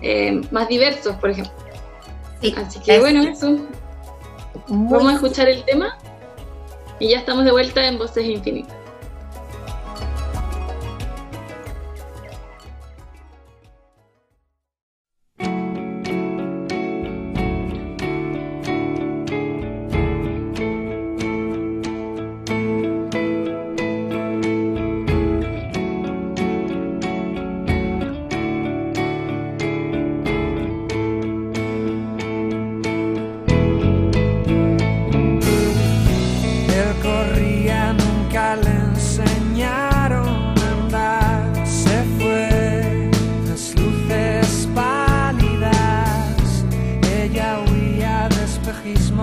eh, 0.01 0.41
más 0.49 0.67
diversos, 0.67 1.15
por 1.17 1.29
ejemplo. 1.29 1.53
Sí, 2.41 2.55
así 2.57 2.79
que 2.79 2.97
bueno, 2.97 3.21
eso. 3.21 3.59
Vamos 4.67 5.11
a 5.11 5.13
escuchar 5.13 5.47
el 5.47 5.63
tema. 5.65 5.99
Y 7.01 7.07
ya 7.09 7.17
estamos 7.17 7.45
de 7.45 7.51
vuelta 7.51 7.87
en 7.87 7.97
Voces 7.97 8.27
Infinitas. 8.27 8.80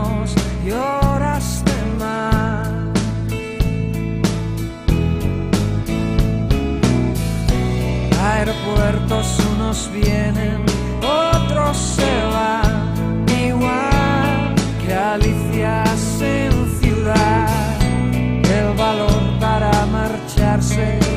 menos 0.09 0.35
lloraste 0.65 1.73
más. 1.99 2.69
Aeropuertos 8.23 9.39
unos 9.55 9.91
vienen, 9.93 10.65
otros 11.03 11.77
se 11.77 12.25
van, 12.33 13.25
igual 13.29 14.55
que 14.85 14.95
Alicia 14.95 15.85
sin 15.97 16.81
ciudad. 16.81 17.49
El 18.13 18.77
valor 18.77 19.39
para 19.41 19.71
marcharse. 19.87 21.08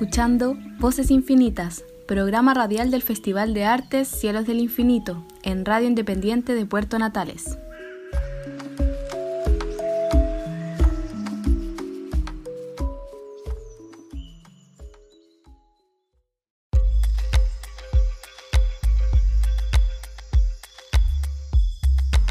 Escuchando 0.00 0.56
Voces 0.78 1.10
Infinitas, 1.10 1.84
programa 2.08 2.54
radial 2.54 2.90
del 2.90 3.02
Festival 3.02 3.52
de 3.52 3.66
Artes 3.66 4.08
Cielos 4.08 4.46
del 4.46 4.58
Infinito, 4.58 5.26
en 5.42 5.66
Radio 5.66 5.88
Independiente 5.88 6.54
de 6.54 6.64
Puerto 6.64 6.98
Natales. 6.98 7.58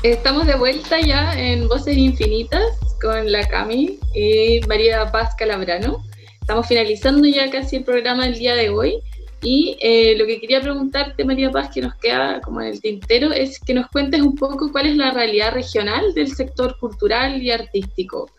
Estamos 0.01 0.47
de 0.47 0.55
vuelta 0.55 0.99
ya 0.99 1.39
en 1.39 1.67
Voces 1.67 1.95
Infinitas 1.95 2.63
con 2.99 3.31
la 3.31 3.47
Cami 3.47 3.99
y 4.15 4.59
María 4.67 5.11
Paz 5.11 5.35
Calabrano. 5.37 6.08
Estamos 6.49 6.67
finalizando 6.67 7.27
ya 7.27 7.51
casi 7.51 7.75
el 7.75 7.83
programa 7.83 8.25
del 8.25 8.39
día 8.39 8.55
de 8.55 8.71
hoy 8.71 9.03
y 9.39 9.77
eh, 9.81 10.15
lo 10.17 10.25
que 10.25 10.41
quería 10.41 10.59
preguntarte, 10.59 11.23
María 11.23 11.51
Paz, 11.51 11.69
que 11.71 11.79
nos 11.79 11.93
queda 11.93 12.41
como 12.41 12.59
en 12.59 12.69
el 12.69 12.81
tintero, 12.81 13.31
es 13.31 13.59
que 13.59 13.75
nos 13.75 13.87
cuentes 13.89 14.19
un 14.19 14.35
poco 14.35 14.71
cuál 14.71 14.87
es 14.87 14.95
la 14.95 15.11
realidad 15.11 15.53
regional 15.53 16.11
del 16.15 16.33
sector 16.35 16.75
cultural 16.79 17.39
y 17.39 17.51
artístico. 17.51 18.31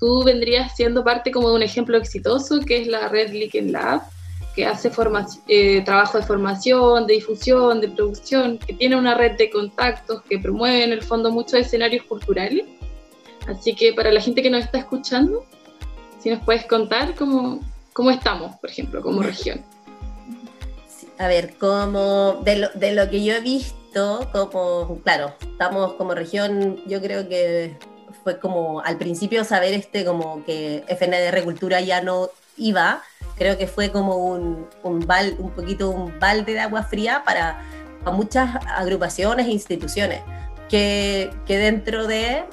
Tú 0.00 0.24
vendrías 0.24 0.74
siendo 0.76 1.04
parte 1.04 1.30
como 1.30 1.50
de 1.50 1.56
un 1.56 1.62
ejemplo 1.62 1.98
exitoso 1.98 2.58
que 2.60 2.80
es 2.80 2.86
la 2.86 3.06
red 3.08 3.34
Liken 3.34 3.70
Lab, 3.70 4.00
que 4.54 4.64
hace 4.64 4.90
eh, 5.48 5.82
trabajo 5.84 6.16
de 6.16 6.24
formación, 6.24 7.06
de 7.06 7.16
difusión, 7.16 7.82
de 7.82 7.88
producción, 7.88 8.56
que 8.56 8.72
tiene 8.72 8.96
una 8.96 9.12
red 9.12 9.36
de 9.36 9.50
contactos, 9.50 10.22
que 10.22 10.38
promueve 10.38 10.84
en 10.84 10.92
el 10.92 11.02
fondo 11.02 11.30
muchos 11.30 11.60
escenarios 11.60 12.06
culturales. 12.06 12.64
Así 13.46 13.74
que 13.74 13.92
para 13.92 14.10
la 14.10 14.22
gente 14.22 14.42
que 14.42 14.48
nos 14.48 14.64
está 14.64 14.78
escuchando, 14.78 15.44
si 16.18 16.30
nos 16.30 16.42
puedes 16.44 16.66
contar 16.66 17.14
cómo, 17.14 17.60
cómo 17.92 18.10
estamos, 18.10 18.56
por 18.56 18.70
ejemplo, 18.70 19.02
como 19.02 19.22
región. 19.22 19.64
A 21.18 21.26
ver, 21.26 21.54
como 21.58 22.40
de 22.44 22.56
lo, 22.56 22.68
de 22.74 22.92
lo 22.92 23.10
que 23.10 23.24
yo 23.24 23.34
he 23.34 23.40
visto, 23.40 24.28
como, 24.32 25.00
claro, 25.02 25.34
estamos 25.40 25.94
como 25.94 26.14
región, 26.14 26.80
yo 26.86 27.00
creo 27.00 27.28
que 27.28 27.76
fue 28.22 28.38
como 28.38 28.80
al 28.80 28.98
principio 28.98 29.44
saber 29.44 29.74
este 29.74 30.04
como 30.04 30.44
que 30.44 30.84
FNDR 30.88 31.42
Cultura 31.44 31.80
ya 31.80 32.02
no 32.02 32.30
iba, 32.56 33.02
creo 33.36 33.56
que 33.56 33.66
fue 33.66 33.90
como 33.90 34.16
un, 34.16 34.68
un, 34.82 35.06
un 35.38 35.50
poquito 35.50 35.90
un 35.90 36.18
balde 36.18 36.52
de 36.52 36.60
agua 36.60 36.82
fría 36.82 37.22
para, 37.24 37.62
muchas 38.12 38.64
agrupaciones 38.66 39.46
e 39.46 39.50
instituciones 39.50 40.22
que, 40.70 41.30
que 41.44 41.58
dentro 41.58 42.06
de 42.06 42.44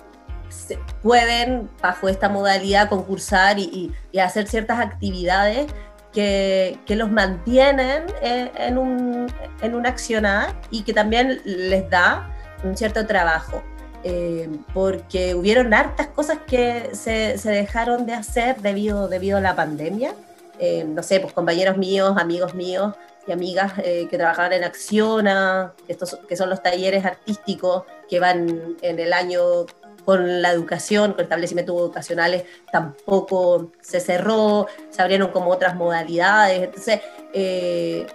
pueden, 1.01 1.69
bajo 1.81 2.09
esta 2.09 2.29
modalidad, 2.29 2.89
concursar 2.89 3.59
y, 3.59 3.93
y, 4.11 4.19
hacer 4.19 4.47
ciertas 4.47 4.79
actividades 4.79 5.67
que, 6.11 6.79
que 6.85 6.95
los 6.95 7.11
mantienen 7.11 8.03
en, 8.21 8.51
en, 8.55 8.77
un, 8.77 9.27
en 9.61 9.75
un 9.75 9.85
accionar 9.85 10.53
y 10.71 10.83
que 10.83 10.93
también 10.93 11.41
les 11.45 11.89
da 11.89 12.31
un 12.63 12.75
cierto 12.77 13.05
trabajo. 13.05 13.63
Eh, 14.07 14.47
porque 14.71 15.33
hubieron 15.33 15.73
hartas 15.73 16.05
cosas 16.07 16.37
que 16.45 16.91
se, 16.93 17.39
se, 17.39 17.49
dejaron 17.49 18.05
de 18.05 18.13
hacer 18.13 18.57
debido, 18.61 19.07
debido 19.07 19.39
a 19.39 19.41
la 19.41 19.55
pandemia 19.55 20.13
eh, 20.59 20.85
no 20.85 21.03
sé, 21.03 21.19
pues 21.19 21.33
compañeros 21.33 21.77
míos, 21.77 22.15
amigos 22.17 22.55
míos 22.55 22.93
y 23.27 23.31
amigas 23.31 23.73
eh, 23.83 24.07
que 24.09 24.17
trabajaban 24.17 24.53
en 24.53 24.63
Acciona, 24.63 25.73
estos, 25.87 26.17
que 26.29 26.37
son 26.37 26.49
los 26.49 26.63
talleres 26.63 27.03
artísticos 27.03 27.83
que 28.09 28.19
van 28.19 28.77
en 28.81 28.99
el 28.99 29.11
año 29.13 29.65
con 30.05 30.41
la 30.41 30.51
educación, 30.51 31.13
con 31.13 31.23
establecimientos 31.23 31.75
educacionales, 31.75 32.43
tampoco 32.71 33.71
se 33.81 33.99
cerró, 33.99 34.67
se 34.89 35.01
abrieron 35.01 35.31
como 35.31 35.49
otras 35.49 35.75
modalidades, 35.75 36.63
entonces 36.63 37.01
eh, 37.33 38.05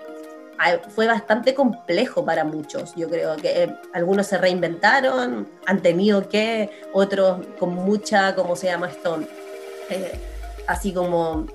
fue 0.94 1.06
bastante 1.06 1.54
complejo 1.54 2.24
para 2.24 2.44
muchos, 2.44 2.94
yo 2.94 3.08
creo 3.08 3.36
que 3.36 3.74
algunos 3.92 4.26
se 4.26 4.38
reinventaron, 4.38 5.48
han 5.66 5.82
tenido 5.82 6.28
que, 6.28 6.70
otros 6.92 7.46
con 7.58 7.74
mucha, 7.74 8.34
¿cómo 8.34 8.56
se 8.56 8.66
llama 8.68 8.88
esto? 8.88 9.20
así 10.68 10.92
como 10.92 11.46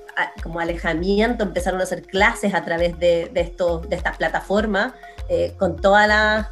como 0.42 0.60
alejamiento, 0.60 1.44
empezaron 1.44 1.80
a 1.80 1.84
hacer 1.84 2.04
clases 2.04 2.54
a 2.54 2.64
través 2.64 2.98
de, 3.00 3.30
de, 3.34 3.56
de 3.88 3.96
estas 3.96 4.18
plataformas, 4.18 4.94
eh, 5.30 5.54
con 5.58 5.76
todas 5.76 6.08
las 6.08 6.48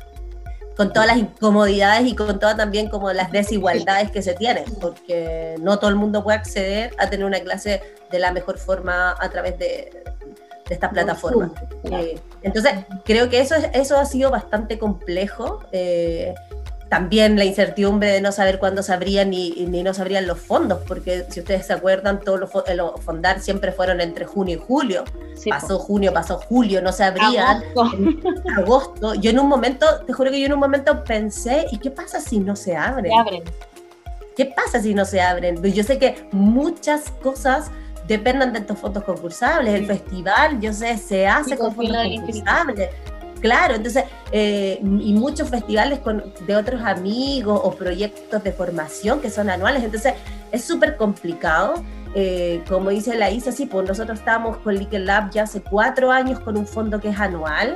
con 0.76 0.92
todas 0.92 1.08
las 1.08 1.18
incomodidades 1.18 2.08
y 2.08 2.16
con 2.16 2.40
todas 2.40 2.58
también 2.58 2.90
como 2.90 3.12
las 3.14 3.32
desigualdades 3.32 4.12
que 4.12 4.22
se 4.22 4.34
tienen, 4.34 4.66
porque 4.82 5.56
no 5.60 5.78
todo 5.78 5.90
el 5.90 5.96
mundo 5.96 6.24
puede 6.24 6.38
acceder 6.38 6.94
a 6.98 7.10
tener 7.10 7.26
una 7.26 7.40
clase 7.40 7.82
de 8.12 8.20
la 8.20 8.32
mejor 8.32 8.58
forma 8.58 9.16
a 9.20 9.30
través 9.30 9.58
de, 9.60 10.04
de 10.68 10.74
estas 10.74 10.92
plataformas. 10.92 11.52
Eh, 11.84 12.20
entonces, 12.42 12.74
creo 13.06 13.30
que 13.30 13.40
eso, 13.40 13.56
eso 13.74 13.98
ha 13.98 14.06
sido 14.06 14.32
bastante 14.32 14.80
complejo. 14.80 15.62
Eh, 15.72 16.34
también 16.94 17.38
la 17.38 17.46
incertidumbre 17.46 18.12
de 18.12 18.22
no 18.22 18.32
saber 18.32 18.60
cuándo 18.60 18.84
sabrían 18.84 19.32
ni, 19.32 19.50
ni 19.66 19.82
no 19.82 19.96
sabrían 19.96 20.28
los 20.28 20.40
fondos, 20.40 20.78
porque 20.88 21.26
si 21.28 21.40
ustedes 21.40 21.66
se 21.66 21.74
acuerdan, 21.74 22.20
todos 22.20 22.40
los, 22.40 22.52
eh, 22.68 22.76
los 22.76 23.02
fondar 23.02 23.40
siempre 23.40 23.72
fueron 23.72 24.00
entre 24.00 24.26
junio 24.26 24.58
y 24.58 24.60
julio. 24.60 25.04
pasó 25.50 25.80
junio, 25.80 26.14
pasó 26.14 26.38
julio, 26.38 26.84
no 26.84 26.92
sabrían. 26.92 27.64
Agosto. 27.64 27.98
agosto. 28.58 29.14
Yo 29.16 29.32
en 29.32 29.40
un 29.40 29.48
momento, 29.48 29.88
te 30.06 30.14
juro 30.14 30.30
que 30.30 30.40
yo 30.40 30.46
en 30.46 30.54
un 30.54 30.60
momento 30.60 31.04
pensé, 31.04 31.66
¿y 31.72 31.80
qué 31.80 31.90
pasa 31.90 32.20
si 32.20 32.38
no 32.38 32.56
se 32.56 32.76
abren? 32.78 33.12
Se 33.12 33.20
abren. 33.20 33.44
¿Qué 34.38 34.46
pasa 34.46 34.80
si 34.80 34.94
no 34.94 35.04
se 35.04 35.20
abren? 35.20 35.56
Pues 35.56 35.74
yo 35.74 35.82
sé 35.82 35.98
que 35.98 36.28
muchas 36.32 37.10
cosas 37.24 37.72
dependen 38.08 38.54
de 38.54 38.60
estos 38.60 38.78
fondos 38.78 39.04
concursables. 39.04 39.74
El 39.74 39.88
festival, 39.88 40.60
yo 40.60 40.72
sé, 40.72 40.96
se 41.00 41.26
hace 41.26 41.58
con 41.58 41.74
fondos 41.74 41.98
concursables. 42.04 42.90
Claro, 43.44 43.76
entonces, 43.76 44.06
eh, 44.32 44.80
y 44.82 45.12
muchos 45.12 45.50
festivales 45.50 46.00
con, 46.00 46.24
de 46.48 46.56
otros 46.56 46.82
amigos 46.82 47.60
o 47.62 47.72
proyectos 47.72 48.42
de 48.42 48.54
formación 48.54 49.20
que 49.20 49.30
son 49.30 49.50
anuales, 49.50 49.84
entonces 49.84 50.14
es 50.50 50.64
súper 50.64 50.96
complicado. 50.96 51.74
Eh, 52.16 52.64
como 52.70 52.90
dice 52.92 53.16
la 53.16 53.32
Isa, 53.32 53.52
sí, 53.52 53.66
pues 53.66 53.86
nosotros 53.86 54.20
estamos 54.20 54.56
con 54.60 54.76
Liquid 54.76 55.00
Lab 55.00 55.30
ya 55.32 55.44
hace 55.44 55.62
cuatro 55.62 56.10
años 56.10 56.40
con 56.40 56.56
un 56.56 56.66
fondo 56.66 57.02
que 57.02 57.10
es 57.10 57.20
anual 57.20 57.76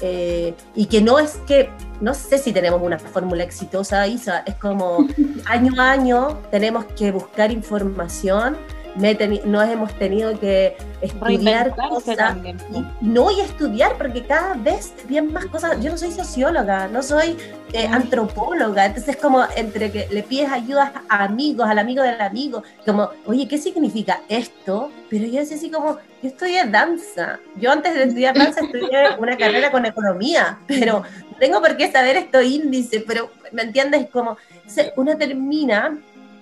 eh, 0.00 0.54
y 0.74 0.86
que 0.86 1.00
no 1.00 1.20
es 1.20 1.36
que, 1.46 1.70
no 2.00 2.12
sé 2.12 2.38
si 2.38 2.52
tenemos 2.52 2.82
una 2.82 2.98
fórmula 2.98 3.44
exitosa, 3.44 4.08
Isa, 4.08 4.42
es 4.44 4.56
como 4.56 5.06
año 5.46 5.80
a 5.80 5.92
año 5.92 6.40
tenemos 6.50 6.84
que 6.96 7.12
buscar 7.12 7.52
información 7.52 8.56
no 9.44 9.62
hemos 9.62 9.92
tenido 9.98 10.38
que 10.38 10.76
estudiar 11.00 11.74
cosas. 11.76 12.36
no 13.00 13.22
voy 13.24 13.40
a 13.40 13.44
estudiar 13.44 13.96
porque 13.98 14.22
cada 14.24 14.54
vez 14.54 14.94
bien 15.06 15.32
más 15.32 15.46
cosas. 15.46 15.80
Yo 15.82 15.90
no 15.90 15.98
soy 15.98 16.10
socióloga, 16.12 16.88
no 16.88 17.02
soy 17.02 17.36
eh, 17.72 17.86
antropóloga, 17.86 18.86
entonces 18.86 19.16
como 19.16 19.44
entre 19.56 19.90
que 19.90 20.08
le 20.10 20.22
pides 20.22 20.50
ayuda 20.50 21.02
a 21.08 21.24
amigos, 21.24 21.68
al 21.68 21.78
amigo 21.78 22.02
del 22.02 22.20
amigo, 22.20 22.62
como, 22.84 23.10
oye, 23.26 23.46
¿qué 23.46 23.58
significa 23.58 24.22
esto? 24.28 24.90
Pero 25.10 25.26
yo 25.26 25.40
decía 25.40 25.56
así 25.56 25.70
como, 25.70 25.98
yo 26.22 26.28
estudié 26.28 26.64
danza. 26.64 27.38
Yo 27.56 27.70
antes 27.70 27.94
de 27.94 28.04
estudiar 28.04 28.36
danza 28.36 28.60
estudié 28.60 29.16
una 29.18 29.36
carrera 29.36 29.70
con 29.70 29.84
economía, 29.84 30.58
pero 30.66 31.02
no 31.30 31.36
tengo 31.38 31.60
por 31.60 31.76
qué 31.76 31.90
saber 31.90 32.16
estos 32.16 32.44
índices, 32.44 33.04
pero 33.06 33.30
¿me 33.52 33.62
entiendes? 33.62 34.08
Como 34.10 34.36
uno 34.96 35.16
termina 35.16 35.98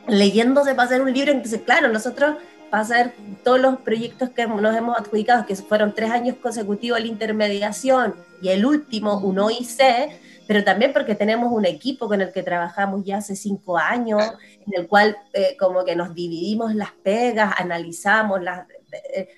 leyéndose 0.07 0.75
para 0.75 0.87
hacer 0.87 1.03
un 1.03 1.13
libro, 1.13 1.33
entonces 1.33 1.61
claro, 1.65 1.89
nosotros 1.89 2.37
para 2.71 2.83
hacer 2.83 3.13
todos 3.43 3.61
los 3.61 3.79
proyectos 3.81 4.31
que 4.31 4.47
nos 4.47 4.77
hemos 4.77 4.99
adjudicado, 4.99 5.47
que 5.47 5.55
fueron 5.57 5.95
tres 5.95 6.11
años 6.11 6.37
consecutivos 6.43 7.01
la 7.01 7.07
intermediación 7.07 8.15
y 8.43 8.49
el 8.49 8.67
último 8.67 9.19
un 9.19 9.39
OIC, 9.39 9.79
pero 10.47 10.65
también 10.65 10.93
porque 10.93 11.15
tenemos 11.15 11.53
un 11.53 11.65
equipo 11.65 12.09
con 12.09 12.21
el 12.21 12.33
que 12.33 12.43
trabajamos 12.43 13.05
ya 13.05 13.19
hace 13.19 13.37
cinco 13.37 13.79
años, 13.79 14.23
en 14.67 14.81
el 14.81 14.89
cual 14.89 15.17
eh, 15.33 15.57
como 15.59 15.85
que 15.85 15.97
nos 15.97 16.15
dividimos 16.15 16.75
las 16.75 16.93
pegas, 16.93 17.55
analizamos 17.57 18.43
las... 18.43 18.67
Eh, 19.15 19.29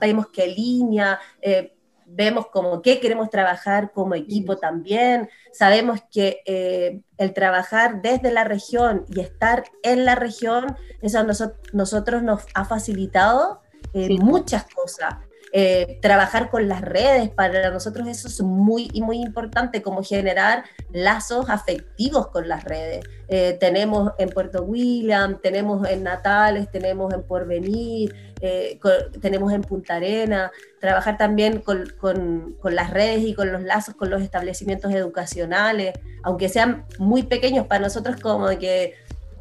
vemos 0.00 0.26
qué 0.28 0.48
línea, 0.48 1.18
eh, 1.40 1.74
vemos 2.14 2.46
como 2.46 2.80
qué 2.82 3.00
queremos 3.00 3.30
trabajar 3.30 3.92
como 3.92 4.14
equipo 4.14 4.56
también, 4.56 5.28
sabemos 5.52 6.00
que 6.10 6.42
eh, 6.46 7.00
el 7.18 7.32
trabajar 7.32 8.02
desde 8.02 8.30
la 8.30 8.44
región 8.44 9.04
y 9.08 9.20
estar 9.20 9.64
en 9.82 10.04
la 10.04 10.14
región, 10.14 10.76
eso 11.02 11.18
a 11.18 11.26
nosotros 11.72 12.22
nos 12.22 12.46
ha 12.54 12.64
facilitado 12.64 13.60
eh, 13.92 14.16
muchas 14.18 14.64
cosas. 14.64 15.14
Eh, 15.56 16.00
trabajar 16.02 16.50
con 16.50 16.66
las 16.66 16.80
redes, 16.80 17.30
para 17.30 17.70
nosotros 17.70 18.08
eso 18.08 18.26
es 18.26 18.40
muy, 18.40 18.90
muy 18.96 19.18
importante, 19.18 19.82
como 19.82 20.02
generar 20.02 20.64
lazos 20.92 21.48
afectivos 21.48 22.26
con 22.26 22.48
las 22.48 22.64
redes. 22.64 23.04
Eh, 23.28 23.56
tenemos 23.60 24.10
en 24.18 24.30
Puerto 24.30 24.64
William, 24.64 25.38
tenemos 25.40 25.88
en 25.88 26.02
Natales, 26.02 26.68
tenemos 26.72 27.14
en 27.14 27.22
Porvenir, 27.22 28.34
eh, 28.40 28.80
tenemos 29.20 29.52
en 29.52 29.62
Punta 29.62 29.94
Arena, 29.94 30.50
trabajar 30.80 31.18
también 31.18 31.60
con, 31.60 31.84
con, 32.00 32.56
con, 32.60 32.74
las 32.74 32.90
redes 32.90 33.20
y 33.22 33.34
con 33.34 33.52
los 33.52 33.62
lazos 33.62 33.94
con 33.94 34.10
los 34.10 34.22
establecimientos 34.22 34.92
educacionales, 34.92 35.94
aunque 36.24 36.48
sean 36.48 36.84
muy 36.98 37.22
pequeños 37.22 37.68
para 37.68 37.80
nosotros 37.80 38.16
como 38.20 38.48
que 38.58 38.94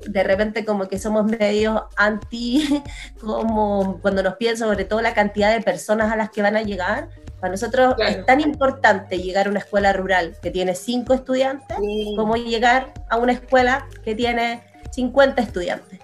de 0.07 0.23
repente 0.23 0.65
como 0.65 0.87
que 0.87 0.99
somos 0.99 1.25
medio 1.25 1.89
anti, 1.95 2.83
como 3.21 3.99
cuando 4.01 4.23
nos 4.23 4.35
piden 4.35 4.57
sobre 4.57 4.85
todo 4.85 5.01
la 5.01 5.13
cantidad 5.13 5.53
de 5.53 5.61
personas 5.61 6.11
a 6.11 6.15
las 6.15 6.29
que 6.29 6.41
van 6.41 6.55
a 6.55 6.61
llegar. 6.61 7.09
Para 7.39 7.51
nosotros 7.51 7.95
es 7.99 8.25
tan 8.25 8.39
importante 8.39 9.17
llegar 9.17 9.47
a 9.47 9.49
una 9.49 9.59
escuela 9.59 9.91
rural 9.91 10.37
que 10.41 10.49
tiene 10.49 10.75
cinco 10.75 11.13
estudiantes 11.13 11.77
como 12.15 12.35
llegar 12.35 12.93
a 13.09 13.17
una 13.17 13.33
escuela 13.33 13.85
que 14.05 14.15
tiene 14.15 14.63
50 14.91 15.41
estudiantes. 15.41 15.99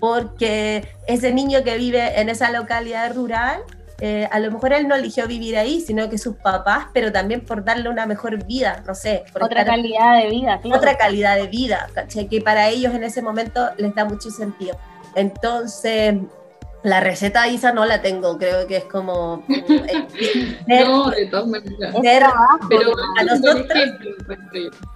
Porque 0.00 0.88
ese 1.06 1.32
niño 1.32 1.62
que 1.62 1.76
vive 1.76 2.20
en 2.20 2.30
esa 2.30 2.50
localidad 2.50 3.14
rural 3.14 3.62
eh, 4.00 4.28
a 4.30 4.38
lo 4.38 4.52
mejor 4.52 4.72
él 4.72 4.86
no 4.86 4.94
eligió 4.94 5.26
vivir 5.26 5.56
ahí, 5.56 5.80
sino 5.80 6.08
que 6.08 6.18
sus 6.18 6.36
papás, 6.36 6.86
pero 6.92 7.10
también 7.10 7.40
por 7.40 7.64
darle 7.64 7.88
una 7.88 8.06
mejor 8.06 8.44
vida, 8.44 8.82
no 8.86 8.94
sé. 8.94 9.24
otra 9.40 9.64
calidad 9.64 10.22
de 10.22 10.30
vida, 10.30 10.60
claro. 10.60 10.78
Otra 10.78 10.96
calidad 10.96 11.36
de 11.36 11.48
vida, 11.48 11.88
que 12.30 12.40
para 12.40 12.68
ellos 12.68 12.94
en 12.94 13.02
ese 13.02 13.22
momento 13.22 13.70
les 13.76 13.94
da 13.94 14.04
mucho 14.04 14.30
sentido. 14.30 14.78
Entonces, 15.16 16.14
la 16.84 17.00
receta 17.00 17.42
de 17.42 17.50
Isa 17.50 17.72
no 17.72 17.84
la 17.86 18.00
tengo, 18.00 18.38
creo 18.38 18.66
que 18.68 18.76
es 18.76 18.84
como... 18.84 19.44
Eh, 20.70 20.84
no, 20.84 21.10
de 21.10 21.26
todas 21.26 21.46
maneras. 21.46 21.94
pero 22.68 22.92
para 23.16 23.34
nosotros, 23.34 23.78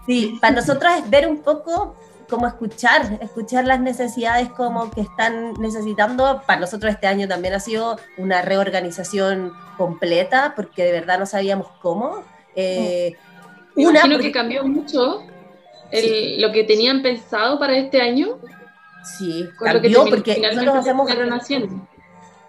sí, 0.07 0.39
para 0.41 0.57
nosotros 0.57 0.93
es 0.99 1.09
ver 1.09 1.27
un 1.27 1.43
poco 1.43 1.97
como 2.33 2.47
escuchar, 2.47 3.19
escuchar 3.21 3.67
las 3.67 3.79
necesidades 3.79 4.49
como 4.49 4.91
que 4.91 5.03
están 5.03 5.53
necesitando. 5.61 6.41
Para 6.47 6.61
nosotros 6.61 6.95
este 6.95 7.07
año 7.07 7.29
también 7.29 7.53
ha 7.53 7.61
sido 7.61 7.99
una 8.17 8.41
reorganización 8.41 9.53
completa 9.77 10.55
porque 10.57 10.83
de 10.83 10.93
verdad 10.93 11.19
no 11.19 11.27
sabíamos 11.27 11.67
cómo. 11.83 12.25
Eh, 12.57 13.17
Imagino 13.77 14.19
que 14.19 14.33
cambió 14.33 14.65
mucho 14.65 15.25
lo 16.39 16.53
que 16.53 16.65
tenían 16.65 17.03
pensado 17.03 17.59
para 17.59 17.77
este 17.77 18.01
año. 18.01 18.39
Sí, 19.05 19.47
cambió 19.59 20.07
porque 20.07 20.41
nosotros 20.41 20.75
hacemos, 20.77 21.11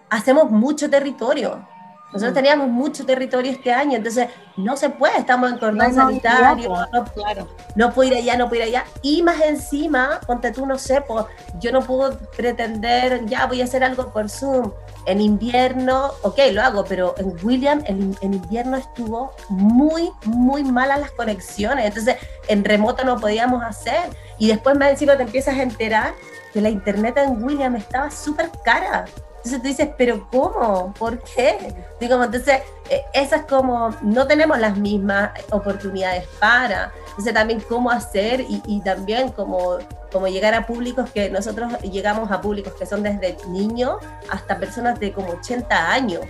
hacemos 0.09 0.49
mucho 0.49 0.89
territorio. 0.89 1.67
Nosotros 2.13 2.31
mm. 2.31 2.35
teníamos 2.35 2.69
mucho 2.69 3.05
territorio 3.05 3.51
este 3.51 3.73
año, 3.73 3.97
entonces 3.97 4.29
no 4.55 4.77
se 4.77 4.89
puede, 4.89 5.17
estamos 5.17 5.51
en 5.51 5.57
cordón 5.57 5.93
sanitario, 5.93 6.69
no, 6.93 7.05
claro. 7.05 7.47
no 7.75 7.91
puedo 7.91 8.11
ir 8.11 8.17
allá, 8.17 8.37
no 8.37 8.47
puedo 8.47 8.61
ir 8.61 8.69
allá. 8.69 8.85
Y 9.01 9.23
más 9.23 9.41
encima, 9.41 10.19
ponte 10.25 10.51
tú, 10.51 10.65
no 10.65 10.77
sé, 10.77 11.01
pues, 11.01 11.25
yo 11.59 11.71
no 11.71 11.81
puedo 11.81 12.17
pretender, 12.37 13.25
ya 13.25 13.47
voy 13.47 13.61
a 13.61 13.63
hacer 13.63 13.83
algo 13.83 14.13
por 14.13 14.29
Zoom. 14.29 14.71
En 15.05 15.19
invierno, 15.19 16.11
ok, 16.21 16.39
lo 16.53 16.61
hago, 16.61 16.85
pero 16.85 17.15
en 17.17 17.35
William, 17.43 17.83
en, 17.87 18.15
en 18.21 18.35
invierno 18.35 18.77
estuvo 18.77 19.31
muy, 19.49 20.11
muy 20.23 20.63
malas 20.63 20.99
las 20.99 21.11
conexiones, 21.11 21.85
entonces 21.85 22.15
en 22.47 22.63
remoto 22.63 23.03
no 23.03 23.19
podíamos 23.19 23.63
hacer. 23.63 24.09
Y 24.37 24.47
después 24.47 24.77
más 24.77 24.91
encima 24.91 25.17
te 25.17 25.23
empiezas 25.23 25.57
a 25.57 25.63
enterar 25.63 26.13
que 26.53 26.61
la 26.61 26.69
internet 26.69 27.17
en 27.17 27.43
William 27.43 27.75
estaba 27.75 28.11
súper 28.11 28.49
cara. 28.63 29.05
Entonces 29.43 29.61
tú 29.61 29.67
dices, 29.67 29.89
pero 29.97 30.25
¿cómo? 30.31 30.93
¿Por 30.97 31.21
qué? 31.21 31.57
Digo, 31.99 32.23
entonces, 32.23 32.61
eh, 32.89 33.01
esas 33.13 33.43
como, 33.43 33.93
no 34.01 34.25
tenemos 34.25 34.57
las 34.57 34.77
mismas 34.77 35.31
oportunidades 35.51 36.25
para. 36.39 36.93
Entonces 37.09 37.33
también 37.33 37.59
cómo 37.59 37.91
hacer 37.91 38.45
y, 38.47 38.79
también 38.81 39.31
como, 39.31 39.79
como 40.13 40.29
llegar 40.29 40.53
a 40.53 40.65
públicos 40.65 41.09
que 41.09 41.29
nosotros 41.29 41.73
llegamos 41.81 42.31
a 42.31 42.39
públicos 42.39 42.73
que 42.79 42.85
son 42.85 43.03
desde 43.03 43.35
niños 43.49 43.97
hasta 44.29 44.57
personas 44.57 44.97
de 45.01 45.11
como 45.11 45.31
80 45.31 45.91
años. 45.91 46.21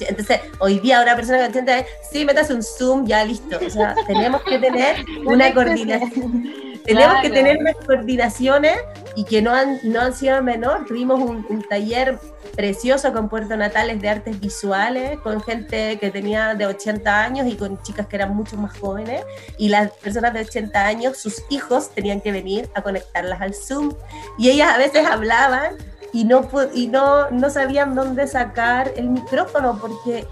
Entonces, 0.00 0.40
hoy 0.58 0.80
día 0.80 1.02
una 1.02 1.14
persona 1.14 1.38
de 1.38 1.48
80 1.48 1.72
años, 1.72 1.86
sí, 2.10 2.24
metas 2.24 2.48
un 2.48 2.62
Zoom, 2.62 3.06
ya 3.06 3.24
listo. 3.24 3.58
O 3.64 3.70
sea, 3.70 3.94
tenemos 4.06 4.42
que 4.42 4.58
tener 4.58 5.04
una 5.26 5.52
coordinación. 5.52 6.50
Tenemos 6.84 7.20
que 7.20 7.28
tener 7.28 7.58
unas 7.58 7.76
coordinaciones 7.76 8.78
y 9.18 9.24
que 9.24 9.42
no 9.42 9.52
han, 9.52 9.80
no 9.82 10.00
han 10.00 10.14
sido 10.14 10.40
menor. 10.44 10.84
Tuvimos 10.86 11.18
un, 11.18 11.44
un 11.48 11.60
taller 11.62 12.20
precioso 12.54 13.12
con 13.12 13.28
Puerto 13.28 13.56
Natales 13.56 14.00
de 14.00 14.08
artes 14.08 14.38
visuales, 14.38 15.18
con 15.18 15.42
gente 15.42 15.98
que 15.98 16.12
tenía 16.12 16.54
de 16.54 16.66
80 16.66 17.24
años 17.24 17.48
y 17.48 17.56
con 17.56 17.82
chicas 17.82 18.06
que 18.06 18.14
eran 18.14 18.36
mucho 18.36 18.56
más 18.56 18.78
jóvenes. 18.78 19.24
Y 19.58 19.70
las 19.70 19.90
personas 19.90 20.34
de 20.34 20.42
80 20.42 20.86
años, 20.86 21.16
sus 21.16 21.42
hijos 21.50 21.90
tenían 21.90 22.20
que 22.20 22.30
venir 22.30 22.70
a 22.76 22.82
conectarlas 22.82 23.40
al 23.40 23.54
Zoom. 23.54 23.92
Y 24.38 24.50
ellas 24.50 24.72
a 24.72 24.78
veces 24.78 25.04
hablaban 25.04 25.74
y 26.12 26.24
no, 26.24 26.48
y 26.72 26.86
no, 26.86 27.28
no 27.30 27.50
sabían 27.50 27.96
dónde 27.96 28.28
sacar 28.28 28.92
el 28.94 29.10
micrófono 29.10 29.80
porque 29.80 30.28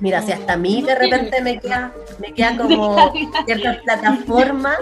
Mira, 0.00 0.22
si 0.22 0.32
hasta 0.32 0.54
a 0.54 0.56
mí 0.56 0.82
de 0.82 0.94
repente 0.96 1.40
me 1.40 1.60
queda, 1.60 1.92
me 2.18 2.32
queda 2.32 2.56
como 2.58 3.12
ciertas 3.46 3.78
plataformas 3.78 4.78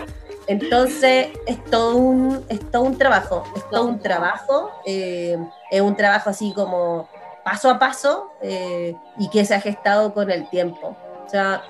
entonces, 0.46 1.28
es 1.46 1.64
todo 1.64 1.96
un, 1.96 2.44
es 2.48 2.70
todo 2.70 2.82
un 2.82 2.96
trabajo, 2.96 3.42
es 3.56 3.68
todo 3.68 3.84
un 3.84 3.98
trabajo, 3.98 4.70
eh, 4.84 5.36
es 5.70 5.80
un 5.80 5.96
trabajo 5.96 6.30
así 6.30 6.52
como 6.52 7.08
paso 7.44 7.68
a 7.68 7.78
paso 7.78 8.30
eh, 8.40 8.94
y 9.18 9.28
que 9.28 9.44
se 9.44 9.54
ha 9.54 9.60
gestado 9.60 10.14
con 10.14 10.30
el 10.30 10.48
tiempo. 10.48 10.96
O 11.24 11.28
sea, 11.28 11.62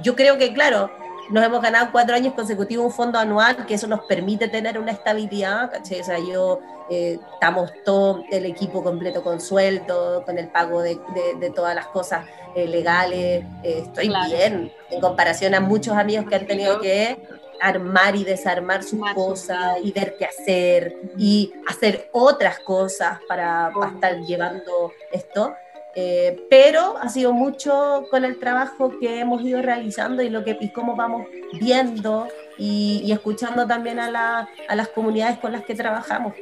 yo 0.00 0.14
creo 0.14 0.38
que, 0.38 0.52
claro, 0.52 0.90
nos 1.30 1.44
hemos 1.44 1.60
ganado 1.60 1.90
cuatro 1.90 2.14
años 2.14 2.34
consecutivos 2.34 2.86
un 2.86 2.92
fondo 2.92 3.18
anual, 3.18 3.66
que 3.66 3.74
eso 3.74 3.88
nos 3.88 4.00
permite 4.02 4.46
tener 4.48 4.78
una 4.78 4.92
estabilidad, 4.92 5.70
¿cachai? 5.72 6.00
O 6.00 6.04
sea, 6.04 6.18
yo, 6.18 6.60
eh, 6.90 7.18
estamos 7.34 7.72
todo 7.84 8.22
el 8.30 8.46
equipo 8.46 8.84
completo 8.84 9.22
con 9.22 9.40
sueldo, 9.40 10.24
con 10.24 10.38
el 10.38 10.48
pago 10.48 10.80
de, 10.82 10.98
de, 11.40 11.50
todas 11.50 11.74
las 11.74 11.86
cosas 11.86 12.24
legales, 12.54 13.44
estoy 13.62 14.12
bien, 14.28 14.72
en 14.90 15.00
comparación 15.00 15.54
a 15.54 15.60
muchos 15.60 15.96
amigos 15.96 16.26
que 16.28 16.34
han 16.34 16.46
tenido 16.46 16.80
que 16.80 17.16
armar 17.60 18.16
y 18.16 18.24
desarmar 18.24 18.82
sus 18.82 19.00
cosas 19.14 19.78
y 19.82 19.92
ver 19.92 20.16
qué 20.18 20.26
hacer 20.26 20.94
y 21.16 21.52
hacer 21.66 22.08
otras 22.12 22.60
cosas 22.60 23.18
para, 23.28 23.70
estar 23.94 24.20
llevando 24.20 24.92
esto. 25.12 25.54
Eh, 25.96 26.46
pero 26.48 26.96
ha 26.98 27.08
sido 27.08 27.32
mucho 27.32 28.06
con 28.10 28.24
el 28.24 28.38
trabajo 28.38 28.92
que 29.00 29.18
hemos 29.18 29.42
ido 29.42 29.60
realizando 29.60 30.22
y 30.22 30.30
lo 30.30 30.44
que 30.44 30.56
y 30.60 30.72
cómo 30.72 30.94
vamos 30.94 31.26
viendo 31.58 32.28
y, 32.56 33.10
escuchando 33.10 33.66
también 33.66 33.98
a, 33.98 34.08
la, 34.08 34.48
a, 34.68 34.76
las 34.76 34.88
comunidades 34.88 35.38
con 35.38 35.52
las 35.52 35.64
que 35.64 35.74
trabajamos. 35.74 36.34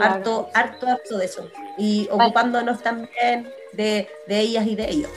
Harto, 0.00 0.48
harto, 0.54 0.86
harto 0.86 1.18
de 1.18 1.24
eso. 1.24 1.50
Y 1.76 2.08
ocupándonos 2.10 2.82
también 2.82 3.50
de, 3.72 4.08
de 4.26 4.40
ellas 4.40 4.66
y 4.66 4.76
de 4.76 4.90
ellos. 4.90 5.10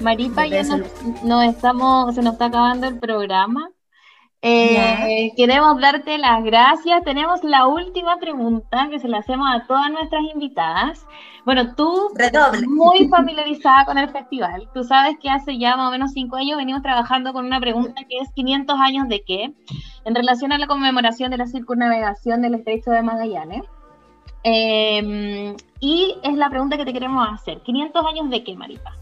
Maripa, 0.00 0.46
ya 0.46 0.62
nos, 0.62 1.44
estamos, 1.44 2.14
se 2.14 2.22
nos 2.22 2.32
está 2.32 2.46
acabando 2.46 2.86
el 2.86 2.98
programa. 2.98 3.70
Eh, 4.42 5.32
queremos 5.36 5.78
darte 5.80 6.16
las 6.16 6.42
gracias. 6.42 7.04
Tenemos 7.04 7.44
la 7.44 7.66
última 7.66 8.16
pregunta 8.16 8.88
que 8.90 8.98
se 8.98 9.08
la 9.08 9.18
hacemos 9.18 9.46
a 9.52 9.66
todas 9.66 9.90
nuestras 9.90 10.22
invitadas. 10.32 11.06
Bueno, 11.44 11.74
tú 11.74 12.10
muy 12.68 13.08
familiarizada 13.08 13.84
con 13.84 13.98
el 13.98 14.08
festival. 14.08 14.68
Tú 14.72 14.82
sabes 14.82 15.18
que 15.20 15.28
hace 15.28 15.58
ya 15.58 15.76
más 15.76 15.88
o 15.88 15.90
menos 15.90 16.12
cinco 16.12 16.36
años 16.36 16.56
venimos 16.56 16.82
trabajando 16.82 17.34
con 17.34 17.44
una 17.44 17.60
pregunta 17.60 18.02
que 18.08 18.18
es 18.18 18.30
500 18.32 18.78
años 18.80 19.08
de 19.08 19.22
qué, 19.22 19.52
en 20.04 20.14
relación 20.14 20.52
a 20.52 20.58
la 20.58 20.66
conmemoración 20.66 21.30
de 21.30 21.36
la 21.36 21.46
circunnavegación 21.46 22.40
del 22.40 22.54
Estrecho 22.54 22.92
de 22.92 23.02
Magallanes. 23.02 23.64
Em, 24.42 25.54
y 25.80 26.16
es 26.22 26.34
la 26.34 26.48
pregunta 26.48 26.78
que 26.78 26.86
te 26.86 26.94
queremos 26.94 27.26
hacer. 27.30 27.62
¿500 27.62 28.08
años 28.08 28.30
de 28.30 28.42
qué, 28.42 28.54
Maripa? 28.56 28.96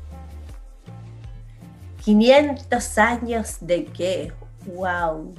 500 2.04 2.98
años 2.98 3.58
de 3.60 3.84
qué? 3.84 4.32
Wow. 4.74 5.34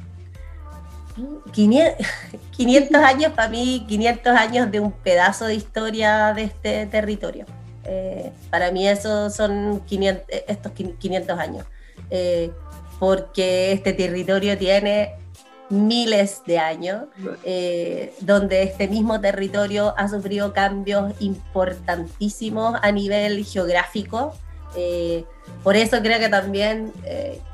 500, 1.51 3.01
años 3.03 3.33
para 3.33 3.49
mí, 3.49 3.85
500 3.87 4.33
años 4.33 4.71
de 4.71 4.79
un 4.79 4.91
pedazo 4.91 5.45
de 5.45 5.55
historia 5.55 6.33
de 6.33 6.43
este 6.43 6.85
territorio. 6.85 7.45
Eh, 7.83 8.31
para 8.49 8.71
mí 8.71 8.87
eso 8.87 9.29
son 9.29 9.81
500, 9.85 10.23
estos 10.47 10.71
500 10.71 11.39
años, 11.39 11.65
eh, 12.09 12.51
porque 12.99 13.71
este 13.71 13.93
territorio 13.93 14.57
tiene 14.57 15.15
miles 15.69 16.41
de 16.45 16.59
años, 16.59 17.05
eh, 17.43 18.13
donde 18.21 18.63
este 18.63 18.87
mismo 18.87 19.21
territorio 19.21 19.93
ha 19.97 20.07
sufrido 20.07 20.51
cambios 20.53 21.13
importantísimos 21.19 22.77
a 22.81 22.91
nivel 22.91 23.45
geográfico. 23.45 24.33
Por 25.63 25.75
eso 25.75 26.01
creo 26.01 26.19
que 26.19 26.29
también 26.29 26.93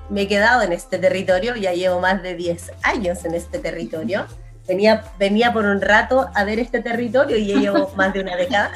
me 0.10 0.24
he 0.24 0.28
quedado 0.28 0.62
en 0.62 0.72
este 0.72 0.98
territorio, 0.98 1.56
ya 1.56 1.74
llevo 1.74 2.00
más 2.00 2.22
de 2.22 2.36
10 2.36 2.72
años 2.84 3.26
en 3.26 3.34
este 3.34 3.60
territorio. 3.60 4.26
Venía, 4.68 5.04
venía 5.20 5.54
por 5.54 5.66
un 5.66 5.80
rato 5.80 6.28
a 6.34 6.44
ver 6.44 6.60
este 6.60 6.82
territorio 6.82 7.38
y 7.38 7.48
ya 7.48 7.60
llevo 7.60 7.92
más 7.96 8.14
de 8.14 8.22
una 8.22 8.36
década 8.36 8.72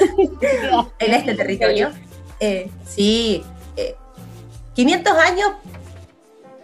en 0.99 1.13
este 1.13 1.35
territorio. 1.35 1.91
Eh, 2.39 2.69
sí, 2.85 3.43
500 4.75 5.13
eh, 5.13 5.19
años, 5.19 5.51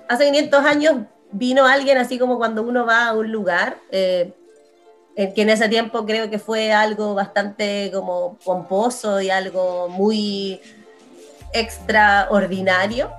hace 0.07 0.26
500 0.26 0.65
años 0.65 0.95
vino 1.32 1.65
alguien 1.65 1.97
así 1.97 2.17
como 2.17 2.38
cuando 2.38 2.61
uno 2.61 2.86
va 2.86 3.07
a 3.07 3.13
un 3.13 3.32
lugar, 3.32 3.78
eh, 3.91 4.34
que 5.15 5.41
en 5.41 5.49
ese 5.49 5.69
tiempo 5.69 6.05
creo 6.05 6.30
que 6.30 6.39
fue 6.39 6.71
algo 6.71 7.13
bastante 7.13 7.89
como 7.93 8.38
pomposo 8.43 9.21
y 9.21 9.30
algo 9.30 9.88
muy 9.89 10.61
extraordinario 11.60 13.12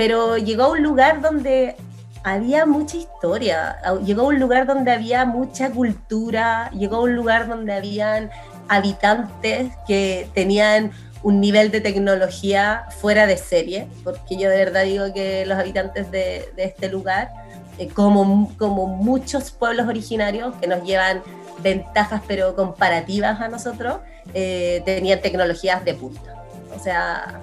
pero 0.00 0.38
llegó 0.38 0.62
a 0.62 0.68
un 0.70 0.82
lugar 0.82 1.20
donde 1.20 1.76
había 2.22 2.64
mucha 2.64 2.96
historia. 2.96 3.76
Llegó 4.02 4.22
a 4.22 4.26
un 4.28 4.40
lugar 4.40 4.66
donde 4.66 4.90
había 4.92 5.26
mucha 5.26 5.70
cultura, 5.70 6.70
llegó 6.70 6.96
a 6.96 7.00
un 7.00 7.14
lugar 7.14 7.48
donde 7.48 7.74
habían 7.74 8.30
habitantes 8.68 9.72
que 9.86 10.26
tenían 10.32 10.92
un 11.22 11.38
nivel 11.38 11.70
de 11.70 11.82
tecnología 11.82 12.86
fuera 13.00 13.26
de 13.26 13.36
serie, 13.36 13.88
porque 14.02 14.38
yo 14.38 14.48
de 14.48 14.56
verdad 14.56 14.84
digo 14.84 15.12
que 15.12 15.44
los 15.44 15.58
habitantes 15.58 16.10
de, 16.10 16.50
este 16.56 16.88
lugar, 16.88 17.30
eh, 17.76 17.88
como, 17.88 18.54
como 18.56 18.86
muchos 18.86 19.50
pueblos 19.50 19.86
originarios 19.86 20.54
que 20.56 20.66
nos 20.66 20.82
llevan 20.82 21.22
ventajas 21.62 22.22
pero 22.26 22.56
comparativas 22.56 23.38
a 23.38 23.48
nosotros, 23.48 23.98
eh, 24.32 24.80
tenían 24.86 25.20
tecnologías 25.20 25.84
de 25.84 25.92
punta. 25.92 26.36
O 26.74 26.82
sea, 26.82 27.42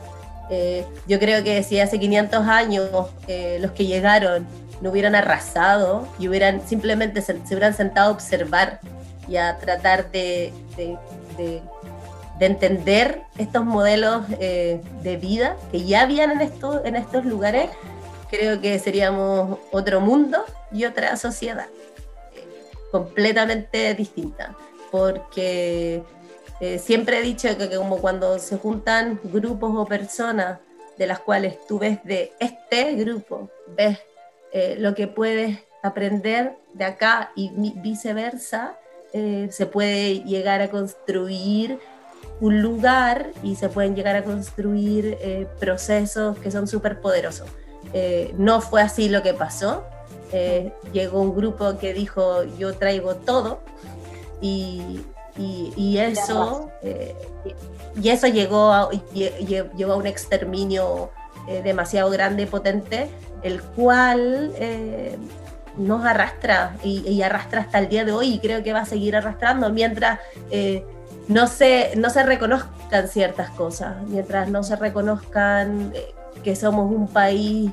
eh, 0.49 0.85
yo 1.07 1.19
creo 1.19 1.43
que 1.43 1.63
si 1.63 1.79
hace 1.79 1.99
500 1.99 2.47
años 2.47 2.89
los 2.91 3.71
que 3.71 3.85
llegaron 3.85 4.47
no 4.81 4.91
hubieran 4.91 5.15
arrasado 5.15 6.07
y 6.19 6.27
hubieran 6.27 6.61
simplemente 6.67 7.21
se, 7.21 7.33
hubieran 7.33 7.73
sentado 7.73 8.09
a 8.09 8.13
observar 8.13 8.79
y 9.27 9.37
a 9.37 9.57
tratar 9.57 10.11
de, 10.11 10.53
de, 10.75 11.61
entender 12.39 13.23
estos 13.37 13.65
modelos 13.65 14.23
eh, 14.39 14.79
de 15.01 15.17
vida 15.17 15.57
que 15.71 15.83
ya 15.83 16.01
habían 16.01 16.31
en, 16.31 16.41
esto, 16.41 16.85
en 16.85 16.95
estos 16.95 17.25
lugares, 17.25 17.69
creo 18.29 18.61
que 18.61 18.77
seríamos 18.77 19.57
otro 19.71 20.01
mundo 20.01 20.45
y 20.71 20.85
otra 20.85 21.17
sociedad 21.17 21.65
eh, 22.35 22.45
completamente 22.91 23.95
distinta. 23.95 24.55
Porque 24.91 26.03
eh, 26.59 26.79
siempre 26.79 27.19
he 27.19 27.21
dicho 27.21 27.55
que, 27.57 27.69
como 27.75 27.99
cuando 27.99 28.39
se 28.39 28.57
juntan 28.57 29.19
grupos 29.23 29.71
o 29.75 29.85
personas 29.85 30.59
de 30.97 31.05
las 31.05 31.19
cuales 31.19 31.57
tú 31.67 31.77
ves 31.77 32.03
de 32.03 32.33
este 32.39 32.95
grupo, 32.95 33.49
ves 33.75 33.99
eh, 34.51 34.75
lo 34.79 34.95
que 34.95 35.07
puedes 35.07 35.59
aprender 35.83 36.57
de 36.73 36.85
acá 36.85 37.31
y 37.35 37.51
viceversa, 37.75 38.77
eh, 39.13 39.47
se 39.51 39.67
puede 39.67 40.21
llegar 40.23 40.61
a 40.61 40.69
construir 40.69 41.79
un 42.39 42.61
lugar 42.61 43.31
y 43.43 43.55
se 43.55 43.69
pueden 43.69 43.95
llegar 43.95 44.15
a 44.15 44.23
construir 44.23 45.17
procesos 45.59 46.37
que 46.39 46.51
son 46.51 46.67
súper 46.67 47.01
poderosos. 47.01 47.47
no 48.37 48.61
fue 48.61 48.81
así 48.81 49.09
lo 49.09 49.23
que 49.23 49.33
pasó. 49.33 49.85
llegó 50.91 51.21
un 51.21 51.35
grupo 51.35 51.79
que 51.79 51.93
dijo 51.93 52.43
yo 52.59 52.75
traigo 52.75 53.15
todo 53.15 53.59
y, 54.39 55.01
y, 55.37 55.97
eso, 55.97 56.71
y 58.01 58.09
eso 58.09 58.27
llegó 58.27 58.73
a, 58.73 58.89
un 58.89 60.07
exterminio 60.07 61.11
demasiado 61.63 62.09
grande 62.09 62.43
y 62.43 62.45
potente 62.45 63.09
el 63.43 63.61
cual 63.61 64.51
eh, 64.57 65.17
nos 65.77 66.05
arrastra 66.05 66.75
y, 66.83 67.21
arrastra 67.21 67.61
hasta 67.61 67.79
el 67.79 67.87
día 67.87 68.05
de 68.05 68.11
hoy 68.11 68.35
y 68.35 68.39
creo 68.39 68.63
que 68.63 68.73
va 68.73 68.81
a 68.81 68.85
seguir 68.85 69.15
arrastrando 69.15 69.69
mientras 69.69 70.19
eh, 70.49 70.83
no, 71.27 71.47
se, 71.47 71.95
no 71.95 72.09
se 72.09 72.23
reconozcan 72.23 73.07
ciertas 73.07 73.49
cosas, 73.51 73.95
mientras 74.07 74.49
no 74.49 74.63
se 74.63 74.75
reconozcan 74.75 75.91
eh, 75.93 76.13
que 76.43 76.55
somos 76.55 76.91
un 76.91 77.07
país 77.07 77.71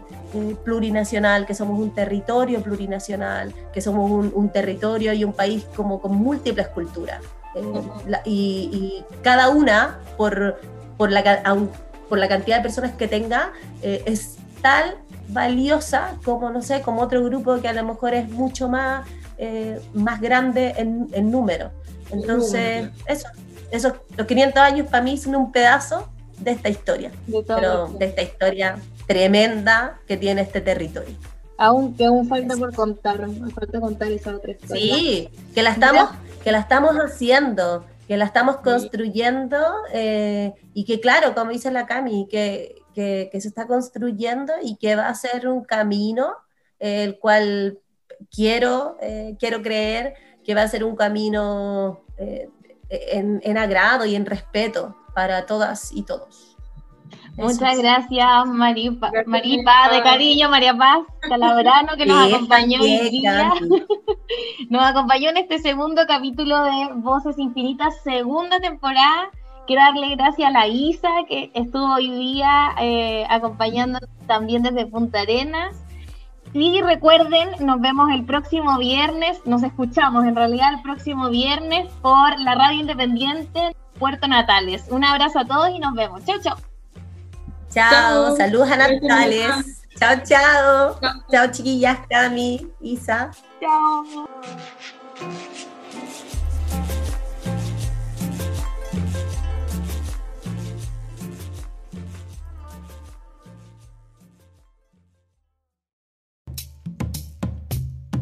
plurinacional, 0.64 1.46
que 1.46 1.54
somos 1.54 1.78
un 1.78 1.94
territorio 1.94 2.60
plurinacional, 2.62 3.54
que 3.72 3.80
somos 3.80 4.10
un, 4.10 4.48
territorio 4.48 5.12
y 5.12 5.22
un 5.22 5.32
país 5.32 5.64
como 5.76 6.00
con 6.00 6.16
múltiples 6.16 6.68
culturas. 6.68 7.20
Y, 8.24 9.04
cada 9.22 9.48
una, 9.48 10.00
por, 10.16 10.60
por, 10.96 11.10
la, 11.10 11.42
por 12.08 12.18
la 12.18 12.28
cantidad 12.28 12.58
de 12.58 12.62
personas 12.62 12.92
que 12.92 13.08
tenga, 13.08 13.52
es 13.82 14.36
tal 14.62 14.96
valiosa 15.28 16.16
como, 16.24 16.50
no 16.50 16.62
sé, 16.62 16.82
como 16.82 17.02
otro 17.02 17.22
grupo 17.24 17.60
que 17.60 17.68
a 17.68 17.72
lo 17.72 17.84
mejor 17.84 18.14
es 18.14 18.28
mucho 18.28 18.68
más, 18.68 19.06
eh, 19.38 19.80
más 19.94 20.20
grande 20.20 20.74
en, 20.76 21.30
número. 21.30 21.70
Entonces, 22.10 22.88
eso, 23.06 23.28
esos, 23.70 23.94
los 24.16 24.26
500 24.26 24.62
años 24.62 24.86
para 24.88 25.02
mí 25.02 25.16
son 25.16 25.36
un 25.36 25.52
pedazo 25.52 26.08
de 26.38 26.52
esta 26.52 26.68
historia, 26.68 27.10
de 27.26 27.42
pero 27.46 27.88
de 27.88 28.06
esta 28.06 28.22
historia 28.22 28.76
tremenda 29.06 29.98
que 30.06 30.16
tiene 30.16 30.42
este 30.42 30.60
territorio. 30.60 31.14
Aunque 31.56 32.04
aún 32.04 32.28
falta 32.28 32.56
por 32.56 32.74
contar, 32.74 33.26
falta 33.54 33.80
contar 33.80 34.10
esa 34.10 34.34
otra 34.34 34.52
historia. 34.52 34.94
Sí, 34.96 35.28
que 35.54 35.62
la 35.62 35.70
estamos, 35.70 36.10
que 36.44 36.52
la 36.52 36.58
estamos 36.58 36.94
haciendo, 36.96 37.86
que 38.06 38.18
la 38.18 38.26
estamos 38.26 38.58
construyendo 38.58 39.56
eh, 39.92 40.52
y 40.74 40.84
que 40.84 41.00
claro, 41.00 41.34
como 41.34 41.52
dice 41.52 41.70
la 41.70 41.86
Cami, 41.86 42.28
que, 42.30 42.82
que, 42.94 43.30
se 43.40 43.48
está 43.48 43.66
construyendo 43.66 44.52
y 44.62 44.76
que 44.76 44.94
va 44.94 45.08
a 45.08 45.14
ser 45.14 45.48
un 45.48 45.64
camino 45.64 46.34
el 46.78 47.18
cual 47.18 47.78
quiero, 48.30 48.98
eh, 49.00 49.36
quiero 49.38 49.62
creer 49.62 50.14
que 50.44 50.54
va 50.54 50.62
a 50.62 50.68
ser 50.68 50.84
un 50.84 50.96
camino 50.96 52.04
eh, 52.18 52.50
en, 52.90 53.56
agrado 53.56 54.04
y 54.04 54.14
en 54.14 54.26
respeto 54.26 54.94
para 55.14 55.46
todas 55.46 55.92
y 55.92 56.02
todos. 56.02 56.53
Muchas 57.36 57.78
gracias, 57.78 58.46
Maripa, 58.46 59.10
Maripa, 59.26 59.88
de 59.92 60.02
cariño, 60.02 60.48
María 60.48 60.74
Paz 60.74 61.00
Calabrano, 61.20 61.96
que 61.96 62.06
nos 62.06 62.32
acompañó 62.32 62.80
hoy 62.80 63.10
día. 63.10 63.52
Nos 64.70 64.84
acompañó 64.84 65.30
en 65.30 65.36
este 65.36 65.58
segundo 65.58 66.02
capítulo 66.06 66.62
de 66.64 66.88
Voces 66.94 67.38
Infinitas, 67.38 68.02
segunda 68.02 68.58
temporada. 68.60 69.30
Quiero 69.66 69.82
darle 69.82 70.16
gracias 70.16 70.48
a 70.48 70.52
la 70.52 70.66
Isa, 70.66 71.08
que 71.28 71.50
estuvo 71.54 71.94
hoy 71.94 72.10
día 72.10 72.74
eh, 72.80 73.26
acompañándonos 73.28 74.08
también 74.26 74.62
desde 74.62 74.86
Punta 74.86 75.20
Arenas. 75.20 75.84
Y 76.52 76.80
recuerden, 76.82 77.50
nos 77.60 77.80
vemos 77.80 78.10
el 78.10 78.24
próximo 78.24 78.78
viernes, 78.78 79.40
nos 79.44 79.62
escuchamos 79.62 80.24
en 80.24 80.36
realidad 80.36 80.72
el 80.74 80.82
próximo 80.82 81.28
viernes 81.28 81.92
por 82.00 82.38
la 82.40 82.54
radio 82.54 82.80
independiente 82.80 83.74
Puerto 83.98 84.28
Natales. 84.28 84.86
Un 84.90 85.04
abrazo 85.04 85.40
a 85.40 85.44
todos 85.44 85.70
y 85.70 85.78
nos 85.80 85.94
vemos. 85.94 86.24
Chau, 86.24 86.38
chau. 86.40 86.73
Chao, 87.74 88.36
saludos 88.36 88.70
a 88.70 88.76
Natales. 88.76 89.82
Chao, 89.98 90.22
chao. 90.22 91.00
Chao, 91.28 91.50
chiquillas, 91.50 91.98
Cami, 92.08 92.70
Isa. 92.80 93.32
Chao. 93.60 94.28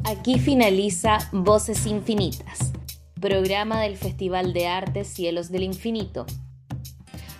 Aquí 0.04 0.38
finaliza 0.38 1.18
Voces 1.32 1.84
Infinitas, 1.84 2.72
programa 3.20 3.82
del 3.82 3.98
Festival 3.98 4.54
de 4.54 4.68
Artes 4.68 5.08
Cielos 5.08 5.50
del 5.50 5.64
Infinito. 5.64 6.24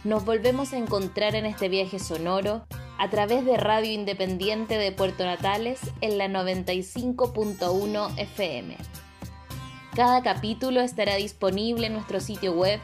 Nos 0.05 0.25
volvemos 0.25 0.73
a 0.73 0.79
encontrar 0.79 1.37
en 1.37 1.47
este 1.47 1.69
viaje 1.69 2.01
sonoro 2.01 2.67
a 2.99 3.09
través 3.09 3.45
de 3.45 3.57
Radio 3.57 3.93
Independiente 3.93 4.77
de 4.77 4.91
Puerto 4.91 5.25
Natales 5.25 5.79
en 6.01 6.19
la 6.19 6.27
95.1 6.27 8.19
FM. 8.19 8.77
Cada 9.95 10.21
capítulo 10.23 10.81
estará 10.81 11.15
disponible 11.15 11.87
en 11.87 11.93
nuestro 11.93 12.19
sitio 12.19 12.53
web 12.53 12.81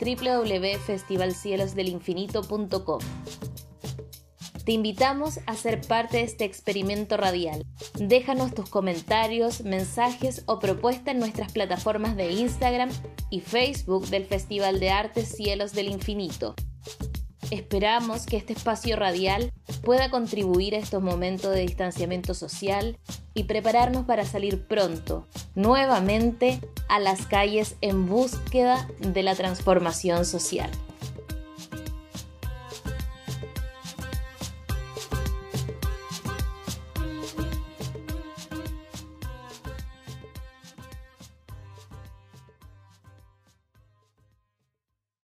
www.festivalcielosdelinfinito.com. 0.00 3.00
Te 4.64 4.72
invitamos 4.72 5.40
a 5.46 5.56
ser 5.56 5.80
parte 5.80 6.18
de 6.18 6.22
este 6.22 6.44
experimento 6.44 7.16
radial. 7.16 7.66
Déjanos 7.98 8.54
tus 8.54 8.68
comentarios, 8.68 9.62
mensajes 9.62 10.44
o 10.46 10.60
propuestas 10.60 11.14
en 11.14 11.18
nuestras 11.18 11.52
plataformas 11.52 12.14
de 12.14 12.30
Instagram 12.30 12.90
y 13.28 13.40
Facebook 13.40 14.06
del 14.06 14.24
Festival 14.24 14.78
de 14.78 14.90
Artes 14.90 15.28
Cielos 15.28 15.72
del 15.72 15.88
Infinito. 15.88 16.54
Esperamos 17.50 18.24
que 18.24 18.36
este 18.36 18.52
espacio 18.52 18.96
radial 18.96 19.52
pueda 19.82 20.10
contribuir 20.10 20.76
a 20.76 20.78
estos 20.78 21.02
momentos 21.02 21.52
de 21.52 21.62
distanciamiento 21.62 22.32
social 22.32 22.98
y 23.34 23.44
prepararnos 23.44 24.06
para 24.06 24.24
salir 24.24 24.66
pronto, 24.66 25.26
nuevamente, 25.56 26.60
a 26.88 27.00
las 27.00 27.26
calles 27.26 27.76
en 27.80 28.06
búsqueda 28.06 28.88
de 29.00 29.22
la 29.24 29.34
transformación 29.34 30.24
social. 30.24 30.70